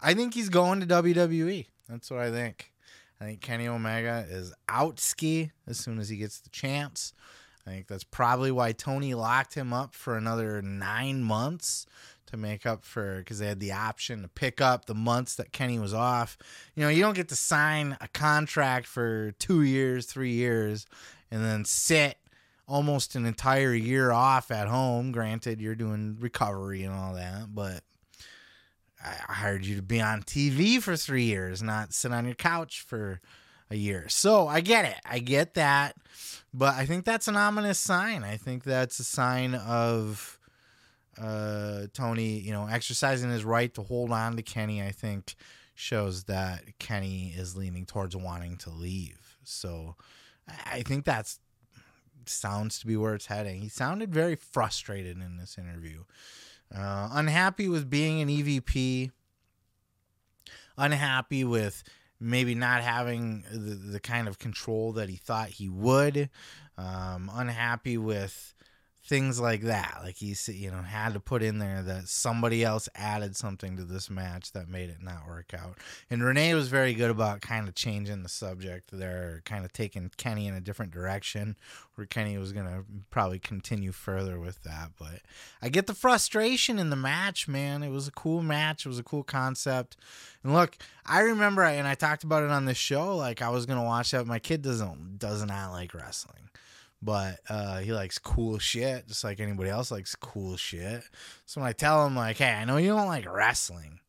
[0.00, 1.66] I think he's going to WWE.
[1.88, 2.72] That's what I think.
[3.20, 7.14] I think Kenny Omega is out ski as soon as he gets the chance.
[7.66, 11.86] I think that's probably why Tony locked him up for another nine months
[12.26, 15.52] to make up for because they had the option to pick up the months that
[15.52, 16.38] Kenny was off.
[16.74, 20.86] You know, you don't get to sign a contract for two years, three years,
[21.30, 22.18] and then sit
[22.68, 25.12] almost an entire year off at home.
[25.12, 27.82] Granted, you're doing recovery and all that, but
[29.04, 32.80] I hired you to be on TV for three years, not sit on your couch
[32.80, 33.20] for
[33.70, 34.08] a year.
[34.08, 35.00] So I get it.
[35.04, 35.96] I get that.
[36.54, 38.24] But I think that's an ominous sign.
[38.24, 40.38] I think that's a sign of
[41.20, 44.82] uh, Tony, you know, exercising his right to hold on to Kenny.
[44.82, 45.34] I think
[45.74, 49.36] shows that Kenny is leaning towards wanting to leave.
[49.44, 49.96] So
[50.64, 51.38] I think that's
[52.26, 53.60] sounds to be where it's heading.
[53.60, 56.04] He sounded very frustrated in this interview.
[56.74, 59.10] Uh, unhappy with being an EVP.
[60.78, 61.82] Unhappy with
[62.20, 66.30] maybe not having the, the kind of control that he thought he would.
[66.78, 68.54] Um, unhappy with
[69.06, 70.00] things like that.
[70.02, 73.84] Like he, you know, had to put in there that somebody else added something to
[73.84, 75.78] this match that made it not work out.
[76.10, 80.10] And Renee was very good about kind of changing the subject there, kind of taking
[80.16, 81.56] Kenny in a different direction,
[81.94, 84.90] where Kenny was to probably continue further with that.
[84.98, 85.20] But
[85.62, 87.82] I get the frustration in the match, man.
[87.82, 88.84] It was a cool match.
[88.84, 89.96] It was a cool concept.
[90.42, 93.16] And look, I remember, and I talked about it on this show.
[93.16, 94.26] Like I was gonna watch that.
[94.26, 96.50] My kid doesn't does not like wrestling
[97.06, 101.04] but uh, he likes cool shit, just like anybody else likes cool shit.
[101.46, 104.00] So when I tell him, like, hey, I know you don't like wrestling,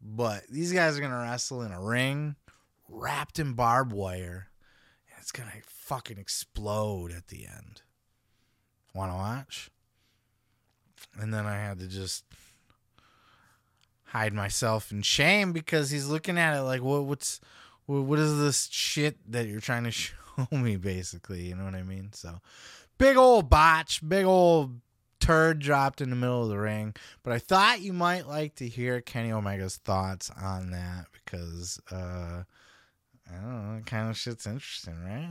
[0.00, 2.34] but these guys are gonna wrestle in a ring
[2.88, 4.48] wrapped in barbed wire,
[5.10, 7.82] and it's gonna fucking explode at the end.
[8.94, 9.70] Want to watch?
[11.20, 12.24] And then I had to just
[14.04, 17.38] hide myself in shame because he's looking at it like, what, what's,
[17.84, 20.14] what, what is this shit that you're trying to show?
[20.50, 21.42] me, basically.
[21.42, 22.10] You know what I mean?
[22.12, 22.40] So,
[22.98, 24.80] big old botch, big old
[25.20, 26.94] turd dropped in the middle of the ring.
[27.22, 32.42] But I thought you might like to hear Kenny Omega's thoughts on that because, uh,
[33.28, 35.28] I don't know, kind of shit's interesting, right?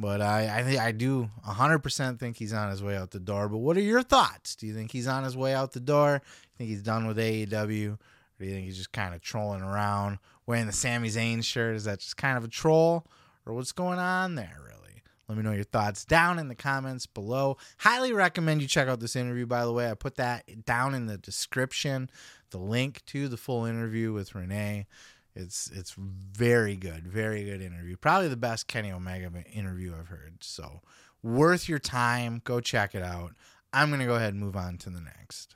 [0.00, 3.48] But I, I think I do 100% think he's on his way out the door.
[3.48, 4.54] But what are your thoughts?
[4.54, 6.22] Do you think he's on his way out the door?
[6.58, 7.98] think he's done with AEW?
[8.38, 10.18] Or do you think he's just kind of trolling around?
[10.48, 11.76] wearing the Sami Zayn shirt?
[11.76, 13.06] Is that just kind of a troll?
[13.46, 15.02] Or what's going on there, really?
[15.28, 17.58] Let me know your thoughts down in the comments below.
[17.76, 19.90] Highly recommend you check out this interview, by the way.
[19.90, 22.08] I put that down in the description,
[22.50, 24.86] the link to the full interview with Renee.
[25.34, 27.96] It's it's very good, very good interview.
[27.96, 30.38] Probably the best Kenny Omega interview I've heard.
[30.40, 30.80] So
[31.22, 32.40] worth your time.
[32.42, 33.34] Go check it out.
[33.72, 35.54] I'm gonna go ahead and move on to the next.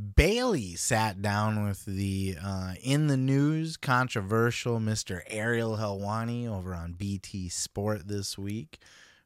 [0.00, 5.20] Bayley sat down with the uh, in the news controversial Mr.
[5.26, 8.78] Ariel Helwani over on BT Sport this week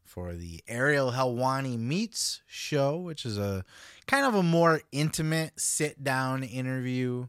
[0.03, 3.65] for the Ariel Helwani Meets show, which is a
[4.09, 7.29] kind of a more intimate sit down interview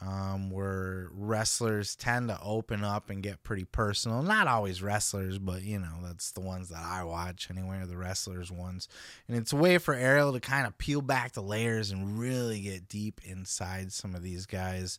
[0.00, 4.22] um, where wrestlers tend to open up and get pretty personal.
[4.22, 8.50] Not always wrestlers, but you know, that's the ones that I watch anyway, the wrestlers
[8.50, 8.88] ones.
[9.28, 12.60] And it's a way for Ariel to kind of peel back the layers and really
[12.60, 14.98] get deep inside some of these guys.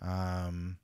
[0.00, 0.76] Um,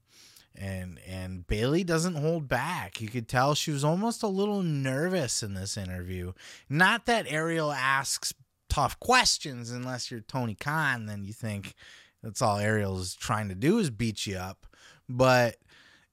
[0.57, 3.01] and and Bayley doesn't hold back.
[3.01, 6.33] You could tell she was almost a little nervous in this interview.
[6.69, 8.33] Not that Ariel asks
[8.69, 11.75] tough questions unless you're Tony Khan, then you think
[12.25, 14.67] that's all Ariel's trying to do is beat you up.
[15.09, 15.57] But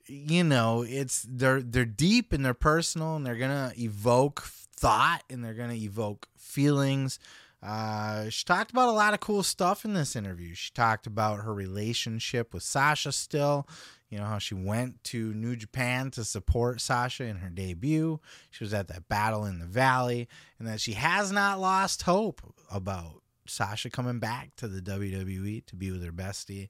[0.08, 5.44] you know, it's they're they're deep and they're personal and they're gonna evoke thought and
[5.44, 7.18] they're gonna evoke feelings.
[7.64, 10.54] Uh, she talked about a lot of cool stuff in this interview.
[10.54, 13.68] She talked about her relationship with Sasha still,
[14.10, 18.20] you know, how she went to New Japan to support Sasha in her debut.
[18.50, 20.28] She was at that battle in the valley,
[20.58, 25.76] and that she has not lost hope about Sasha coming back to the WWE to
[25.76, 26.70] be with her bestie.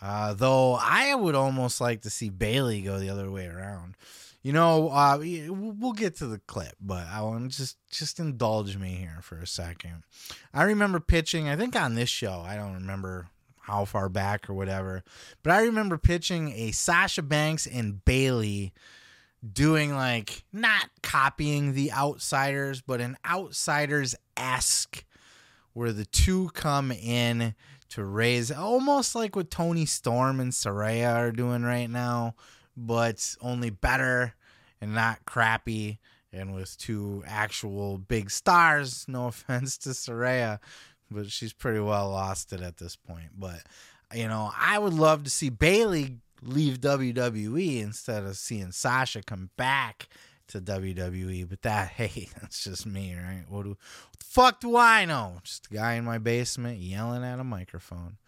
[0.00, 3.96] Uh, though I would almost like to see Bayley go the other way around.
[4.42, 8.76] You know, uh, we'll get to the clip, but I want to just just indulge
[8.76, 10.02] me here for a second.
[10.52, 13.28] I remember pitching, I think on this show, I don't remember
[13.60, 15.04] how far back or whatever,
[15.44, 18.72] but I remember pitching a Sasha Banks and Bayley
[19.50, 25.04] doing like not copying the Outsiders, but an Outsiders esque,
[25.72, 27.54] where the two come in
[27.90, 32.34] to raise almost like what Toni Storm and Saraya are doing right now
[32.76, 34.34] but only better
[34.80, 35.98] and not crappy
[36.32, 39.04] and with two actual big stars.
[39.08, 40.58] No offense to Saraya,
[41.10, 43.30] but she's pretty well lost it at this point.
[43.38, 43.60] But
[44.14, 49.50] you know, I would love to see Bayley leave WWE instead of seeing Sasha come
[49.56, 50.08] back
[50.52, 51.48] to WWE.
[51.48, 53.44] But that, hey, that's just me, right?
[53.48, 55.38] What, do, what the fuck do I know?
[55.42, 58.18] Just a guy in my basement yelling at a microphone.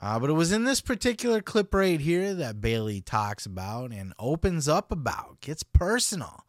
[0.00, 4.14] Uh, but it was in this particular clip right here that Bayley talks about and
[4.18, 6.44] opens up about, gets personal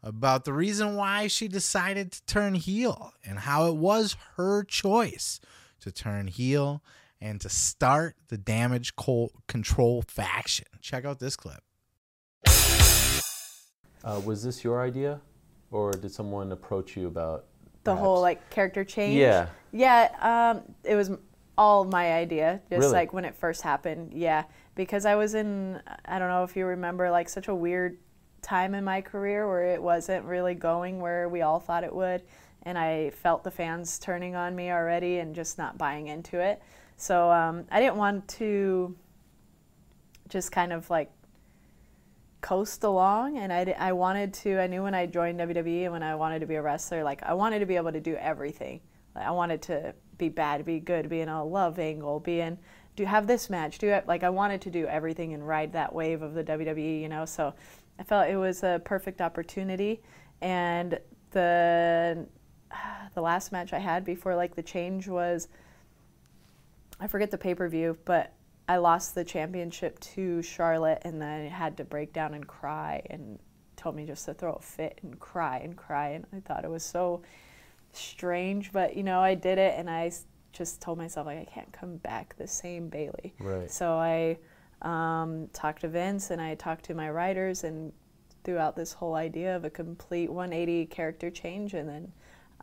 [0.00, 5.40] about the reason why she decided to turn heel and how it was her choice
[5.80, 6.82] to turn heel
[7.20, 8.94] and to start the damage
[9.48, 10.66] control faction.
[10.80, 11.64] Check out this clip.
[14.04, 15.20] Uh, was this your idea,
[15.70, 17.46] or did someone approach you about
[17.84, 18.00] the perhaps?
[18.00, 19.16] whole like character change?
[19.16, 20.52] Yeah, yeah.
[20.54, 21.10] Um, it was
[21.56, 22.92] all my idea, just really?
[22.92, 24.12] like when it first happened.
[24.12, 24.44] Yeah,
[24.74, 27.98] because I was in, I don't know if you remember, like such a weird
[28.42, 32.22] time in my career where it wasn't really going where we all thought it would.
[32.62, 36.62] And I felt the fans turning on me already and just not buying into it.
[36.96, 38.94] So um, I didn't want to
[40.28, 41.10] just kind of like
[42.44, 46.02] coast along and I, I wanted to i knew when i joined wwe and when
[46.02, 48.80] i wanted to be a wrestler like i wanted to be able to do everything
[49.14, 52.58] like, i wanted to be bad, be good, be in a love angle, be in
[52.96, 55.72] do you have this match, do it like I wanted to do everything and ride
[55.72, 57.24] that wave of the WWE, you know.
[57.24, 57.52] So
[57.98, 60.00] I felt it was a perfect opportunity,
[60.40, 60.98] and
[61.32, 62.26] the
[63.14, 65.48] the last match I had before like the change was
[67.00, 68.32] I forget the pay per view, but
[68.66, 73.02] I lost the championship to Charlotte, and then I had to break down and cry,
[73.10, 73.38] and
[73.76, 76.70] told me just to throw a fit and cry and cry, and I thought it
[76.70, 77.22] was so
[77.92, 80.10] strange, but you know, I did it and I
[80.52, 83.34] just told myself like I can't come back the same Bayley.
[83.38, 83.70] Right.
[83.70, 84.38] So I
[84.82, 87.92] um, talked to Vince and I talked to my writers and
[88.44, 92.12] threw out this whole idea of a complete 180 character change, and then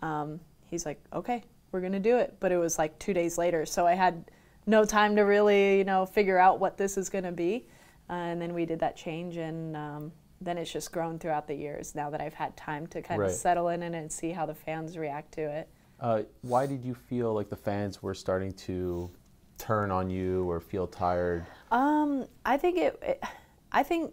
[0.01, 3.65] um, he's like, "Okay, we're gonna do it." But it was like two days later,
[3.65, 4.29] so I had
[4.65, 7.65] no time to really, you know, figure out what this is gonna be.
[8.09, 10.11] Uh, and then we did that change, and um,
[10.41, 13.29] then it's just grown throughout the years now that I've had time to kind right.
[13.29, 15.69] of settle in and see how the fans react to it.
[15.99, 19.09] Uh, why did you feel like the fans were starting to
[19.57, 21.45] turn on you or feel tired?
[21.71, 23.23] Um, I think it, it,
[23.71, 24.11] I think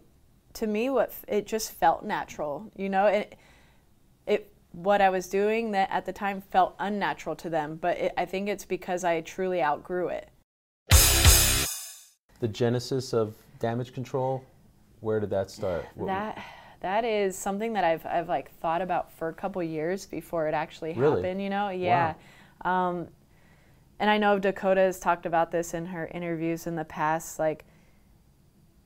[0.53, 2.71] to me, what it just felt natural.
[2.75, 3.35] You know, it,
[4.27, 8.13] it what I was doing that at the time felt unnatural to them, but it,
[8.17, 10.29] I think it's because I truly outgrew it.
[12.39, 14.43] The genesis of damage control
[15.01, 15.85] where did that start?
[15.97, 16.41] that
[16.81, 20.53] that is something that I've I've like thought about for a couple years before it
[20.53, 21.21] actually really?
[21.21, 21.41] happened.
[21.41, 22.13] You know, yeah.
[22.63, 22.89] Wow.
[22.89, 23.07] Um,
[23.99, 27.37] and I know Dakota has talked about this in her interviews in the past.
[27.37, 27.65] Like,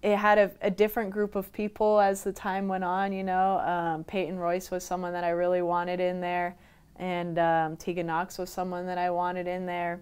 [0.02, 3.14] it had a, a different group of people as the time went on.
[3.14, 6.56] You know, um, Peyton Royce was someone that I really wanted in there,
[6.96, 10.02] and um, Tegan Nox was someone that I wanted in there.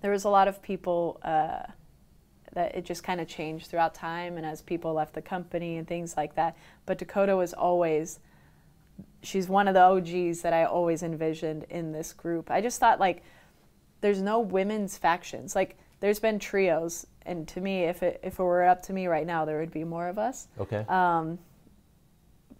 [0.00, 1.20] There was a lot of people.
[1.22, 1.62] Uh,
[2.54, 5.86] that it just kind of changed throughout time and as people left the company and
[5.86, 6.56] things like that.
[6.86, 8.20] But Dakota was always
[9.22, 12.50] she's one of the OGs that I always envisioned in this group.
[12.50, 13.22] I just thought like
[14.00, 15.54] there's no women's factions.
[15.54, 19.06] Like there's been trios and to me if it if it were up to me
[19.06, 20.48] right now there would be more of us.
[20.58, 20.84] Okay.
[20.88, 21.38] Um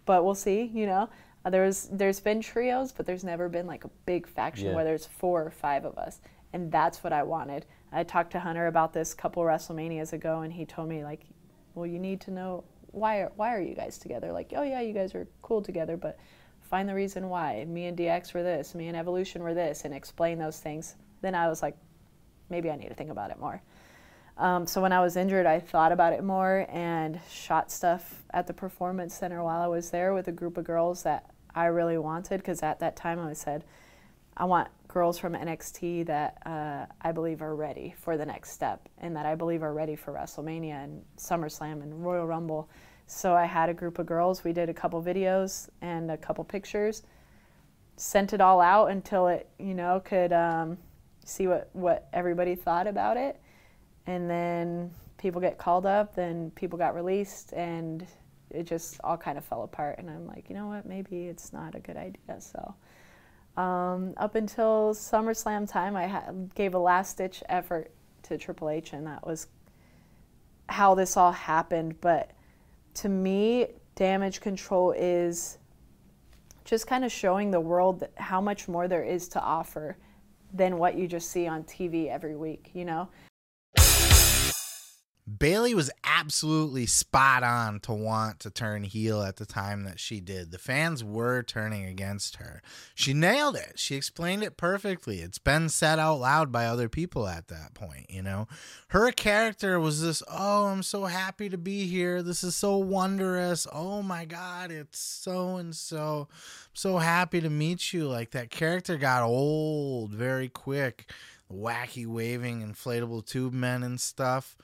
[0.05, 1.09] but we'll see, you know.
[1.43, 4.75] Uh, there's there's been trios, but there's never been like a big faction yeah.
[4.75, 6.19] where there's four or five of us.
[6.55, 7.65] And that's what I wanted.
[7.91, 11.19] I talked to Hunter about this a couple WrestleManias ago, and he told me like,
[11.73, 14.31] well, you need to know why are why are you guys together?
[14.31, 16.17] Like, oh yeah, you guys are cool together, but
[16.61, 17.65] find the reason why.
[17.65, 20.95] Me and DX were this, me and Evolution were this, and explain those things.
[21.19, 21.75] Then I was like,
[22.49, 23.61] maybe I need to think about it more.
[24.37, 28.47] Um, so when I was injured, I thought about it more and shot stuff at
[28.47, 31.97] the performance center while I was there with a group of girls that I really
[31.97, 32.37] wanted.
[32.37, 33.65] Because at that time, I said,
[34.37, 38.87] I want girls from NXT that uh, I believe are ready for the next step
[38.97, 42.69] and that I believe are ready for WrestleMania and SummerSlam and Royal Rumble.
[43.05, 44.45] So I had a group of girls.
[44.45, 47.03] We did a couple videos and a couple pictures.
[47.97, 50.77] Sent it all out until it, you know, could um,
[51.25, 53.39] see what what everybody thought about it
[54.07, 58.05] and then people get called up, then people got released, and
[58.51, 59.97] it just all kind of fell apart.
[59.97, 62.39] And I'm like, you know what, maybe it's not a good idea.
[62.39, 62.75] So
[63.57, 66.23] um, up until SummerSlam time, I
[66.55, 67.91] gave a last ditch effort
[68.23, 69.47] to Triple H, and that was
[70.67, 71.99] how this all happened.
[72.01, 72.31] But
[72.95, 75.57] to me, damage control is
[76.65, 79.97] just kind of showing the world how much more there is to offer
[80.53, 83.07] than what you just see on TV every week, you know?
[85.27, 90.19] Bayley was absolutely spot on to want to turn heel at the time that she
[90.19, 90.51] did.
[90.51, 92.61] The fans were turning against her.
[92.93, 93.73] She nailed it.
[93.79, 95.21] She explained it perfectly.
[95.21, 98.47] It's been said out loud by other people at that point, you know.
[98.89, 102.21] Her character was this, "Oh, I'm so happy to be here.
[102.21, 103.65] This is so wondrous.
[103.71, 106.27] Oh my god, it's so and so.
[106.29, 111.11] I'm so happy to meet you." Like that character got old very quick.
[111.51, 114.55] Wacky waving inflatable tube men and stuff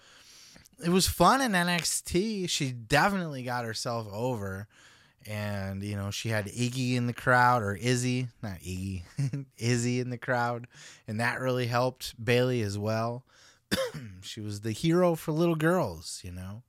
[0.84, 2.50] it was fun in NXT.
[2.50, 4.68] She definitely got herself over.
[5.28, 9.04] And, you know, she had Iggy in the crowd, or Izzy, not Iggy,
[9.58, 10.68] Izzy in the crowd.
[11.08, 13.24] And that really helped Bayley as well.
[14.22, 16.64] she was the hero for little girls, you know.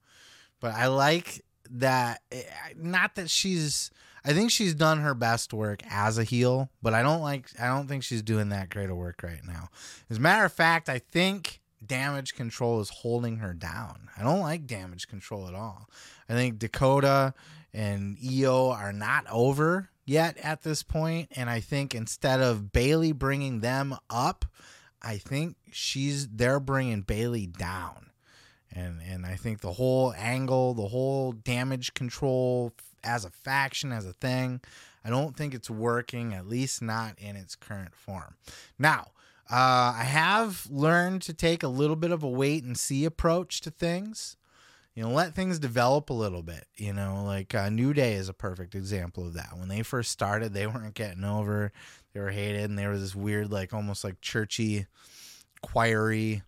[0.60, 2.42] But I like that, eh,
[2.76, 3.90] not that she's,
[4.22, 7.66] I think she's done her best work as a heel, but I don't like, I
[7.68, 9.70] don't think she's doing that great of work right now.
[10.10, 14.08] As a matter of fact, I think damage control is holding her down.
[14.16, 15.88] I don't like damage control at all.
[16.28, 17.34] I think Dakota
[17.72, 23.12] and Io are not over yet at this point, and I think instead of Bayley
[23.12, 24.44] bringing them up,
[25.00, 28.10] I think she's they're bringing Bayley down.
[28.70, 32.72] And and I think the whole angle, the whole damage control
[33.04, 34.60] as a faction as a thing,
[35.04, 38.36] I don't think it's working at least not in its current form.
[38.78, 39.08] Now,
[39.50, 43.60] uh, I have learned to take a little bit of a wait and see approach
[43.62, 44.36] to things.
[44.94, 46.66] You know, let things develop a little bit.
[46.76, 49.56] You know, like uh, New Day is a perfect example of that.
[49.56, 51.72] When they first started, they weren't getting over.
[52.12, 54.86] They were hated, and they were this weird, like almost like churchy,
[55.62, 56.42] choiry.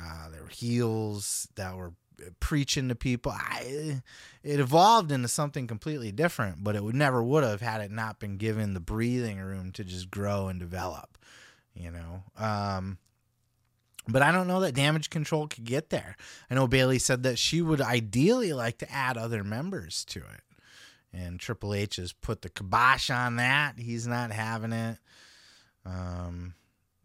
[0.00, 1.92] Uh, there were heels that were
[2.40, 3.32] preaching to people.
[3.32, 4.02] I,
[4.42, 8.20] it evolved into something completely different, but it would never would have had it not
[8.20, 11.18] been given the breathing room to just grow and develop
[11.74, 12.22] you know.
[12.36, 12.98] Um,
[14.08, 16.16] but I don't know that damage control could get there.
[16.50, 20.42] I know Bayley said that she would ideally like to add other members to it.
[21.12, 23.78] And Triple H has put the kibosh on that.
[23.78, 24.98] He's not having it.
[25.84, 26.54] Um,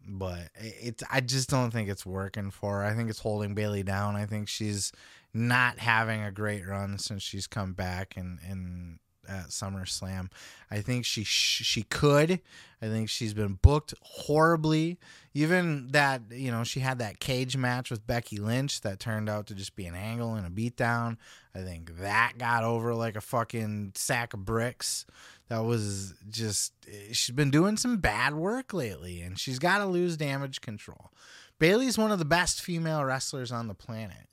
[0.08, 2.84] but it's I just don't think it's working for her.
[2.84, 4.16] I think it's holding Bayley down.
[4.16, 4.90] I think she's
[5.34, 10.30] not having a great run since she's come back and and at SummerSlam.
[10.70, 12.40] I think she sh- she could.
[12.80, 14.98] I think she's been booked horribly.
[15.34, 19.46] Even that, you know, she had that cage match with Becky Lynch that turned out
[19.48, 21.16] to just be an angle and a beatdown.
[21.54, 25.06] I think that got over like a fucking sack of bricks.
[25.48, 26.72] That was just
[27.12, 31.10] she's been doing some bad work lately and she's got to lose damage control.
[31.58, 34.28] Bayley's one of the best female wrestlers on the planet.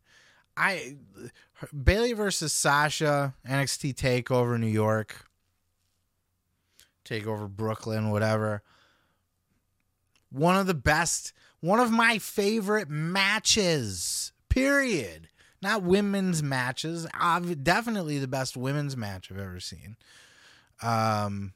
[0.58, 0.98] I
[1.84, 5.26] Bayley versus Sasha NXT Takeover New York,
[7.04, 8.64] Takeover Brooklyn, whatever.
[10.32, 14.32] One of the best, one of my favorite matches.
[14.50, 15.30] Period.
[15.62, 17.08] Not women's matches.
[17.64, 19.96] Definitely the best women's match I've ever seen.
[20.82, 21.54] Um,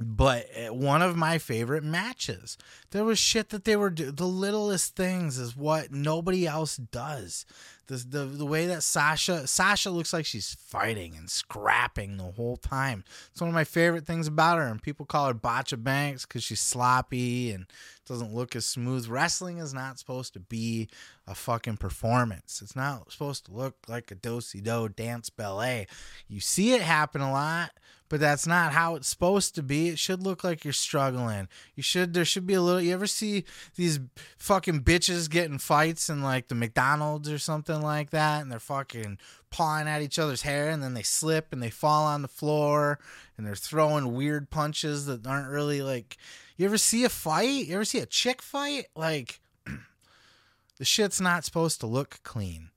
[0.00, 2.58] but eh, one of my favorite matches.
[2.90, 7.46] There was shit that they were do- the littlest things is what nobody else does.
[7.86, 12.56] The, the the way that Sasha Sasha looks like she's fighting and scrapping the whole
[12.56, 13.04] time.
[13.30, 14.66] It's one of my favorite things about her.
[14.66, 17.66] And people call her Botcha Banks because she's sloppy and
[18.06, 19.06] doesn't look as smooth.
[19.06, 20.88] Wrestling is not supposed to be
[21.26, 22.60] a fucking performance.
[22.62, 25.86] It's not supposed to look like a do do dance ballet.
[26.26, 27.72] You see it happen a lot,
[28.14, 29.88] but that's not how it's supposed to be.
[29.88, 31.48] It should look like you're struggling.
[31.74, 33.42] You should there should be a little you ever see
[33.74, 33.98] these
[34.38, 39.18] fucking bitches getting fights in like the McDonald's or something like that and they're fucking
[39.50, 43.00] pawing at each other's hair and then they slip and they fall on the floor
[43.36, 46.16] and they're throwing weird punches that aren't really like
[46.56, 47.66] you ever see a fight?
[47.66, 48.86] You ever see a chick fight?
[48.94, 49.40] Like
[50.78, 52.70] the shit's not supposed to look clean.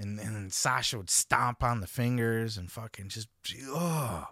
[0.00, 3.28] And and Sasha would stomp on the fingers and fucking just
[3.68, 4.26] oh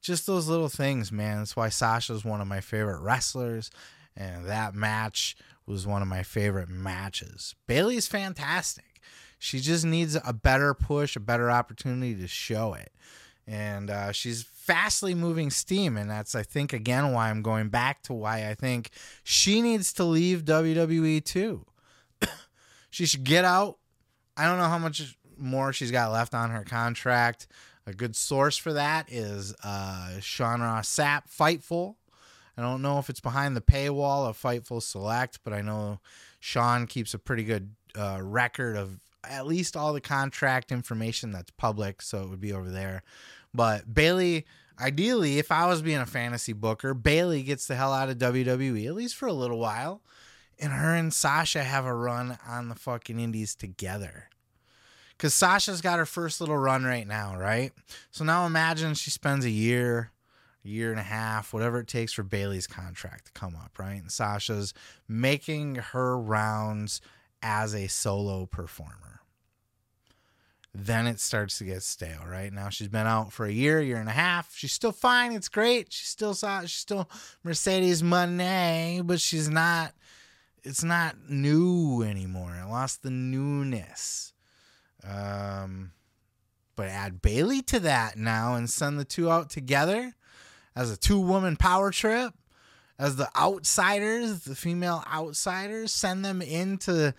[0.00, 1.38] just those little things, man.
[1.38, 3.70] That's why Sasha's one of my favorite wrestlers.
[4.16, 5.36] And that match
[5.66, 7.54] was one of my favorite matches.
[7.66, 9.00] Bayley's fantastic.
[9.38, 12.92] She just needs a better push, a better opportunity to show it.
[13.46, 15.96] And uh, she's fastly moving steam.
[15.96, 18.90] And that's, I think, again, why I'm going back to why I think
[19.22, 21.64] she needs to leave WWE too.
[22.90, 23.78] she should get out.
[24.36, 27.46] I don't know how much more she's got left on her contract.
[27.86, 31.96] A good source for that is uh, Sean Ross Sapp, Fightful.
[32.56, 36.00] I don't know if it's behind the paywall of Fightful Select, but I know
[36.40, 41.50] Sean keeps a pretty good uh, record of at least all the contract information that's
[41.52, 43.02] public, so it would be over there.
[43.52, 44.46] But Bayley,
[44.80, 48.86] ideally, if I was being a fantasy booker, Bayley gets the hell out of WWE
[48.86, 50.02] at least for a little while,
[50.58, 54.29] and her and Sasha have a run on the fucking Indies together.
[55.20, 57.74] Because Sasha's got her first little run right now, right?
[58.10, 60.12] So now imagine she spends a year,
[60.62, 64.00] year and a half, whatever it takes for Bayley's contract to come up, right?
[64.00, 64.72] And Sasha's
[65.06, 67.02] making her rounds
[67.42, 69.20] as a solo performer.
[70.74, 72.50] Then it starts to get stale, right?
[72.50, 74.56] Now she's been out for a year, year and a half.
[74.56, 75.32] She's still fine.
[75.32, 75.92] It's great.
[75.92, 77.10] She's still she's still
[77.44, 79.92] Mercedes Moné, but she's not.
[80.64, 82.54] It's not new anymore.
[82.54, 84.32] It lost the newness.
[85.04, 85.92] Um,
[86.76, 90.14] but add Bayley to that now and send the two out together
[90.74, 92.32] as a two woman power trip,
[92.98, 97.14] as the outsiders, the female outsiders, send them into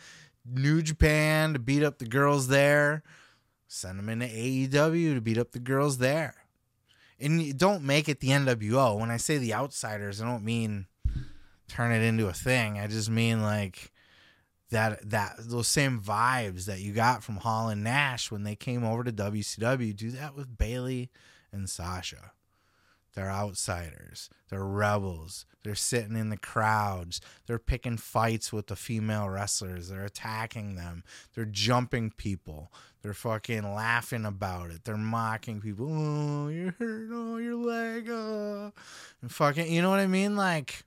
[0.45, 3.03] New Japan to beat up the girls there,
[3.67, 6.35] send them into AEW to beat up the girls there.
[7.19, 8.99] And don't make it the NWO.
[8.99, 10.87] When I say the outsiders, I don't mean
[11.67, 12.79] turn it into a thing.
[12.79, 13.90] I just mean like
[14.72, 18.84] that that those same vibes that you got from Hall and Nash when they came
[18.84, 19.95] over to WCW.
[19.95, 21.11] Do that with Bayley
[21.52, 22.31] and Sasha.
[23.14, 24.30] They're outsiders.
[24.49, 25.45] They're rebels.
[25.64, 27.19] They're sitting in the crowds.
[27.45, 29.89] They're picking fights with the female wrestlers.
[29.89, 31.03] They're attacking them.
[31.35, 32.72] They're jumping people.
[33.02, 34.85] They're fucking laughing about it.
[34.85, 35.88] They're mocking people.
[35.89, 37.10] Oh, you're hurt.
[37.11, 38.10] Oh, your leg.
[38.10, 38.72] Oh.
[39.22, 40.38] And fucking, you know what I mean?
[40.38, 40.84] Like,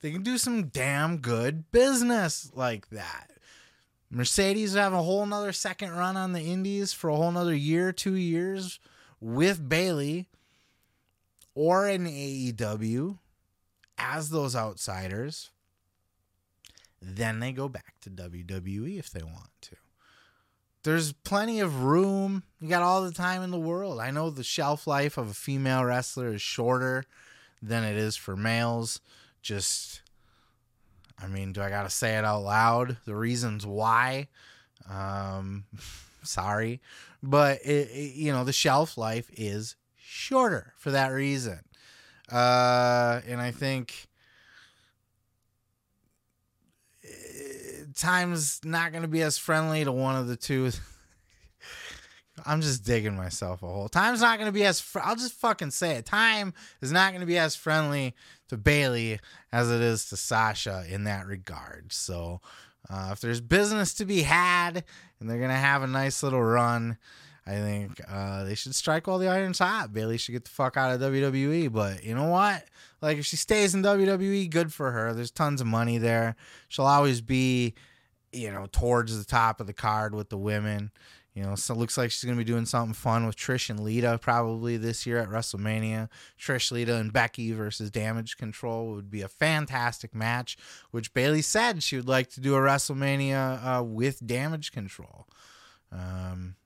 [0.00, 3.30] they can do some damn good business like that.
[4.10, 7.92] Mercedes have a whole nother second run on the Indies for a whole nother year,
[7.92, 8.80] two years
[9.20, 10.28] with Bayley
[11.54, 13.18] or in AEW
[13.98, 15.50] as those outsiders.
[17.00, 19.76] Then they go back to WWE if they want to.
[20.82, 22.42] There's plenty of room.
[22.60, 24.00] You got all the time in the world.
[24.00, 27.04] I know the shelf life of a female wrestler is shorter
[27.62, 29.00] than it is for males
[29.42, 30.02] just
[31.22, 32.96] I mean, do I got to say it out loud?
[33.04, 34.28] The reasons why?
[34.88, 35.64] Um,
[36.22, 36.80] sorry,
[37.22, 41.60] but it, it, you know the shelf life is shorter for that reason,
[42.32, 44.08] uh, and I think
[47.04, 50.70] eh, time's not to be as friendly to one of the two.
[52.46, 53.90] I'm just digging myself a hole.
[53.90, 56.06] Time's not going to be as fr- I'll just fucking say it.
[56.06, 58.14] Time is not going to be as friendly
[58.50, 59.18] to Bayley
[59.52, 61.92] as it is to Sasha in that regard.
[61.92, 62.40] So,
[62.88, 64.84] uh, if there's business to be had
[65.18, 66.98] and they're to have a nice little run,
[67.46, 69.92] I think uh, they should strike while the iron's hot.
[69.92, 71.72] Bayley should get the fuck out of WWE.
[71.72, 72.64] But you know what?
[73.00, 75.14] Like, if she stays in WWE, good for her.
[75.14, 76.36] There's tons of money there.
[76.68, 77.74] She'll always be,
[78.32, 80.90] you know, towards the top of the card with the women.
[81.34, 83.80] You know, so it looks like she's gonna be doing something fun with Trish and
[83.80, 86.08] Lita probably this year at WrestleMania.
[86.38, 90.56] Trish, Lita, and Becky versus Damage Control would be a fantastic match.
[90.90, 95.28] Which Bayley said she would like to do a WrestleMania uh, with Damage Control.
[95.92, 96.56] Um,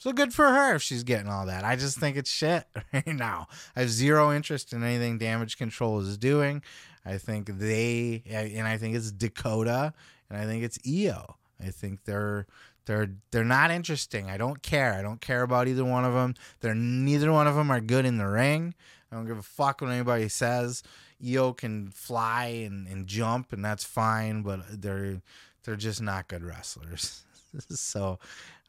[0.00, 1.62] so good for her if she's getting all that.
[1.62, 3.48] I just think it's shit right now.
[3.76, 6.62] I have zero interest in anything Damage Control is doing.
[7.04, 9.92] I think they, and I think it's Dakota,
[10.28, 11.36] and I think it's Io.
[11.62, 12.46] I think they're
[12.90, 14.28] they're they're not interesting.
[14.28, 14.94] I don't care.
[14.94, 16.34] I don't care about either one of them.
[16.58, 18.74] They're neither one of them are good in the ring.
[19.10, 20.82] I don't give a fuck what anybody says.
[21.24, 25.22] Io can fly and, and jump, and that's fine, but they're
[25.62, 27.22] they're just not good wrestlers.
[27.70, 28.18] so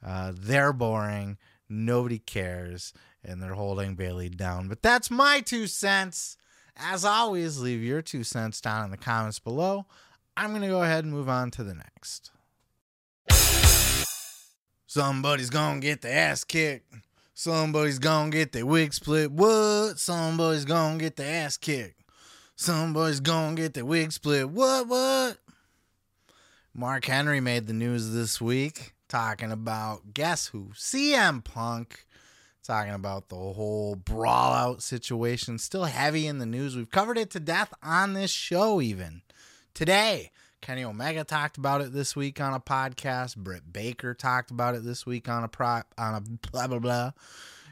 [0.06, 1.40] uh, they're boring.
[1.68, 2.94] Nobody cares,
[3.24, 4.68] and they're holding Bayley down.
[4.68, 6.38] But that's my two cents.
[6.78, 9.88] As always, leave your two cents down in the comments below.
[10.38, 12.30] I'm going to go ahead and move on to the next.
[14.94, 16.94] Somebody's gonna get the ass kicked.
[17.34, 19.32] Somebody's gonna get the wig split.
[19.32, 19.98] What?
[19.98, 22.04] Somebody's gonna get the ass kicked.
[22.58, 24.50] Somebody's gonna get the wig split.
[24.50, 24.90] What?
[24.90, 25.38] What?
[26.74, 30.72] Mark Henry made the news this week talking about guess who?
[30.74, 32.06] CM Punk.
[32.62, 35.58] Talking about the whole brawl out situation.
[35.58, 36.76] Still heavy in the news.
[36.76, 39.22] We've covered it to death on this show, even
[39.74, 40.32] today.
[40.62, 43.36] Kenny Omega talked about it this week on a podcast.
[43.36, 47.12] Britt Baker talked about it this week on a pro on a blah blah blah.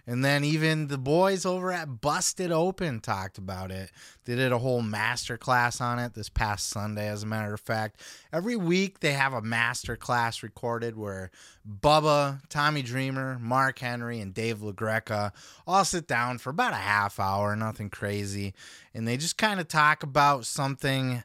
[0.07, 3.91] And then even the boys over at Busted Open talked about it.
[4.25, 7.59] They did a whole master class on it this past Sunday, as a matter of
[7.59, 8.01] fact.
[8.33, 11.29] Every week they have a master class recorded where
[11.69, 15.31] Bubba, Tommy Dreamer, Mark Henry, and Dave LaGreca
[15.67, 18.55] all sit down for about a half hour, nothing crazy.
[18.95, 21.23] And they just kind of talk about something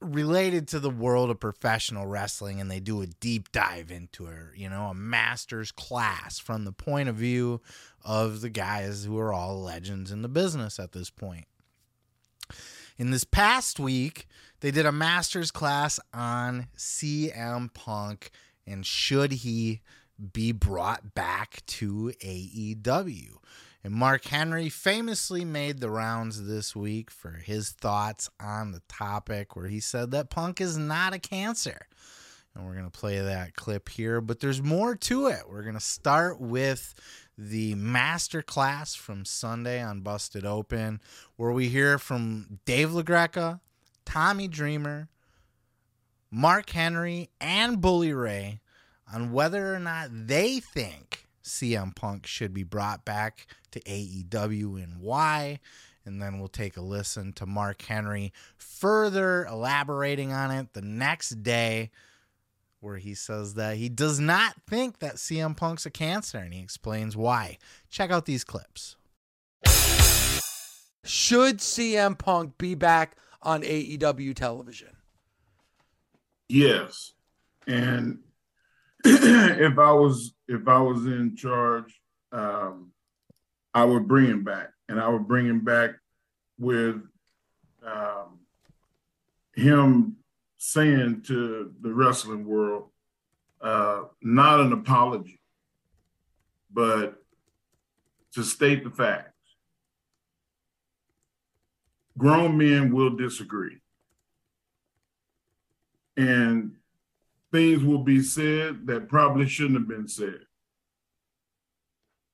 [0.00, 4.36] related to the world of professional wrestling and they do a deep dive into it,
[4.56, 7.60] you know, a master's class from the point of view
[8.04, 11.44] of the guys who are all legends in the business at this point.
[12.96, 14.26] In this past week,
[14.60, 18.30] they did a master's class on CM Punk
[18.66, 19.80] and should he
[20.32, 23.36] be brought back to AEW.
[23.82, 29.56] And Mark Henry famously made the rounds this week for his thoughts on the topic,
[29.56, 31.86] where he said that Punk is not a cancer.
[32.54, 35.44] And we're going to play that clip here, but there's more to it.
[35.48, 36.94] We're going to start with
[37.38, 41.00] the master class from Sunday on Busted Open,
[41.36, 43.60] where we hear from Dave LaGreca,
[44.04, 45.08] Tommy Dreamer,
[46.30, 48.60] Mark Henry, and Bully Ray
[49.12, 54.98] on whether or not they think CM Punk should be brought back to AEW and
[55.00, 55.60] why.
[56.04, 61.42] And then we'll take a listen to Mark Henry further elaborating on it the next
[61.42, 61.90] day,
[62.80, 66.60] where he says that he does not think that CM Punk's a cancer and he
[66.60, 67.58] explains why.
[67.90, 68.96] Check out these clips.
[71.04, 74.96] Should CM Punk be back on AEW television?
[76.48, 77.12] Yes.
[77.66, 78.20] And
[79.04, 82.00] if I was if I was in charge,
[82.32, 82.92] um,
[83.72, 85.90] I would bring him back, and I would bring him back
[86.58, 87.00] with
[87.86, 88.40] um,
[89.54, 90.16] him
[90.58, 92.90] saying to the wrestling world,
[93.62, 95.40] uh, not an apology,
[96.72, 97.22] but
[98.34, 99.32] to state the facts.
[102.18, 103.78] Grown men will disagree.
[106.16, 106.76] And
[107.52, 110.40] things will be said that probably shouldn't have been said.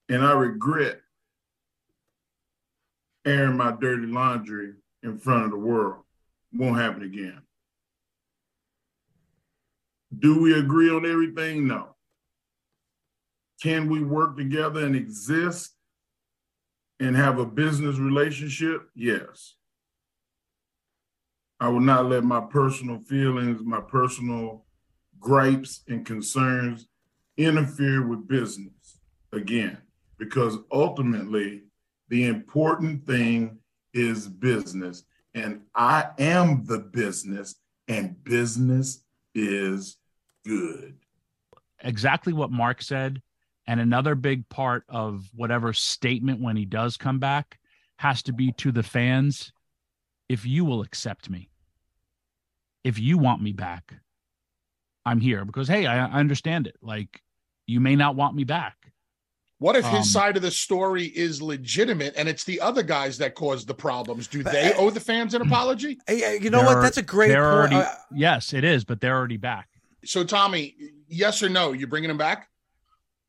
[0.09, 1.01] And I regret
[3.25, 6.05] airing my dirty laundry in front of the world.
[6.53, 7.43] Won't happen again.
[10.17, 11.67] Do we agree on everything?
[11.67, 11.97] No.
[13.63, 15.73] Can we work together and exist
[17.01, 18.89] and have a business relationship?
[18.95, 19.55] Yes.
[21.59, 24.66] I will not let my personal feelings, my personal
[25.21, 26.87] gripes and concerns
[27.37, 28.99] interfere with business
[29.33, 29.79] again,
[30.19, 31.63] because ultimately
[32.09, 33.59] the important thing
[33.93, 35.05] is business.
[35.35, 37.57] And I am the business,
[37.89, 39.99] and business is
[40.45, 40.97] good.
[41.83, 43.21] Exactly what Mark said.
[43.67, 47.59] And another big part of whatever statement when he does come back
[47.99, 49.53] has to be to the fans
[50.29, 51.51] if you will accept me,
[52.85, 53.95] if you want me back,
[55.07, 56.77] I'm here because hey, I, I understand it.
[56.83, 57.23] Like
[57.67, 58.75] you may not want me back.
[59.59, 63.17] What if his um, side of the story is legitimate and it's the other guys
[63.19, 64.27] that caused the problems?
[64.27, 65.99] Do they owe the fans an apology?
[66.07, 66.83] Hey, you know what?
[66.83, 67.39] That's a great point.
[67.39, 69.69] Already, uh, yes, it is, but they're already back.
[70.05, 70.75] So, Tommy,
[71.09, 71.73] yes or no?
[71.73, 72.51] You bringing him back?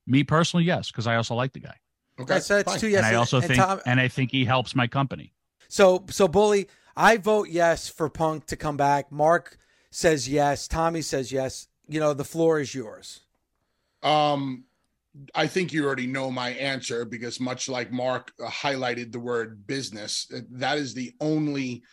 [0.05, 1.75] Me personally, yes, because I also like the guy.
[2.19, 3.05] Okay, that's, that's two yes.
[3.05, 5.33] And I also and think, Tom, and I think he helps my company.
[5.69, 6.67] So, so bully,
[6.97, 9.13] I vote yes for Punk to come back.
[9.13, 9.57] Mark
[9.91, 10.67] says yes.
[10.67, 11.67] Tommy says yes.
[11.87, 13.21] You know, the floor is yours.
[14.03, 14.65] Um,
[15.33, 19.65] I think you already know my answer because much like Mark uh, highlighted the word
[19.65, 21.83] business, uh, that is the only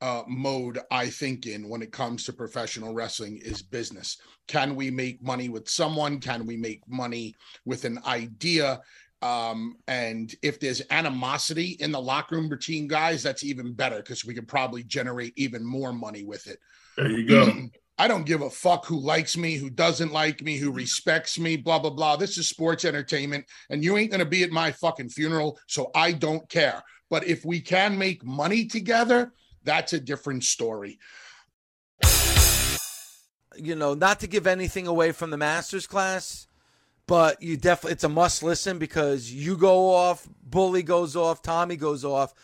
[0.00, 4.18] uh, mode I think in when it comes to professional wrestling is business.
[4.48, 6.20] Can we make money with someone?
[6.20, 8.82] Can we make money with an idea?
[9.22, 14.26] Um, and if there's animosity in the locker room between guys, that's even better because
[14.26, 16.58] we could probably generate even more money with it.
[16.96, 17.46] There you go.
[17.46, 17.66] Mm-hmm.
[17.96, 21.56] I don't give a fuck who likes me, who doesn't like me, who respects me,
[21.56, 22.16] blah, blah, blah.
[22.16, 25.58] This is sports entertainment, and you ain't going to be at my fucking funeral.
[25.68, 26.82] So I don't care.
[27.08, 30.98] But if we can make money together, that's a different story.
[33.56, 36.48] You know, not to give anything away from the master's class,
[37.06, 41.76] but you definitely, it's a must listen because you go off, Bully goes off, Tommy
[41.76, 42.34] goes off.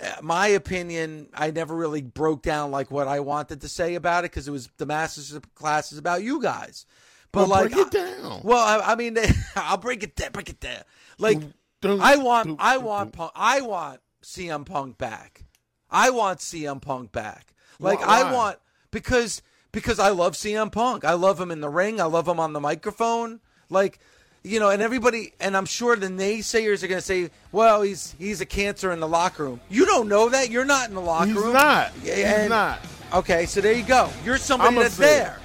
[0.00, 4.24] Uh, my opinion, I never really broke down like what I wanted to say about
[4.24, 6.86] it because it was the masters class is about you guys.
[7.32, 8.40] But well, like, break it down.
[8.44, 9.16] well, I, I mean,
[9.56, 10.32] I'll break it down.
[10.32, 10.82] Break it down.
[11.18, 11.38] Like,
[11.82, 15.44] I want, I want, Punk, I want CM Punk back.
[15.90, 17.54] I want CM Punk back.
[17.78, 18.22] Like, Why?
[18.22, 18.58] I want
[18.90, 19.42] because
[19.72, 21.04] because I love CM Punk.
[21.04, 22.00] I love him in the ring.
[22.00, 23.40] I love him on the microphone.
[23.68, 23.98] Like,
[24.46, 28.14] you know, and everybody, and I'm sure the naysayers are going to say, "Well, he's
[28.18, 30.50] he's a cancer in the locker room." You don't know that.
[30.50, 31.34] You're not in the locker room.
[31.34, 31.52] He's room.
[31.54, 31.92] not.
[32.02, 32.80] Yeah, He's and- not.
[33.12, 34.10] Okay, so there you go.
[34.24, 35.08] You're somebody I'm that's fan.
[35.08, 35.38] there.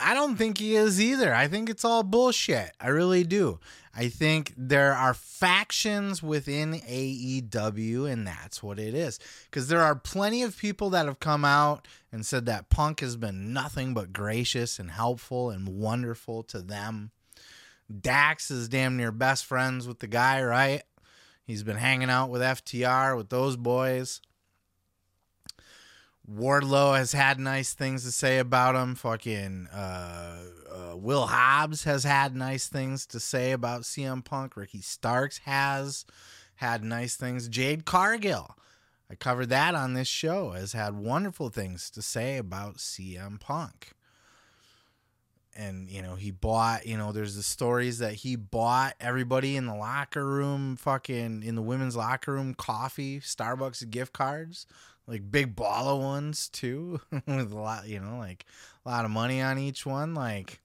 [0.00, 1.34] I don't think he is either.
[1.34, 2.70] I think it's all bullshit.
[2.80, 3.58] I really do.
[3.98, 9.18] I think there are factions within AEW, and that's what it is.
[9.50, 13.16] Because there are plenty of people that have come out and said that Punk has
[13.16, 17.10] been nothing but gracious and helpful and wonderful to them.
[18.00, 20.82] Dax is damn near best friends with the guy, right?
[21.44, 24.20] He's been hanging out with FTR, with those boys.
[26.30, 28.94] Wardlow has had nice things to say about him.
[28.94, 34.56] Fucking uh, uh, Will Hobbs has had nice things to say about CM Punk.
[34.56, 36.04] Ricky Starks has
[36.56, 37.48] had nice things.
[37.48, 38.56] Jade Cargill,
[39.10, 43.92] I covered that on this show, has had wonderful things to say about CM Punk.
[45.56, 46.86] And you know he bought.
[46.86, 51.56] You know there's the stories that he bought everybody in the locker room, fucking in
[51.56, 54.66] the women's locker room, coffee, Starbucks gift cards
[55.08, 58.44] like big baller ones too with a lot you know like
[58.84, 60.60] a lot of money on each one like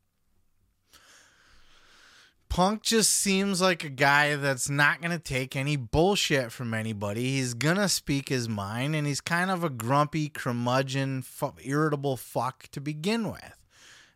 [2.50, 7.32] punk just seems like a guy that's not to take any bullshit from anybody.
[7.32, 12.68] He's to speak his mind and he's kind of a grumpy curmudgeon fu- irritable fuck
[12.74, 13.58] to begin with.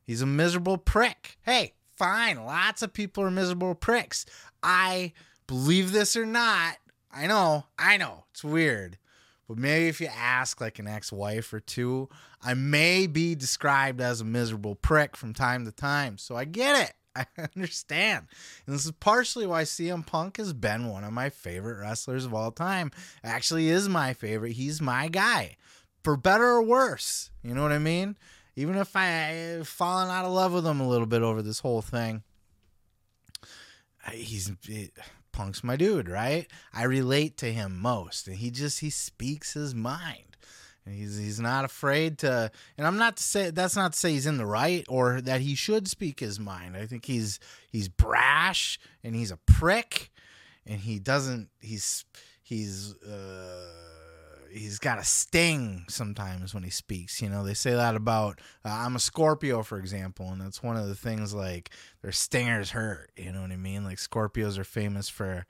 [0.03, 1.39] He's a miserable prick.
[1.41, 4.23] Hey fine lots of people are miserable pricks.
[4.61, 5.13] I
[5.47, 6.77] believe this or not
[7.11, 8.97] i know i know it's weird
[9.47, 12.09] but maybe if you ask like an ex-wife or two,
[12.41, 16.17] I may be described as a miserable prick from time to time.
[16.17, 16.93] So I get it.
[17.37, 18.27] I understand.
[18.65, 22.33] And this is partially why CM Punk has been one of my favorite wrestlers of
[22.33, 22.91] all time.
[23.23, 24.53] Actually is my favorite.
[24.53, 25.55] He's my guy.
[26.03, 27.31] For better or worse.
[27.43, 28.17] You know what I mean?
[28.55, 31.81] Even if I've fallen out of love with him a little bit over this whole
[31.81, 32.23] thing.
[34.11, 34.93] He's it,
[35.37, 36.47] Punk's my dude, right?
[36.73, 40.35] I relate to him most, and he just he speaks his mind,
[40.83, 42.51] and he's he's not afraid to.
[42.75, 45.41] And I'm not to say that's not to say he's in the right or that
[45.41, 46.75] he should speak his mind.
[46.75, 47.39] I think he's
[47.71, 50.09] he's brash and he's a prick,
[50.65, 51.49] and he doesn't.
[51.59, 52.03] He's
[52.41, 52.95] he's.
[53.03, 53.96] uh
[54.51, 57.21] he's got a sting sometimes when he speaks.
[57.21, 60.77] You know, they say that about uh, I'm a Scorpio, for example, and that's one
[60.77, 61.69] of the things like
[62.01, 63.11] their stingers hurt.
[63.15, 63.83] You know what I mean?
[63.83, 65.45] Like Scorpios are famous for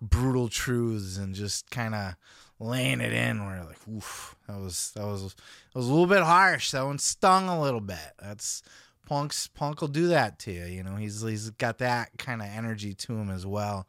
[0.00, 2.14] brutal truths and just kind of
[2.58, 3.44] laying it in.
[3.44, 6.70] Where like, oof, that was that was that was a little bit harsh.
[6.70, 8.12] That one stung a little bit.
[8.20, 8.62] That's
[9.06, 10.64] Punk's Punk will do that to you.
[10.64, 13.86] You know, he's he's got that kind of energy to him as well.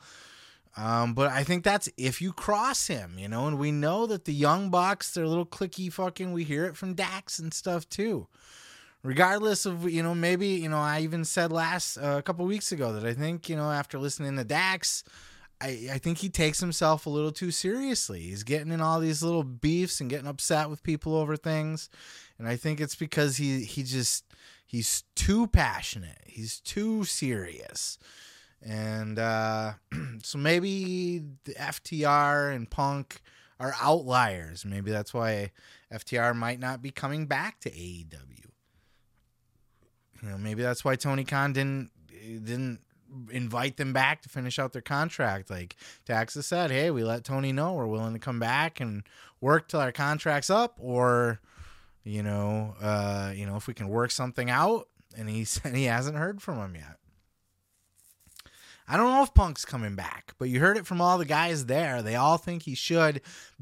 [0.77, 4.25] Um, but I think that's if you cross him, you know, and we know that
[4.25, 6.33] the young bucks, they're a little clicky fucking.
[6.33, 8.27] We hear it from Dax and stuff too.
[9.01, 12.71] Regardless of you know, maybe you know, I even said last uh, a couple weeks
[12.71, 15.03] ago that I think you know after listening to Dax,
[15.61, 18.21] I I think he takes himself a little too seriously.
[18.21, 21.89] He's getting in all these little beefs and getting upset with people over things,
[22.37, 24.25] and I think it's because he he just
[24.65, 26.21] he's too passionate.
[26.25, 27.97] He's too serious.
[28.61, 29.73] And uh,
[30.23, 33.21] so maybe the FTR and Punk
[33.59, 34.65] are outliers.
[34.65, 35.51] Maybe that's why
[35.93, 38.45] FTR might not be coming back to AEW.
[40.21, 41.91] You know, maybe that's why Tony Khan didn't
[42.23, 42.79] didn't
[43.31, 45.49] invite them back to finish out their contract.
[45.49, 45.75] Like
[46.05, 49.03] Taxa said, hey, we let Tony know we're willing to come back and
[49.39, 51.39] work till our contract's up, or
[52.03, 54.87] you know, uh, you know, if we can work something out.
[55.17, 56.97] And he said he hasn't heard from him yet.
[58.87, 61.65] I don't know if Punk's coming back, but you heard it from all the guys
[61.65, 62.01] there.
[62.01, 63.21] They all think he should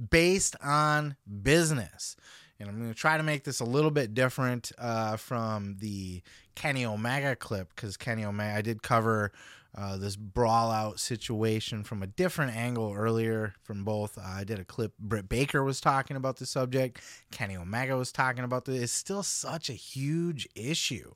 [0.09, 2.15] based on business.
[2.59, 6.21] And I'm going to try to make this a little bit different uh, from the
[6.55, 9.31] Kenny Omega clip because Kenny Omega, I did cover
[9.75, 14.17] uh, this brawl out situation from a different angle earlier from both.
[14.17, 17.01] Uh, I did a clip, Britt Baker was talking about the subject,
[17.31, 18.81] Kenny Omega was talking about this.
[18.81, 21.13] It's still such a huge issue.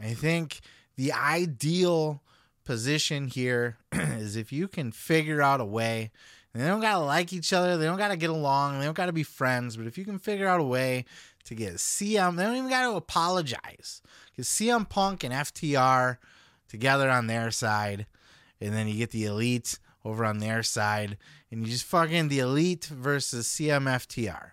[0.00, 0.60] I think
[0.96, 2.22] the ideal
[2.64, 6.10] position here is if you can figure out a way
[6.54, 9.22] they don't gotta like each other they don't gotta get along they don't gotta be
[9.22, 11.04] friends but if you can figure out a way
[11.44, 16.18] to get CM they don't even gotta apologize because CM Punk and FTR
[16.68, 18.06] together on their side
[18.60, 21.16] and then you get the elite over on their side,
[21.50, 24.50] and you just fucking the elite versus CMFTR.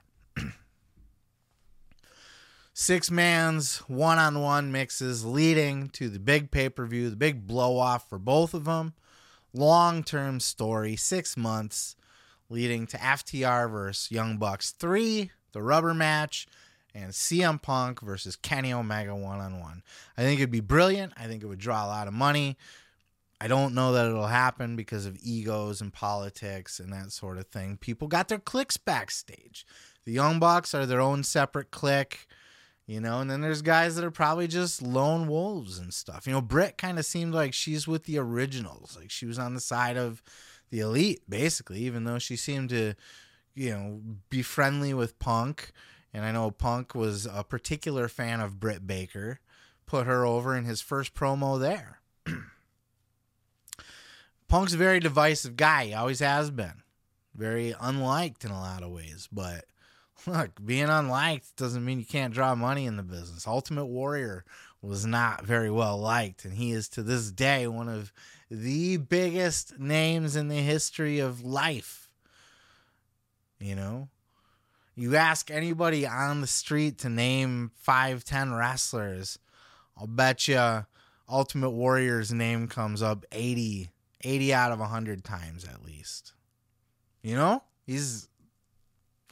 [2.81, 7.45] Six man's one on one mixes leading to the big pay per view, the big
[7.45, 8.93] blow off for both of them.
[9.53, 11.97] Long term story, six months
[12.49, 16.47] leading to FTR versus Young Bucks 3, the rubber match,
[16.95, 19.83] and CM Punk versus Kenny Omega one on one.
[20.17, 21.11] I think it'd be brilliant.
[21.17, 22.57] I think it would draw a lot of money.
[23.41, 27.47] I don't know that it'll happen because of egos and politics and that sort of
[27.47, 27.75] thing.
[27.75, 29.65] People got their clicks backstage.
[30.05, 32.25] The Young Bucks are their own separate clique,
[32.89, 36.25] you know, and then there's guys that are probably just lone wolves and stuff.
[36.25, 38.97] You know, Britt kind of seemed like she's with the originals.
[38.99, 40.23] Like she was on the side of
[40.71, 42.95] the elite, basically, even though she seemed to,
[43.53, 44.01] you know,
[44.31, 45.71] be friendly with Punk.
[46.15, 49.39] And I know Punk was a particular fan of Britt Baker,
[49.85, 52.01] put her over in his first promo there.
[54.47, 55.85] Punk's a very divisive guy.
[55.85, 56.81] He always has been.
[57.35, 59.29] Very unliked in a lot of ways.
[59.31, 59.65] But
[60.25, 63.47] look, being unliked doesn't mean you can't draw money in the business.
[63.47, 64.45] Ultimate Warrior
[64.81, 68.13] was not very well liked, and he is to this day one of
[68.49, 72.09] the biggest names in the history of life.
[73.59, 74.09] You know?
[74.95, 79.39] You ask anybody on the street to name five, ten wrestlers,
[79.97, 80.85] I'll bet you
[81.29, 83.91] Ultimate Warrior's name comes up 80
[84.21, 86.33] 80 out of 100 times at least.
[87.21, 88.27] You know, he's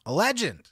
[0.05, 0.71] a legend.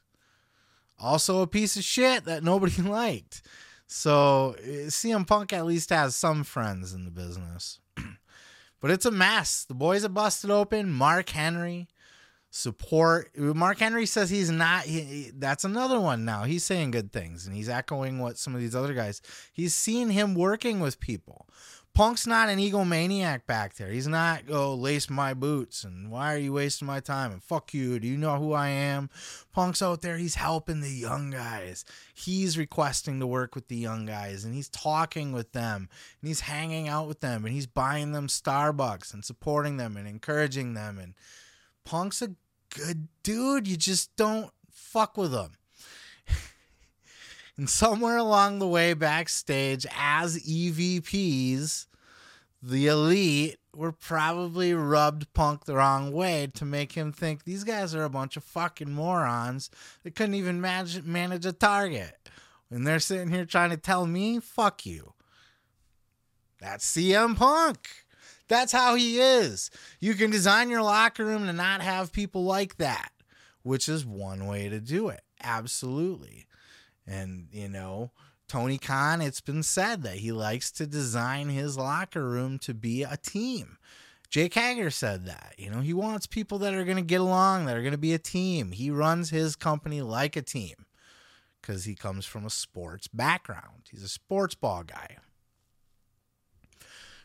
[1.00, 3.42] Also a piece of shit that nobody liked.
[3.88, 7.80] So eh, CM Punk at least has some friends in the business.
[8.82, 9.66] but it's a mess.
[9.66, 10.92] The boys have busted open.
[10.92, 11.88] Mark Henry
[12.56, 13.38] support.
[13.38, 14.84] Mark Henry says he's not.
[14.84, 16.44] He, that's another one now.
[16.44, 19.22] He's saying good things and he's echoing what some of these other guys.
[19.52, 21.48] He's seen him working with people.
[21.96, 23.90] Punk's not an egomaniac back there.
[23.90, 27.74] He's not oh lace my boots and why are you wasting my time and fuck
[27.74, 28.00] you.
[28.00, 29.10] Do you know who I am?
[29.54, 30.18] Punk's out there.
[30.18, 31.86] He's helping the young guys.
[32.14, 35.88] He's requesting to work with the young guys and he's talking with them
[36.22, 40.06] and he's hanging out with them and he's buying them Starbucks and supporting them and
[40.06, 41.00] encouraging them.
[41.00, 41.14] And
[41.86, 42.36] Punk's a
[42.76, 43.70] good dude.
[43.70, 45.52] You just don't fuck with him.
[47.58, 51.88] And somewhere along the way backstage, as EVPs,
[52.62, 57.94] the elite were probably rubbed Punk the wrong way to make him think these guys
[57.94, 59.70] are a bunch of fucking morons
[60.04, 62.30] that couldn't even manage, manage a target.
[62.70, 65.14] And they're sitting here trying to tell me, fuck you.
[66.60, 67.88] That's CM Punk.
[68.48, 69.70] That's how he is.
[70.00, 73.12] You can design your locker room to not have people like that,
[73.64, 75.22] which is one way to do it.
[75.42, 76.48] Absolutely.
[77.08, 78.12] And, you know,
[78.48, 83.04] Tony Khan, it's been said that he likes to design his locker room to be
[83.04, 83.78] a team.
[84.30, 85.54] Jake Hager said that.
[85.58, 87.98] You know, he wants people that are going to get along, that are going to
[87.98, 88.72] be a team.
[88.72, 90.86] He runs his company like a team
[91.62, 93.88] because he comes from a sports background.
[93.90, 95.18] He's a sports ball guy.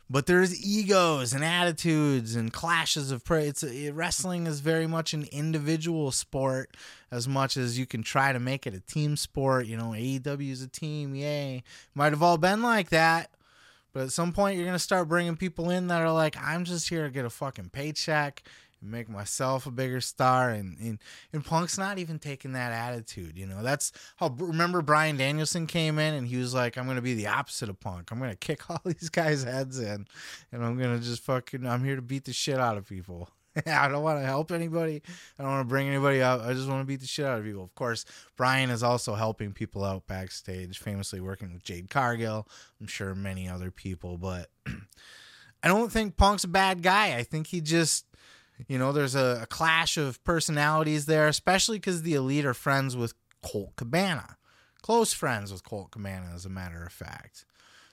[0.09, 3.47] But there's egos and attitudes and clashes of prey.
[3.47, 6.77] It's a, wrestling is very much an individual sport
[7.11, 9.67] as much as you can try to make it a team sport.
[9.67, 11.63] You know, AEW is a team, yay.
[11.95, 13.31] Might have all been like that.
[13.93, 16.65] But at some point, you're going to start bringing people in that are like, I'm
[16.65, 18.43] just here to get a fucking paycheck
[18.81, 20.51] and make myself a bigger star.
[20.51, 20.99] And, and,
[21.33, 23.37] and Punk's not even taking that attitude.
[23.37, 26.97] You know, that's how, remember Bryan Danielson came in and he was like, I'm going
[26.97, 28.13] to be the opposite of Punk.
[28.13, 30.07] I'm going to kick all these guys' heads in
[30.53, 33.29] and I'm going to just fucking, I'm here to beat the shit out of people.
[33.67, 35.03] I don't want to help anybody.
[35.39, 36.43] I don't want to bring anybody up.
[36.43, 37.65] I just want to beat the shit out of people.
[37.65, 38.05] Of course,
[38.37, 42.49] Bryan is also helping people out backstage, famously working with Jade Cargill.
[42.81, 44.51] I'm sure many other people, but
[45.63, 47.17] I don't think Punk's a bad guy.
[47.17, 48.07] I think he just
[48.69, 52.97] you know, there's a, a clash of personalities there, especially because the elite are friends
[52.97, 54.37] with Colt Cabana,
[54.83, 57.47] close friends with Colt Cabana, as a matter of fact.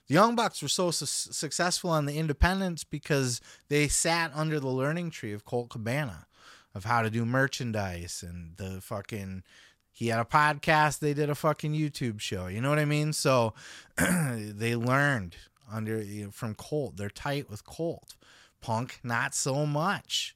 [0.08, 4.68] The Young Bucks were so su- successful on the independents because they sat under the
[4.70, 6.28] learning tree of Colt Cabana
[6.74, 9.44] of how to do merchandise and the fucking
[9.92, 13.14] he had a podcast they did a fucking youtube show you know what i mean?
[13.14, 13.56] So
[13.98, 15.36] they learned
[15.72, 16.98] under you know, from colt.
[16.98, 18.16] They're tight with colt.
[18.62, 20.36] Punk not so much.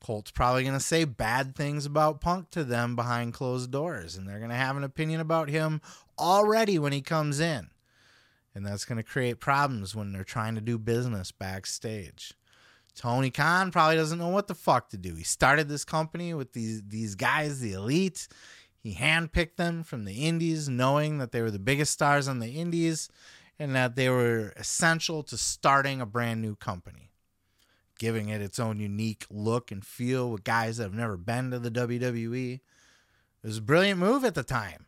[0.00, 4.26] Colt's probably going to say bad things about Punk to them behind closed doors, and
[4.26, 5.80] they're going to have an opinion about him
[6.18, 7.68] already when he comes in.
[8.54, 12.34] And that's going to create problems when they're trying to do business backstage.
[12.94, 15.14] Tony Khan probably doesn't know what the fuck to do.
[15.14, 18.28] He started this company with these these guys, the elite.
[18.78, 22.50] He handpicked them from the indies, knowing that they were the biggest stars on the
[22.50, 23.08] indies
[23.58, 27.10] and that they were essential to starting a brand new company.
[27.98, 31.58] giving it its own unique look and feel with guys that have never been to
[31.60, 32.54] the WWE.
[32.54, 32.60] It
[33.46, 34.86] was a brilliant move at the time.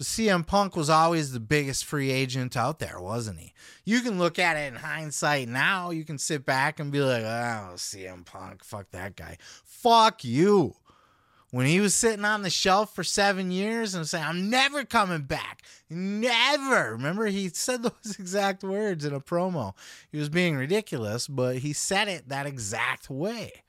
[0.00, 3.52] CM Punk was always the biggest free agent out there, wasn't he?
[3.84, 5.90] You can look at it in hindsight now.
[5.90, 9.38] You can sit back and be like, oh, CM Punk, fuck that guy.
[9.64, 10.76] Fuck you
[11.50, 15.22] when he was sitting on the shelf for seven years and saying, I'm never coming
[15.22, 15.62] back.
[15.88, 16.92] Never.
[16.92, 19.74] Remember, he said those exact words in a promo.
[20.12, 23.62] He was being ridiculous, but he said it that exact way.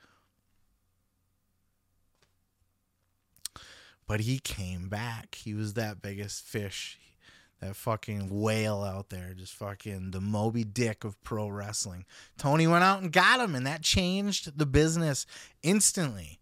[4.09, 5.35] But he came back.
[5.35, 6.97] He was that biggest fish,
[7.61, 12.05] that fucking whale out there, just fucking the Moby Dick of pro wrestling.
[12.35, 15.27] Tony went out and got him, and that changed the business
[15.61, 16.39] instantly.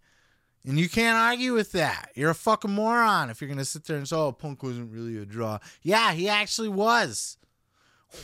[0.65, 2.11] And you can't argue with that.
[2.15, 4.93] You're a fucking moron if you're going to sit there and say, oh, Punk wasn't
[4.93, 5.59] really a draw.
[5.81, 7.37] Yeah, he actually was.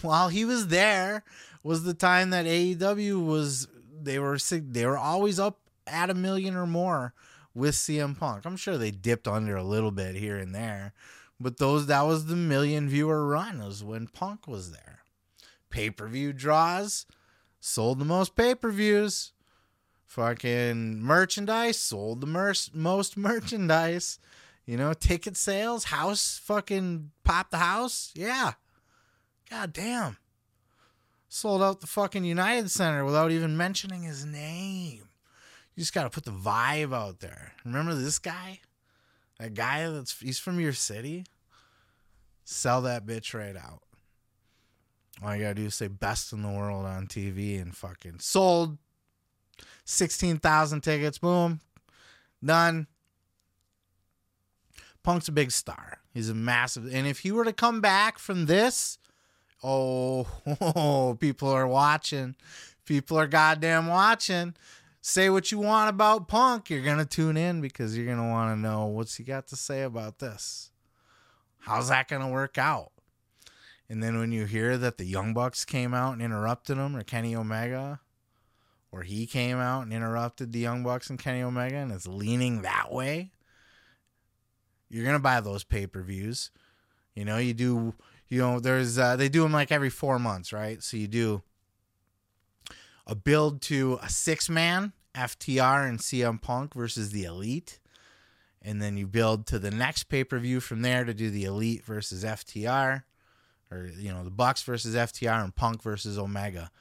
[0.01, 1.25] While he was there,
[1.63, 3.67] was the time that AEW was,
[4.01, 7.13] they were, they were always up at a million or more
[7.53, 8.45] with CM Punk.
[8.45, 10.93] I'm sure they dipped under a little bit here and there,
[11.39, 14.99] but those, that was the million viewer run, was when Punk was there.
[15.69, 17.05] Pay per view draws
[17.59, 19.31] sold the most pay per views
[20.05, 24.19] fucking merchandise sold the mer- most merchandise.
[24.65, 28.11] You know ticket sales house fucking pop the house.
[28.15, 28.53] Yeah.
[29.49, 30.17] God damn
[31.27, 35.09] sold out the fucking united center without even mentioning his name
[35.75, 38.59] you just gotta put the vibe out there remember this guy
[39.39, 41.25] that guy that's he's from your city
[42.43, 43.81] sell that bitch right out
[45.23, 48.77] all you gotta do is say best in the world on tv and fucking sold
[49.85, 51.17] 16,000 tickets.
[51.17, 51.59] Boom.
[52.43, 52.87] Done.
[55.03, 55.99] Punk's a big star.
[56.13, 56.93] He's a massive.
[56.93, 58.97] And if he were to come back from this,
[59.61, 60.27] oh
[61.19, 62.35] people are watching.
[62.85, 64.55] People are goddamn watching.
[65.05, 66.69] Say what you want about Punk.
[66.69, 69.81] You're to tune in because you're to want to know what's he got to say
[69.81, 70.71] about this.
[71.59, 72.93] How's that to work out?
[73.89, 77.03] And then when you hear that the Young Bucks came out and interrupted him, or
[77.03, 77.99] Kenny Omega,
[78.93, 82.61] or he came out and interrupted the Young Bucks and Kenny Omega and is leaning
[82.61, 83.31] that way,
[84.87, 86.49] you're gonna buy those pay per views.
[87.13, 87.93] You know, you do.
[88.29, 90.81] You know, there's uh, they do them like every four months, right?
[90.81, 91.43] So you do
[93.05, 97.79] a build to a six man FTR and CM Punk versus the Elite,
[98.61, 101.43] and then you build to the next pay per view from there to do the
[101.43, 103.03] Elite versus FTR,
[103.71, 106.71] or you know the Bucks versus FTR and Punk versus Omega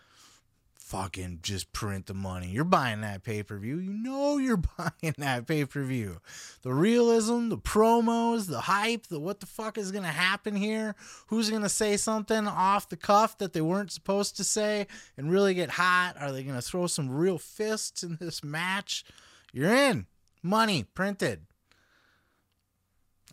[0.93, 2.49] fucking just print the money.
[2.49, 3.79] You're buying that pay per view.
[3.79, 6.21] You know you're buying that pay per view.
[6.61, 10.95] The realism, the promos, the hype, the what the fuck is going to happen here?
[11.29, 14.87] Who's going to say something off the cuff that they weren't supposed to say
[15.17, 16.17] and really get hot?
[16.21, 19.03] Are they going to throw some real fists in this match?
[19.51, 20.07] You're in.
[20.43, 21.47] Money printed.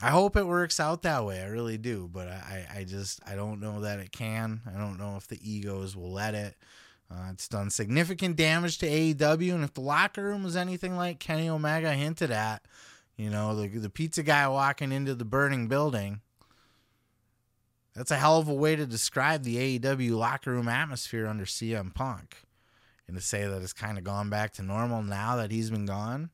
[0.02, 1.42] I hope it works out that way.
[1.42, 4.62] I really do, but I, I just I don't know that it can.
[4.66, 6.56] I don't know if the egos will let it.
[7.12, 11.20] Uh, it's done significant damage to AEW, and if the locker room was anything like
[11.20, 12.64] Kenny Omega hinted at,
[13.18, 16.22] you know, the the pizza guy walking into the burning building,
[17.96, 21.94] that's a hell of a way to describe the AEW locker room atmosphere under CM
[21.94, 22.44] Punk,
[23.08, 25.88] and to say that it's kind of gone back to normal now that he's been
[25.88, 26.30] gone.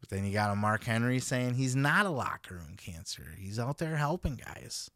[0.00, 3.60] But then you got a Mark Henry saying he's not a locker room cancer; he's
[3.60, 4.90] out there helping guys.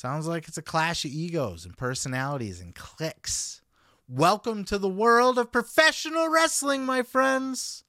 [0.00, 3.62] Sounds like it's a clash of egos and personalities and cliques.
[4.08, 7.82] Welcome to the world of professional wrestling, my friends.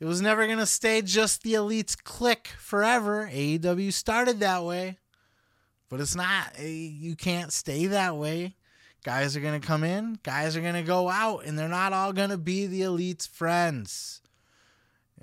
[0.00, 3.26] It was never going to stay just the elites clique forever.
[3.32, 4.98] AEW started that way,
[5.88, 6.58] but it's not.
[6.60, 8.54] You can't stay that way.
[9.02, 11.94] Guys are going to come in, guys are going to go out, and they're not
[11.94, 14.20] all going to be the elites' friends.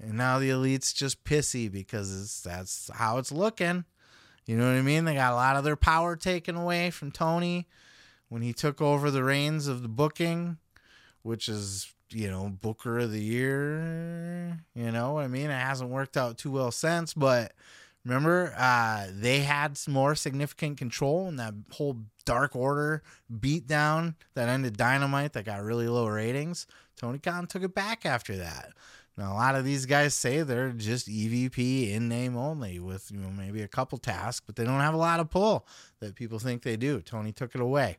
[0.01, 3.85] And now the elite's just pissy because that's how it's looking.
[4.45, 5.05] You know what I mean?
[5.05, 7.67] They got a lot of their power taken away from Tony
[8.29, 10.57] when he took over the reins of the booking,
[11.21, 14.59] which is, you know, Booker of the Year.
[14.75, 15.49] You know what I mean?
[15.49, 17.53] It hasn't worked out too well since, but
[18.03, 24.77] remember, uh, they had more significant control in that whole Dark Order beatdown that ended
[24.77, 26.67] Dynamite that got really low ratings.
[26.97, 28.73] Tony Khan took it back after that.
[29.17, 33.19] Now a lot of these guys say they're just EVP in name only with you
[33.19, 35.67] know maybe a couple tasks, but they don't have a lot of pull
[35.99, 37.01] that people think they do.
[37.01, 37.97] Tony took it away.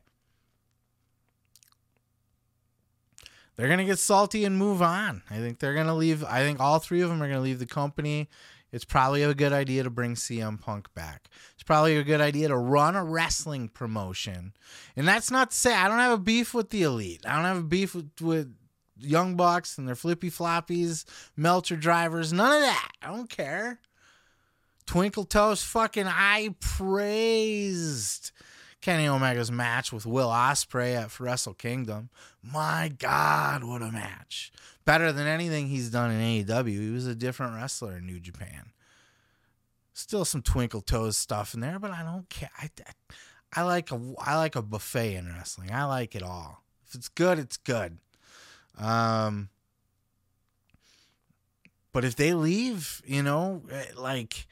[3.55, 5.23] They're gonna get salty and move on.
[5.29, 6.23] I think they're gonna leave.
[6.25, 8.29] I think all three of them are gonna leave the company
[8.75, 11.29] it's probably a good idea to bring CM Punk back.
[11.53, 14.51] It's probably a good idea to run a wrestling promotion.
[14.97, 17.21] And that's not to say I don't have a beef with the elite.
[17.25, 18.53] I don't have a beef with, with
[18.97, 21.05] Young Bucks and their flippy floppies,
[21.35, 22.91] Meltzer drivers, none of that.
[23.01, 23.79] I don't care.
[24.85, 28.31] Twinkle Toes fucking I praised
[28.81, 32.09] Kenny Omega's match with Will Ospreay at Wrestle Kingdom.
[32.43, 34.51] My God, what a match!
[34.85, 36.67] Better than anything he's done in AEW.
[36.67, 38.71] He was a different wrestler in New Japan.
[39.93, 42.51] Still some Twinkle Toes stuff in there, but I don't care.
[42.61, 42.69] I,
[43.55, 45.71] I like a I like a buffet in wrestling.
[45.71, 46.63] I like it all.
[46.87, 47.97] If it's good, it's good.
[48.77, 49.49] Um,
[51.93, 54.47] but if they leave, you know, eh, like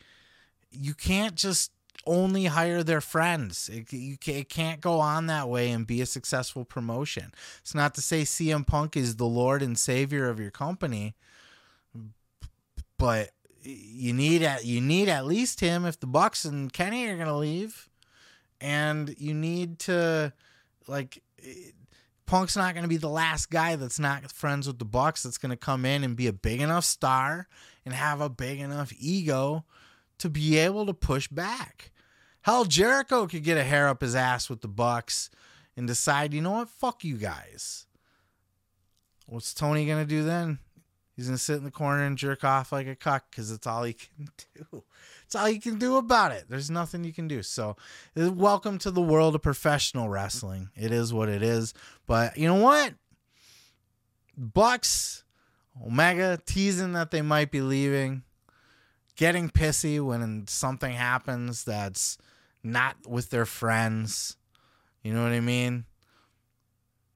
[0.71, 1.71] you can't just
[2.05, 3.69] only hire their friends.
[3.71, 7.33] It, you can, it can't go on that way and be a successful promotion.
[7.61, 11.15] It's not to say CM Punk is the Lord and Savior of your company,
[12.97, 13.31] but
[13.61, 17.37] you need at you need at least him if the Bucks and Kenny are gonna
[17.37, 17.89] leave,
[18.59, 20.33] and you need to
[20.87, 21.21] like.
[22.33, 25.37] Punk's not going to be the last guy that's not friends with the Bucks that's
[25.37, 27.47] going to come in and be a big enough star
[27.85, 29.65] and have a big enough ego
[30.17, 31.91] to be able to push back.
[32.41, 35.29] Hell, Jericho could get a hair up his ass with the Bucks
[35.77, 37.85] and decide, you know what, fuck you guys.
[39.27, 40.57] What's Tony gonna do then?
[41.15, 43.83] He's gonna sit in the corner and jerk off like a cuck because it's all
[43.83, 44.83] he can do.
[45.33, 46.45] It's all you can do about it.
[46.47, 47.41] There's nothing you can do.
[47.41, 47.75] So,
[48.15, 50.69] uh, welcome to the world of professional wrestling.
[50.75, 51.73] It is what it is.
[52.05, 52.93] But you know what?
[54.37, 55.23] Bucks,
[55.83, 58.21] Omega teasing that they might be leaving,
[59.15, 62.19] getting pissy when something happens that's
[62.61, 64.37] not with their friends.
[65.01, 65.85] You know what I mean?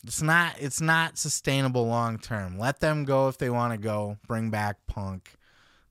[0.03, 2.57] It's not it's not sustainable long term.
[2.57, 4.18] Let them go if they want to go.
[4.26, 5.37] Bring back Punk.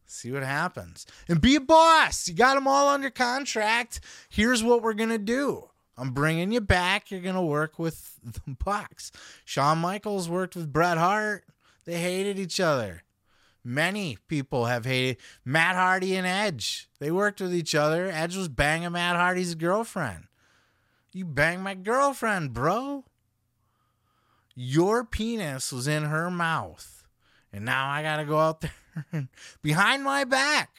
[0.07, 1.07] See what happens.
[1.29, 2.29] And be a boss.
[2.29, 4.01] You got them all under contract.
[4.29, 5.69] Here's what we're to do.
[5.99, 7.11] I'm bringing you back.
[7.11, 9.11] You're to work with the Bucks.
[9.45, 11.45] Shawn Michaels worked with Bret Hart.
[11.85, 13.03] They hated each other.
[13.65, 16.89] Many people have hated Matt Hardy and Edge.
[17.01, 18.09] They worked with each other.
[18.09, 20.25] Edge was banging Matt Hardy's girlfriend.
[21.13, 23.05] You banged my girlfriend, bro.
[24.55, 27.05] Your penis was in her mouth.
[27.53, 28.71] And now I got to go out there
[29.63, 30.71] behind my back.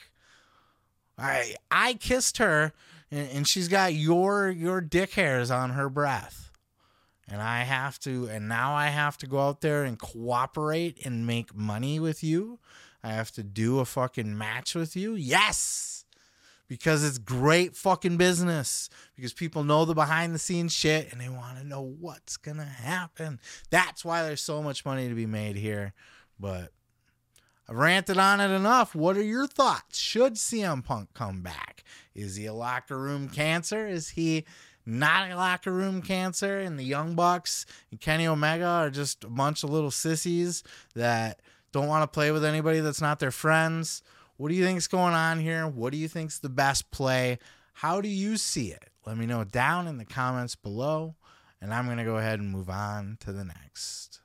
[1.18, 2.73] I I kissed her
[3.10, 6.48] and, and she's got your your dick hairs on her breath
[7.30, 11.27] and I have to, and now I have to go out there and cooperate and
[11.27, 12.60] make money with you.
[13.03, 15.14] I have to do a fucking match with you.
[15.14, 16.06] Yes,
[16.69, 18.89] because it's great fucking business.
[19.15, 22.65] Because people know the behind the scenes shit and they want to know what's gonna
[22.65, 23.39] happen.
[23.69, 25.94] That's why there's so much money to be made here.
[26.39, 26.72] But
[27.69, 28.95] I've ranted on it enough.
[28.95, 29.98] What are your thoughts?
[29.98, 31.84] Should CM Punk come back?
[32.15, 33.88] Is he a locker room cancer?
[33.88, 34.45] Is he
[34.88, 39.30] not a locker room cancer, and the Young Bucks and Kenny Omega are just a
[39.30, 40.64] bunch of little sissies
[40.95, 41.41] that
[41.73, 44.02] don't want to play with anybody that's not their friends.
[44.38, 45.68] What do you think's going on here?
[45.68, 47.38] What do you think's the best play?
[47.73, 48.89] How do you see it?
[49.06, 51.15] Let me know down in the comments below,
[51.61, 54.22] and I'm going to go ahead and move on to the next.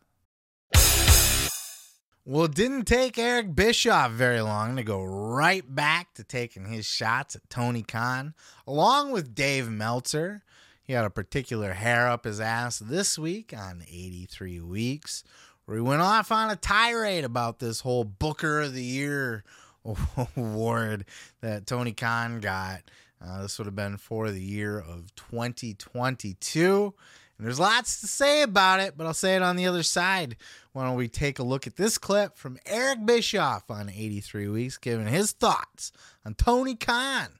[2.24, 6.86] Well, it didn't take Eric Bischoff very long to go right back to taking his
[6.86, 8.34] shots at Tony Khan,
[8.64, 10.42] along with Dave Meltzer.
[10.84, 15.24] He had a particular hair up his ass this week on 83 Weeks,
[15.64, 19.42] where he went off on a tirade about this whole Booker of the Year
[20.36, 21.06] award
[21.40, 22.82] that Tony Khan got.
[23.20, 26.94] Uh, this would have been for the year of 2022.
[27.42, 30.36] And there's lots to say about it, but I'll say it on the other side.
[30.74, 34.78] Why don't we take a look at this clip from Eric Bischoff on 83 Weeks,
[34.78, 35.90] giving his thoughts
[36.24, 37.30] on Tony Khan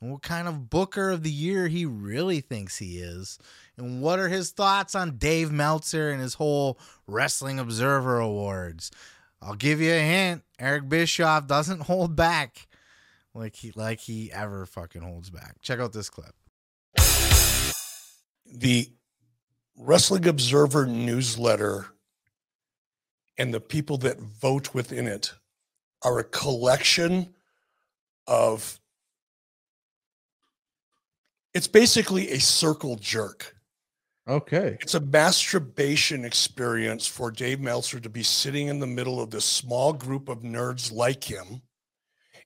[0.00, 3.38] and what kind of booker of the year he really thinks he is.
[3.76, 6.76] And what are his thoughts on Dave Meltzer and his whole
[7.06, 8.90] Wrestling Observer Awards?
[9.40, 10.42] I'll give you a hint.
[10.58, 12.66] Eric Bischoff doesn't hold back
[13.32, 15.62] like he like he ever fucking holds back.
[15.62, 16.34] Check out this clip.
[18.44, 18.92] The
[19.76, 21.86] Wrestling Observer newsletter
[23.38, 25.32] and the people that vote within it
[26.02, 27.34] are a collection
[28.26, 28.78] of
[31.54, 33.56] it's basically a circle jerk.
[34.28, 34.78] Okay.
[34.80, 39.44] It's a masturbation experience for Dave Meltzer to be sitting in the middle of this
[39.44, 41.62] small group of nerds like him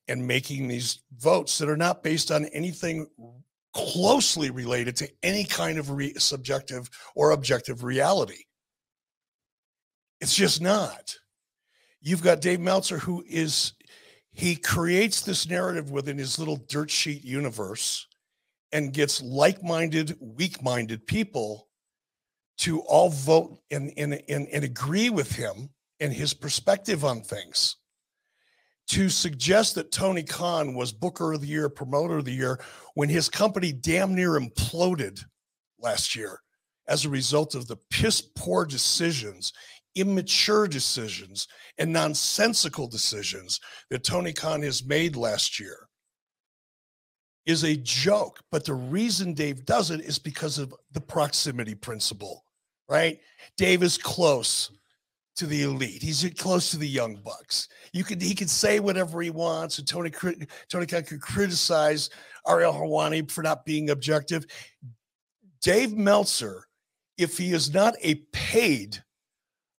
[0.08, 3.06] and making these votes that are not based on anything
[3.76, 8.44] closely related to any kind of re- subjective or objective reality.
[10.22, 11.14] It's just not.
[12.00, 13.74] You've got Dave Meltzer, who is
[14.32, 18.06] he creates this narrative within his little dirt sheet universe
[18.72, 21.68] and gets like-minded, weak-minded people
[22.58, 25.68] to all vote and, and, and, and agree with him
[26.00, 27.76] and his perspective on things.
[28.88, 32.60] To suggest that Tony Khan was Booker of the Year, Promoter of the Year,
[32.94, 35.24] when his company damn near imploded
[35.80, 36.40] last year
[36.88, 39.52] as a result of the piss poor decisions,
[39.96, 41.48] immature decisions,
[41.78, 43.60] and nonsensical decisions
[43.90, 45.88] that Tony Khan has made last year
[47.44, 48.40] is a joke.
[48.50, 52.44] But the reason Dave does it is because of the proximity principle,
[52.88, 53.18] right?
[53.56, 54.70] Dave is close
[55.36, 56.02] to the elite.
[56.02, 57.68] He's close to the young bucks.
[57.92, 60.10] You could he could say whatever he wants, and Tony
[60.68, 62.10] Tony Khan could criticize
[62.48, 64.46] Ariel Helwani for not being objective.
[65.62, 66.66] Dave Meltzer,
[67.18, 69.02] if he is not a paid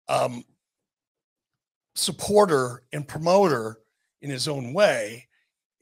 [0.09, 0.43] um,
[1.95, 3.79] supporter and promoter
[4.21, 5.27] in his own way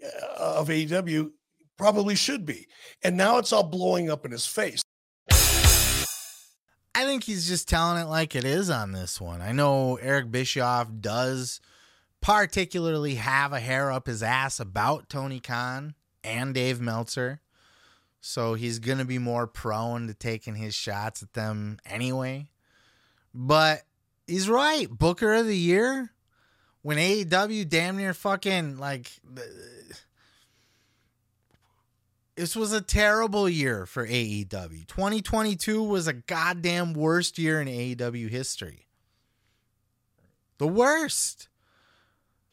[0.03, 1.31] uh, of AEW,
[1.77, 2.67] probably should be.
[3.03, 4.81] And now it's all blowing up in his face.
[6.95, 9.41] I think he's just telling it like it is on this one.
[9.41, 11.59] I know Eric Bischoff does
[12.21, 15.93] particularly have a hair up his ass about Tony Khan
[16.23, 17.41] and Dave Meltzer.
[18.21, 22.47] So he's going to be more prone to taking his shots at them anyway.
[23.33, 23.81] But
[24.25, 24.89] he's right.
[24.89, 26.13] Booker of the year
[26.81, 29.11] when AEW damn near fucking like
[32.35, 34.87] this was a terrible year for AEW.
[34.87, 38.87] 2022 was a goddamn worst year in AEW history.
[40.57, 41.47] The worst.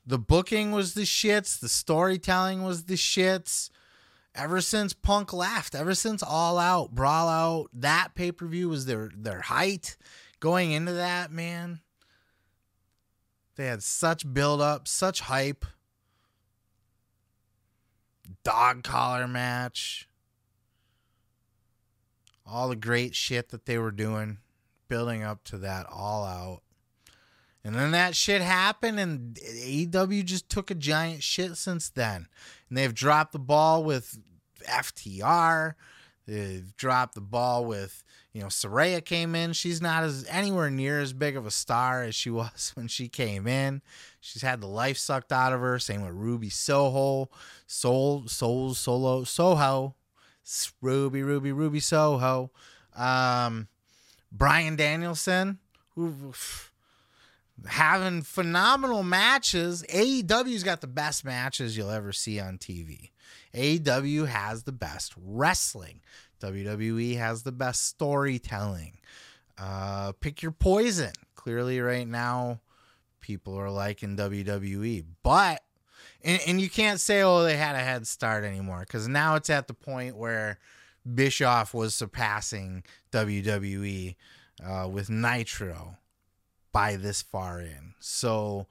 [0.04, 3.70] The booking was the shits, the storytelling was the shits.
[4.34, 9.42] Ever since Punk left, ever since All Out, Brawl Out, that pay-per-view was their their
[9.42, 9.96] height.
[10.40, 11.80] Going into that, man,
[13.56, 15.66] they had such build up, such hype
[18.44, 20.08] dog collar match,
[22.46, 24.38] all the great shit that they were doing,
[24.88, 26.62] building up to that all out.
[27.64, 32.26] And then that shit happened, and AEW just took a giant shit since then.
[32.68, 34.18] And they've dropped the ball with
[34.68, 35.74] FTR.
[36.76, 39.52] Dropped the ball with, you know, Saraya came in.
[39.52, 43.08] She's not as anywhere near as big of a star as she was when she
[43.08, 43.82] came in.
[44.20, 45.78] She's had the life sucked out of her.
[45.78, 47.28] Same with Ruby Soho,
[47.66, 49.96] Soul, Soul, Solo, Soho,
[50.80, 52.50] Ruby, Ruby, Ruby Soho.
[52.96, 53.68] Um,
[54.30, 55.58] Bryan Danielson,
[55.94, 56.32] who
[57.66, 59.84] having phenomenal matches.
[59.90, 63.10] AEW's got the best matches you'll ever see on TV.
[63.54, 66.00] AEW has the best wrestling.
[66.40, 68.98] WWE has the best storytelling.
[69.58, 71.12] Uh, pick your poison.
[71.34, 72.60] Clearly, right now,
[73.20, 75.04] people are liking WWE.
[75.22, 75.62] But
[76.24, 79.50] and, and you can't say, oh, they had a head start anymore, because now it's
[79.50, 80.58] at the point where
[81.14, 84.14] Bischoff was surpassing WWE
[84.64, 85.96] uh, with Nitro
[86.72, 87.94] by this far in.
[87.98, 88.66] So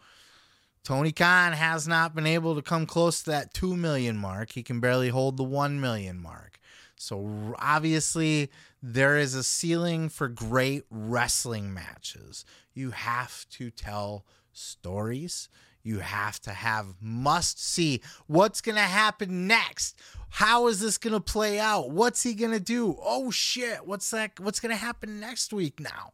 [0.84, 4.52] Tony Khan has not been able to come close to that 2 million mark.
[4.52, 6.60] He can barely hold the 1 million mark.
[6.95, 8.49] So obviously,
[8.82, 12.45] there is a ceiling for great wrestling matches.
[12.74, 15.49] You have to tell stories.
[15.84, 19.99] You have to have must see what's going to happen next.
[20.30, 21.90] How is this going to play out?
[21.91, 22.98] What's he going to do?
[23.02, 26.12] Oh shit, what's that what's going to happen next week now?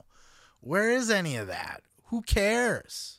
[0.61, 1.83] Where is any of that?
[2.05, 3.16] Who cares?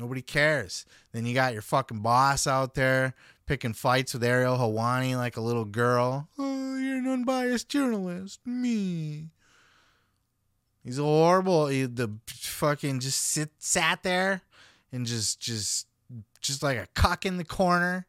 [0.00, 0.86] Nobody cares.
[1.12, 3.14] Then you got your fucking boss out there
[3.44, 6.26] picking fights with Ariel Helwani like a little girl.
[6.38, 8.40] Oh, you're an unbiased journalist.
[8.46, 9.28] Me.
[10.82, 11.66] He's horrible.
[11.66, 14.40] He, the fucking just sit sat there
[14.90, 15.86] and just just
[16.40, 18.06] just like a cuck in the corner,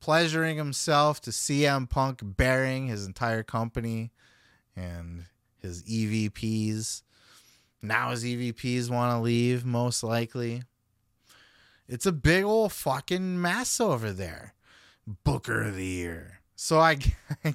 [0.00, 4.12] pleasuring himself to CM Punk burying his entire company
[4.74, 5.26] and
[5.60, 7.02] his EVPs.
[7.82, 10.62] Now his EVPs want to leave, most likely.
[11.88, 14.54] It's a big old fucking mess over there.
[15.24, 16.40] Booker of the year.
[16.54, 16.98] So I,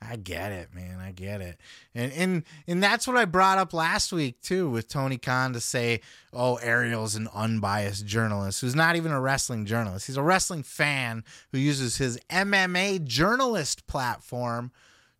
[0.00, 0.98] I get it, man.
[1.00, 1.60] I get it.
[1.94, 5.60] And and and that's what I brought up last week too with Tony Khan to
[5.60, 6.00] say,
[6.32, 10.06] "Oh, Ariel's an unbiased journalist who's not even a wrestling journalist.
[10.06, 14.70] He's a wrestling fan who uses his MMA journalist platform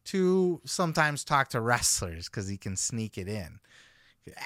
[0.05, 3.61] to sometimes talk to wrestlers cuz he can sneak it in."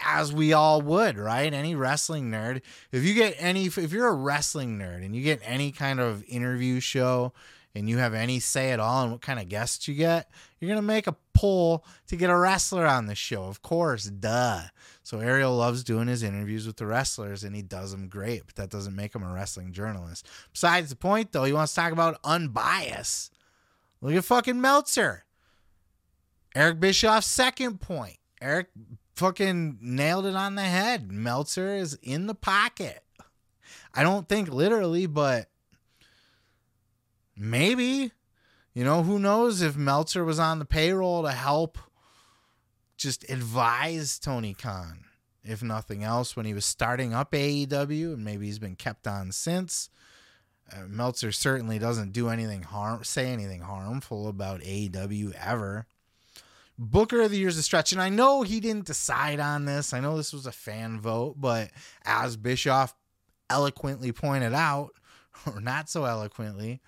[0.05, 1.53] As we all would, right?
[1.53, 2.63] Any wrestling nerd,
[2.93, 6.23] if you get any if you're a wrestling nerd and you get any kind of
[6.29, 7.33] interview show
[7.75, 10.29] and you have any say at all in what kind of guests you get,
[10.59, 13.45] you're going to make a poll to get a wrestler on the show.
[13.45, 14.63] Of course, duh.
[15.03, 18.57] So Ariel loves doing his interviews with the wrestlers and he does them great, but
[18.57, 20.29] that doesn't make him a wrestling journalist.
[20.53, 23.33] Besides the point, though, he wants to talk about unbiased.
[24.01, 25.25] Look at fucking Meltzer.
[26.55, 28.17] Eric Bischoff's second point.
[28.41, 28.69] Eric
[29.21, 31.13] fucking nailed it on the head.
[31.13, 33.05] Meltzer is in the pocket.
[33.93, 35.51] I don't think literally, but
[37.37, 38.13] maybe.
[38.73, 41.77] You know, who knows if Meltzer was on the payroll to help
[42.97, 45.05] just advise Tony Khan,
[45.45, 49.33] if nothing else, when he was starting up AEW, and maybe he's been kept on
[49.33, 49.91] since.
[50.73, 55.87] Uh, Meltzer certainly doesn't do anything harm, say anything harmful about AEW ever.
[56.83, 59.93] Booker of the Year's a stretch, and I know he didn't decide on this.
[59.93, 61.71] I know this was a fan vote, but
[62.07, 62.95] as Bischoff
[63.51, 64.93] eloquently pointed out,
[65.47, 66.81] or not so eloquently,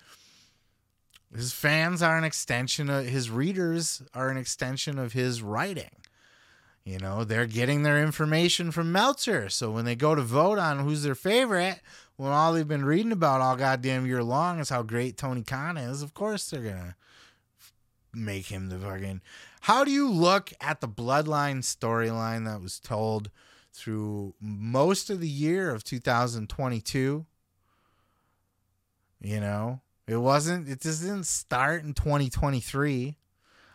[1.35, 5.91] his fans are an extension of his readers are an extension of his writing.
[6.83, 9.47] You know, they're getting their information from Meltzer.
[9.47, 11.79] So when they go to vote on who's their favorite,
[12.17, 15.77] when all they've been reading about all goddamn year long is how great Tony Khan
[15.77, 16.95] is, of course they're gonna
[18.11, 19.21] make him the fucking.
[19.63, 23.29] How do you look at the bloodline storyline that was told
[23.71, 27.25] through most of the year of 2022?
[29.21, 33.15] You know, it wasn't, it just didn't start in 2023.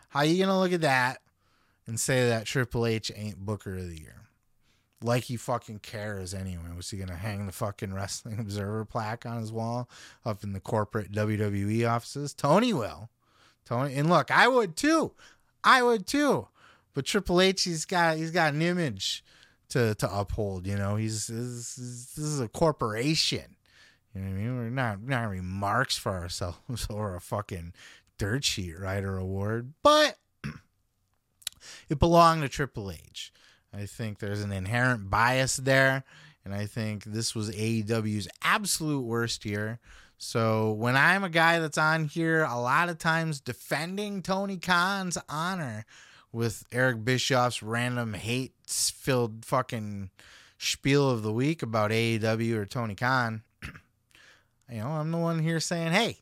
[0.09, 1.21] How are you going to look at that
[1.87, 4.27] and say that Triple H ain't Booker of the Year?
[5.01, 6.69] Like he fucking cares anyway.
[6.77, 9.89] Was he going to hang the fucking Wrestling Observer plaque on his wall
[10.23, 12.35] up in the corporate WWE offices?
[12.35, 13.09] Tony will.
[13.65, 15.13] Tony, and look, I would too.
[15.63, 16.47] I would too.
[16.93, 19.23] But Triple H, he's got he's got an image
[19.69, 20.67] to to uphold.
[20.67, 23.55] You know, he's this, this is a corporation.
[24.13, 24.57] You know what I mean?
[24.57, 25.41] We're not not be
[25.99, 27.73] for ourselves or a fucking
[28.17, 30.17] dirt sheet writer award, but
[31.89, 33.31] it belonged to Triple H.
[33.73, 36.03] I think there's an inherent bias there,
[36.43, 39.79] and I think this was AEW's absolute worst year.
[40.19, 45.17] So when I'm a guy that's on here a lot of times defending Tony Khan's
[45.29, 45.85] honor
[46.33, 50.11] with Eric Bischoff's random hate filled fucking
[50.57, 53.43] spiel of the week about AEW or Tony Khan,
[54.69, 56.17] you know, I'm the one here saying, hey,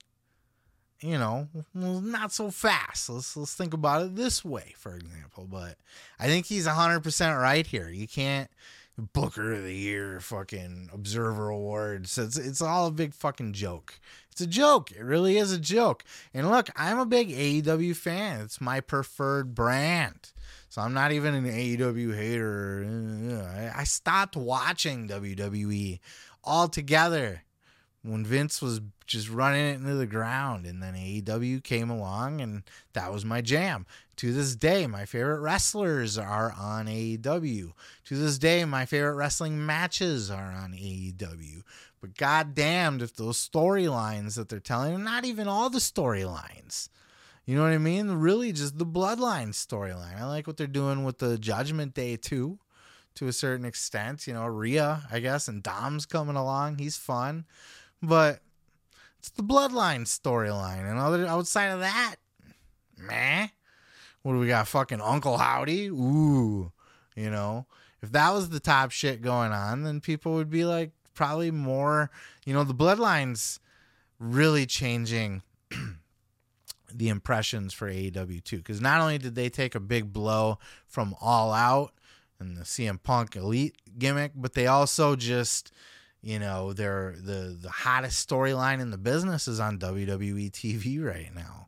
[1.02, 3.10] you know, well, not so fast.
[3.10, 5.48] Let's let's think about it this way, for example.
[5.50, 5.78] But
[6.20, 7.90] I think he's 100% right here.
[7.90, 8.50] You can't
[8.98, 12.18] Booker of the Year, fucking Observer Awards.
[12.18, 14.00] It's it's all a big fucking joke.
[14.32, 14.92] It's a joke.
[14.92, 16.04] It really is a joke.
[16.34, 18.42] And look, I'm a big AEW fan.
[18.42, 20.32] It's my preferred brand.
[20.70, 22.86] So I'm not even an AEW hater.
[22.86, 26.00] Uh, I stopped watching WWE
[26.44, 27.44] altogether
[28.08, 30.66] when Vince was just running it into the ground.
[30.66, 32.64] And then AEW came along, and
[32.94, 33.86] that was my jam.
[34.18, 37.72] To this day, my favorite wrestlers are on AEW.
[38.06, 41.64] To this day, my favorite wrestling matches are on AEW.
[42.02, 46.90] But goddamned if those storylines that they're telling, not even all the storylines.
[47.46, 48.12] You know what I mean?
[48.12, 50.20] Really, just the bloodline storyline.
[50.20, 52.60] I like what they're doing with the Judgment Day too,
[53.16, 54.28] to a certain extent.
[54.28, 56.80] You know, Rhea, I guess, and Dom's coming along.
[56.80, 57.46] He's fun
[58.02, 58.42] but
[59.20, 60.90] it's the bloodline storyline.
[60.90, 62.16] And other outside of that,
[62.98, 63.48] meh.
[64.24, 64.68] What do we got?
[64.68, 65.88] Fucking Uncle Howdy?
[65.88, 66.72] Ooh.
[67.16, 67.66] You know,
[68.02, 72.12] if that was the top shit going on, then people would be like probably more,
[72.46, 73.60] you know, the bloodlines
[74.20, 75.42] really changing
[76.94, 78.58] the impressions for AEW too.
[78.58, 81.94] Because not only did they take a big blow from All Out
[82.40, 85.72] and the CM Punk Elite gimmick, but they also just
[86.22, 91.34] you know, they're the the hottest storyline in the business is on WWE TV right
[91.34, 91.68] now.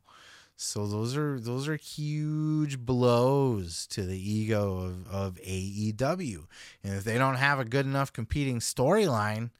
[0.62, 6.44] So those are those are huge blows to the ego of, of AEW.
[6.84, 9.50] And if they don't have a good enough competing storyline,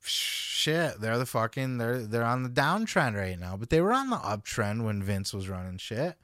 [0.00, 3.58] shit, they're the fucking they're they're on the downtrend right now.
[3.58, 6.16] But they were on the uptrend when Vince was running shit.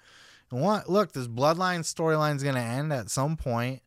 [0.50, 3.82] And what look, this bloodline storyline's gonna end at some point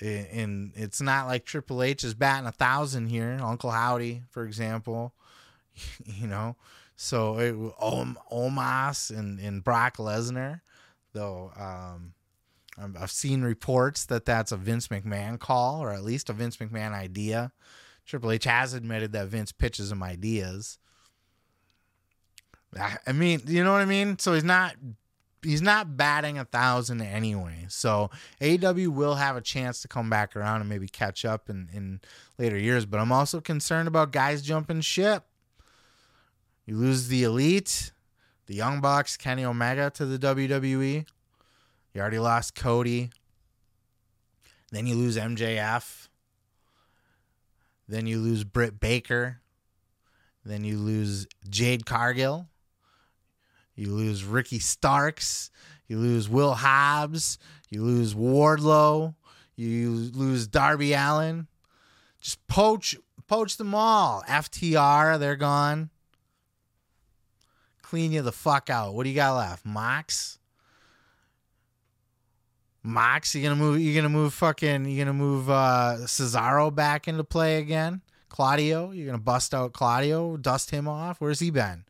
[0.00, 3.38] and it's not like Triple H is batting a thousand here.
[3.40, 5.14] Uncle Howdy, for example,
[6.04, 6.56] you know.
[6.96, 10.62] So it Om, Omos and, and Brock Lesnar,
[11.12, 11.52] though.
[11.56, 12.14] Um,
[12.78, 16.92] I've seen reports that that's a Vince McMahon call, or at least a Vince McMahon
[16.92, 17.52] idea.
[18.04, 20.78] Triple H has admitted that Vince pitches him ideas.
[23.06, 24.18] I mean, you know what I mean?
[24.18, 24.74] So he's not
[25.42, 27.66] he's not batting a thousand anyway.
[27.68, 31.68] So AEW will have a chance to come back around and maybe catch up in,
[31.72, 32.00] in
[32.38, 32.86] later years.
[32.86, 35.24] But I'm also concerned about guys jumping ship.
[36.66, 37.92] You lose the elite,
[38.46, 41.06] the Young Bucks, Kenny Omega to the WWE.
[41.94, 43.10] You already lost Cody.
[44.72, 46.08] Then you lose MJF.
[47.88, 49.40] Then you lose Britt Baker.
[50.44, 52.48] Then you lose Jade Cargill.
[53.76, 55.50] You lose Ricky Starks.
[55.86, 57.38] You lose Will Hobbs.
[57.70, 59.14] You lose Wardlow.
[59.54, 61.46] You lose Darby Allin.
[62.20, 62.96] Just poach
[63.26, 64.22] poach them all.
[64.28, 65.90] FTR, they're gone.
[67.82, 68.94] Clean you the fuck out.
[68.94, 69.64] What do you got left?
[69.64, 70.38] Mox?
[72.82, 77.24] Mox, you gonna move you gonna move fucking you gonna move uh Cesaro back into
[77.24, 78.00] play again?
[78.28, 81.20] Claudio, you're gonna bust out Claudio, dust him off.
[81.20, 81.84] Where's he been?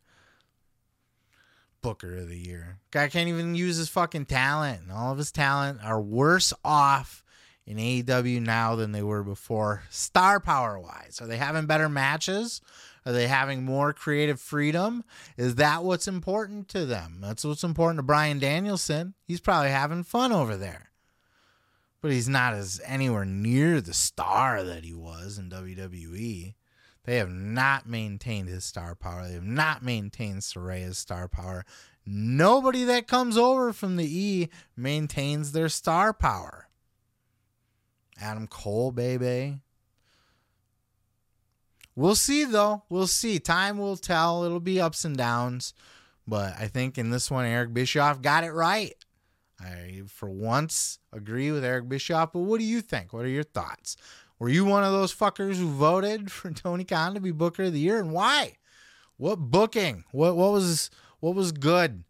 [1.87, 2.79] Booker of the year.
[2.91, 4.81] Guy can't even use his fucking talent.
[4.81, 7.23] And all of his talent are worse off
[7.65, 11.19] in AEW now than they were before, star power wise.
[11.21, 12.59] Are they having better matches?
[13.05, 15.05] Are they having more creative freedom?
[15.37, 17.19] Is that what's important to them?
[17.21, 19.13] That's what's important to Bryan Danielson.
[19.25, 20.91] He's probably having fun over there.
[22.01, 26.53] But he's not as anywhere near the star that he was in WWE.
[27.07, 29.25] They have not maintained his star power.
[29.29, 31.63] They have not maintained Saraya's star power.
[32.05, 36.67] Nobody that comes over from the E maintains their star power.
[38.19, 39.61] Adam Cole, baby.
[41.95, 42.83] We'll see, though.
[42.89, 43.39] We'll see.
[43.39, 44.43] Time will tell.
[44.43, 45.73] It'll be ups and downs.
[46.27, 48.93] But I think in this one, Eric Bischoff got it right.
[49.61, 52.33] I, for once, agree with Eric Bischoff.
[52.33, 53.13] But what do you think?
[53.13, 53.95] What are your thoughts?
[54.39, 57.73] Were you one of those fuckers who voted for Tony Khan to be Booker of
[57.73, 58.57] the Year, and why?
[59.17, 60.03] What booking?
[60.11, 62.03] What what was what was good?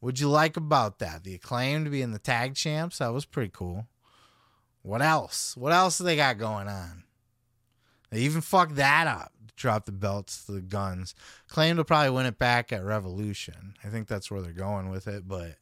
[0.00, 1.24] What'd you like about that?
[1.24, 3.86] The acclaim to be in the tag champs that was pretty cool.
[4.82, 5.56] What else?
[5.56, 7.04] What else do they got going on?
[8.10, 9.32] They even fucked that up.
[9.56, 11.14] Drop the belts the Gunns.
[11.48, 13.74] Claim to probably win it back at Revolution.
[13.84, 15.56] I think that's where they're going with it, but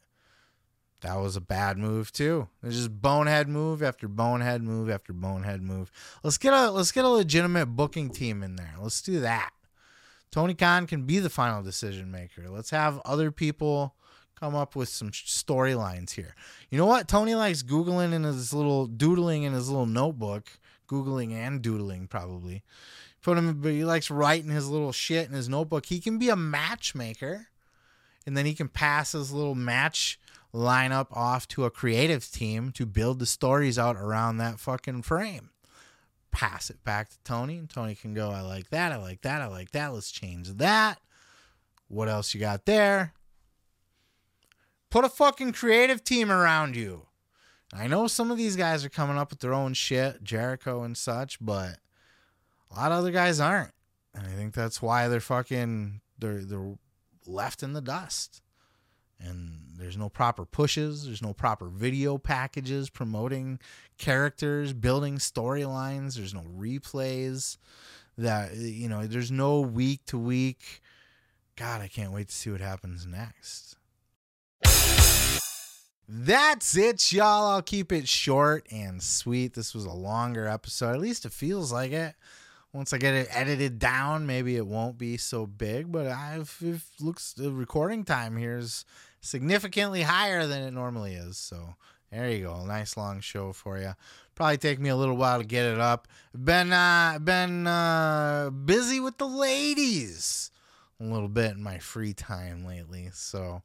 [1.01, 2.47] that was a bad move too.
[2.63, 5.91] It's just bonehead move after bonehead move after bonehead move.
[6.23, 8.73] Let's get a let's get a legitimate booking team in there.
[8.79, 9.51] Let's do that.
[10.31, 12.49] Tony Khan can be the final decision maker.
[12.49, 13.95] Let's have other people
[14.39, 16.35] come up with some storylines here.
[16.69, 17.07] You know what?
[17.07, 20.49] Tony likes googling in his little doodling in his little notebook,
[20.87, 22.63] googling and doodling probably.
[23.21, 25.87] Put him, but he likes writing his little shit in his notebook.
[25.87, 27.47] He can be a matchmaker,
[28.25, 30.19] and then he can pass his little match
[30.53, 35.49] lineup off to a creative team to build the stories out around that fucking frame.
[36.31, 39.41] Pass it back to Tony, and Tony can go, I like that, I like that,
[39.41, 39.93] I like that.
[39.93, 40.99] Let's change that.
[41.87, 43.13] What else you got there?
[44.89, 47.07] Put a fucking creative team around you.
[47.73, 50.97] I know some of these guys are coming up with their own shit, Jericho and
[50.97, 51.77] such, but
[52.71, 53.73] a lot of other guys aren't.
[54.15, 56.75] And I think that's why they're fucking they're they're
[57.27, 58.41] left in the dust.
[59.19, 63.59] And there's no proper pushes, there's no proper video packages promoting
[63.97, 67.57] characters, building storylines, there's no replays
[68.17, 70.81] that you know, there's no week to week.
[71.55, 73.75] God, I can't wait to see what happens next.
[76.11, 77.51] That's it, y'all.
[77.51, 79.53] I'll keep it short and sweet.
[79.53, 80.95] This was a longer episode.
[80.95, 82.15] At least it feels like it.
[82.73, 85.91] Once I get it edited down, maybe it won't be so big.
[85.91, 88.85] But I've looks the recording time here is
[89.21, 91.37] significantly higher than it normally is.
[91.37, 91.75] So
[92.11, 92.65] there you go.
[92.65, 93.93] Nice long show for you.
[94.35, 96.07] Probably take me a little while to get it up.
[96.33, 100.51] Been uh been uh busy with the ladies
[100.99, 103.09] a little bit in my free time lately.
[103.13, 103.61] So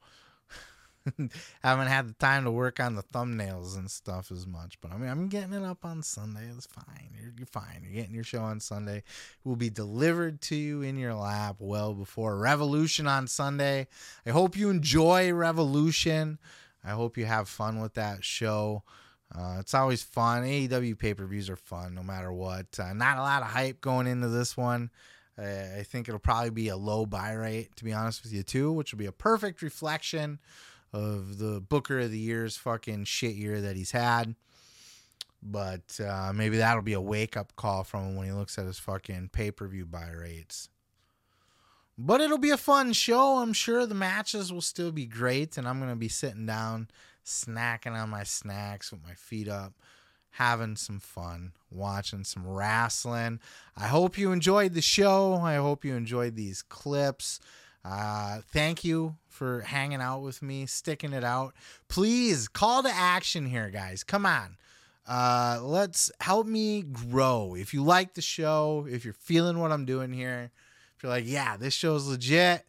[1.63, 4.97] haven't had the time to work on the thumbnails and stuff as much, but I
[4.97, 6.49] mean, I'm getting it up on Sunday.
[6.57, 7.11] It's fine.
[7.15, 7.81] You're, you're fine.
[7.83, 8.99] You're getting your show on Sunday.
[8.99, 9.05] It
[9.45, 13.87] will be delivered to you in your lap well before Revolution on Sunday.
[14.27, 16.39] I hope you enjoy Revolution.
[16.83, 18.83] I hope you have fun with that show.
[19.35, 20.45] Uh, it's always fun.
[20.45, 22.67] AEW pay per views are fun no matter what.
[22.79, 24.91] Uh, not a lot of hype going into this one.
[25.37, 28.71] I think it'll probably be a low buy rate, to be honest with you, too,
[28.71, 30.39] which will be a perfect reflection
[30.95, 34.37] of the Booker of the Year's fucking shit year that he's had.
[35.43, 38.65] But uh, maybe that'll be a wake up call from him when he looks at
[38.65, 40.69] his fucking pay per view buy rates.
[41.99, 43.39] But it'll be a fun show.
[43.39, 45.59] I'm sure the matches will still be great.
[45.59, 46.89] And I'm going to be sitting down,
[47.27, 49.75] snacking on my snacks with my feet up,
[50.31, 53.41] having some fun, watching some wrestling.
[53.77, 55.35] I hope you enjoyed the show.
[55.35, 57.41] I hope you enjoyed these clips.
[57.85, 61.55] Uh, thank you for hanging out with me, sticking it out.
[61.89, 64.03] Please call to action here, guys.
[64.03, 64.57] Come on.
[65.07, 67.55] Uh, let's help me grow.
[67.55, 70.51] If you like the show, if you're feeling what I'm doing here,
[70.97, 72.65] if you're like, yeah, this show's legit,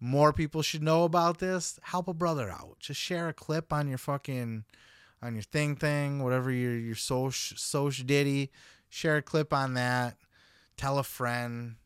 [0.00, 2.76] more people should know about this, help a brother out.
[2.80, 4.64] Just share a clip on your fucking
[5.22, 8.50] on your thing thing, whatever your your social social ditty.
[8.88, 10.16] Share a clip on that.
[10.76, 11.76] Tell a friend.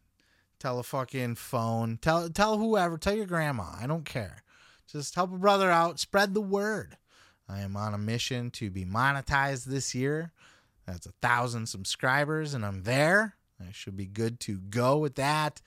[0.61, 1.99] Tell a fucking phone.
[2.03, 2.99] Tell tell whoever.
[2.99, 3.65] Tell your grandma.
[3.81, 4.43] I don't care.
[4.87, 5.99] Just help a brother out.
[5.99, 6.99] Spread the word.
[7.49, 10.33] I am on a mission to be monetized this year.
[10.87, 13.37] That's a thousand subscribers, and I'm there.
[13.59, 15.63] I should be good to go with that.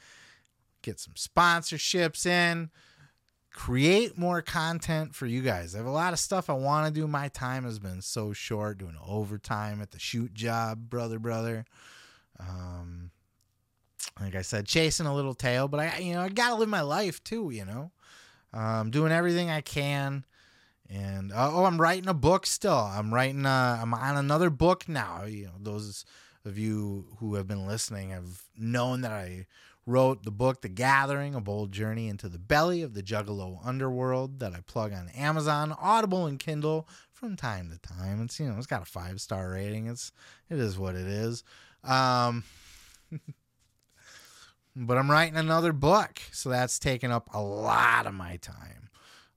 [0.83, 2.69] Get some sponsorships in.
[3.51, 5.73] Create more content for you guys.
[5.73, 7.07] I have a lot of stuff I want to do.
[7.07, 11.65] My time has been so short doing overtime at the shoot job, brother, brother.
[12.39, 13.11] Um,
[14.19, 16.81] like I said, chasing a little tail, but I, you know, I gotta live my
[16.81, 17.49] life too.
[17.51, 17.91] You know,
[18.53, 20.25] um, doing everything I can.
[20.89, 22.73] And uh, oh, I'm writing a book still.
[22.73, 23.45] I'm writing.
[23.45, 25.23] Uh, I'm on another book now.
[25.23, 26.05] You know, those
[26.45, 29.47] of you who have been listening have known that I
[29.85, 34.39] wrote the book The Gathering, a bold journey into the belly of the Juggalo underworld
[34.39, 38.21] that I plug on Amazon, Audible, and Kindle from time to time.
[38.21, 39.87] It's you know it's got a five star rating.
[39.87, 40.11] It's
[40.49, 41.43] it is what it is.
[41.83, 42.43] Um,
[44.75, 48.89] but I'm writing another book, so that's taking up a lot of my time.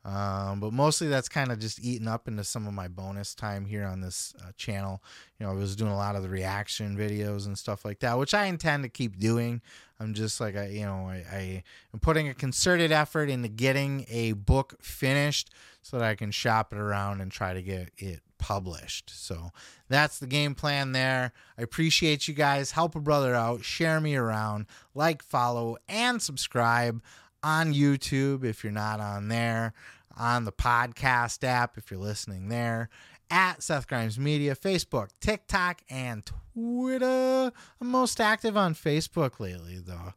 [0.07, 3.65] Um, but mostly that's kind of just eating up into some of my bonus time
[3.65, 5.03] here on this uh, channel.
[5.39, 8.17] You know, I was doing a lot of the reaction videos and stuff like that,
[8.17, 9.61] which I intend to keep doing.
[9.99, 14.07] I'm just like I, you know, I, I am putting a concerted effort into getting
[14.09, 15.51] a book finished
[15.83, 19.11] so that I can shop it around and try to get it published.
[19.11, 19.51] So
[19.89, 21.33] that's the game plan there.
[21.59, 22.73] I appreciate you guys.
[22.73, 23.65] Help a brother out.
[23.65, 24.67] Share me around.
[24.95, 27.03] Like, follow, and subscribe
[27.43, 29.73] on YouTube if you're not on there
[30.17, 32.89] on the podcast app if you're listening there,
[33.31, 36.25] at Seth Grimes Media, Facebook, TikTok, and
[36.55, 37.53] Twitter.
[37.81, 40.15] I'm most active on Facebook lately, though.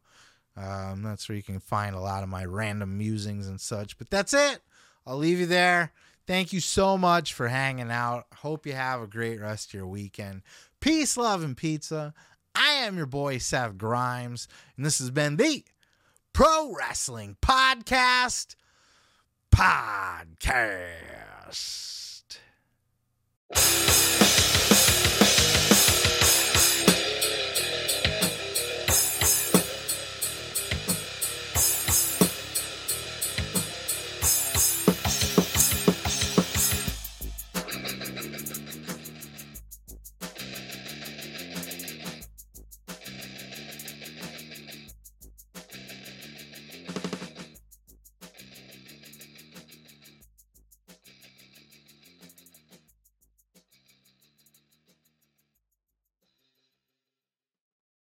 [0.56, 3.98] Um, that's where you can find a lot of my random musings and such.
[3.98, 4.60] But that's it.
[5.06, 5.92] I'll leave you there.
[6.30, 8.26] Thank you so much for hanging out.
[8.36, 10.42] Hope you have a great rest of your weekend.
[10.78, 12.14] Peace, love, and pizza.
[12.54, 15.64] I am your boy, Seth Grimes, and this has been the
[16.32, 18.54] Pro Wrestling Podcast.
[19.52, 20.86] Podcast.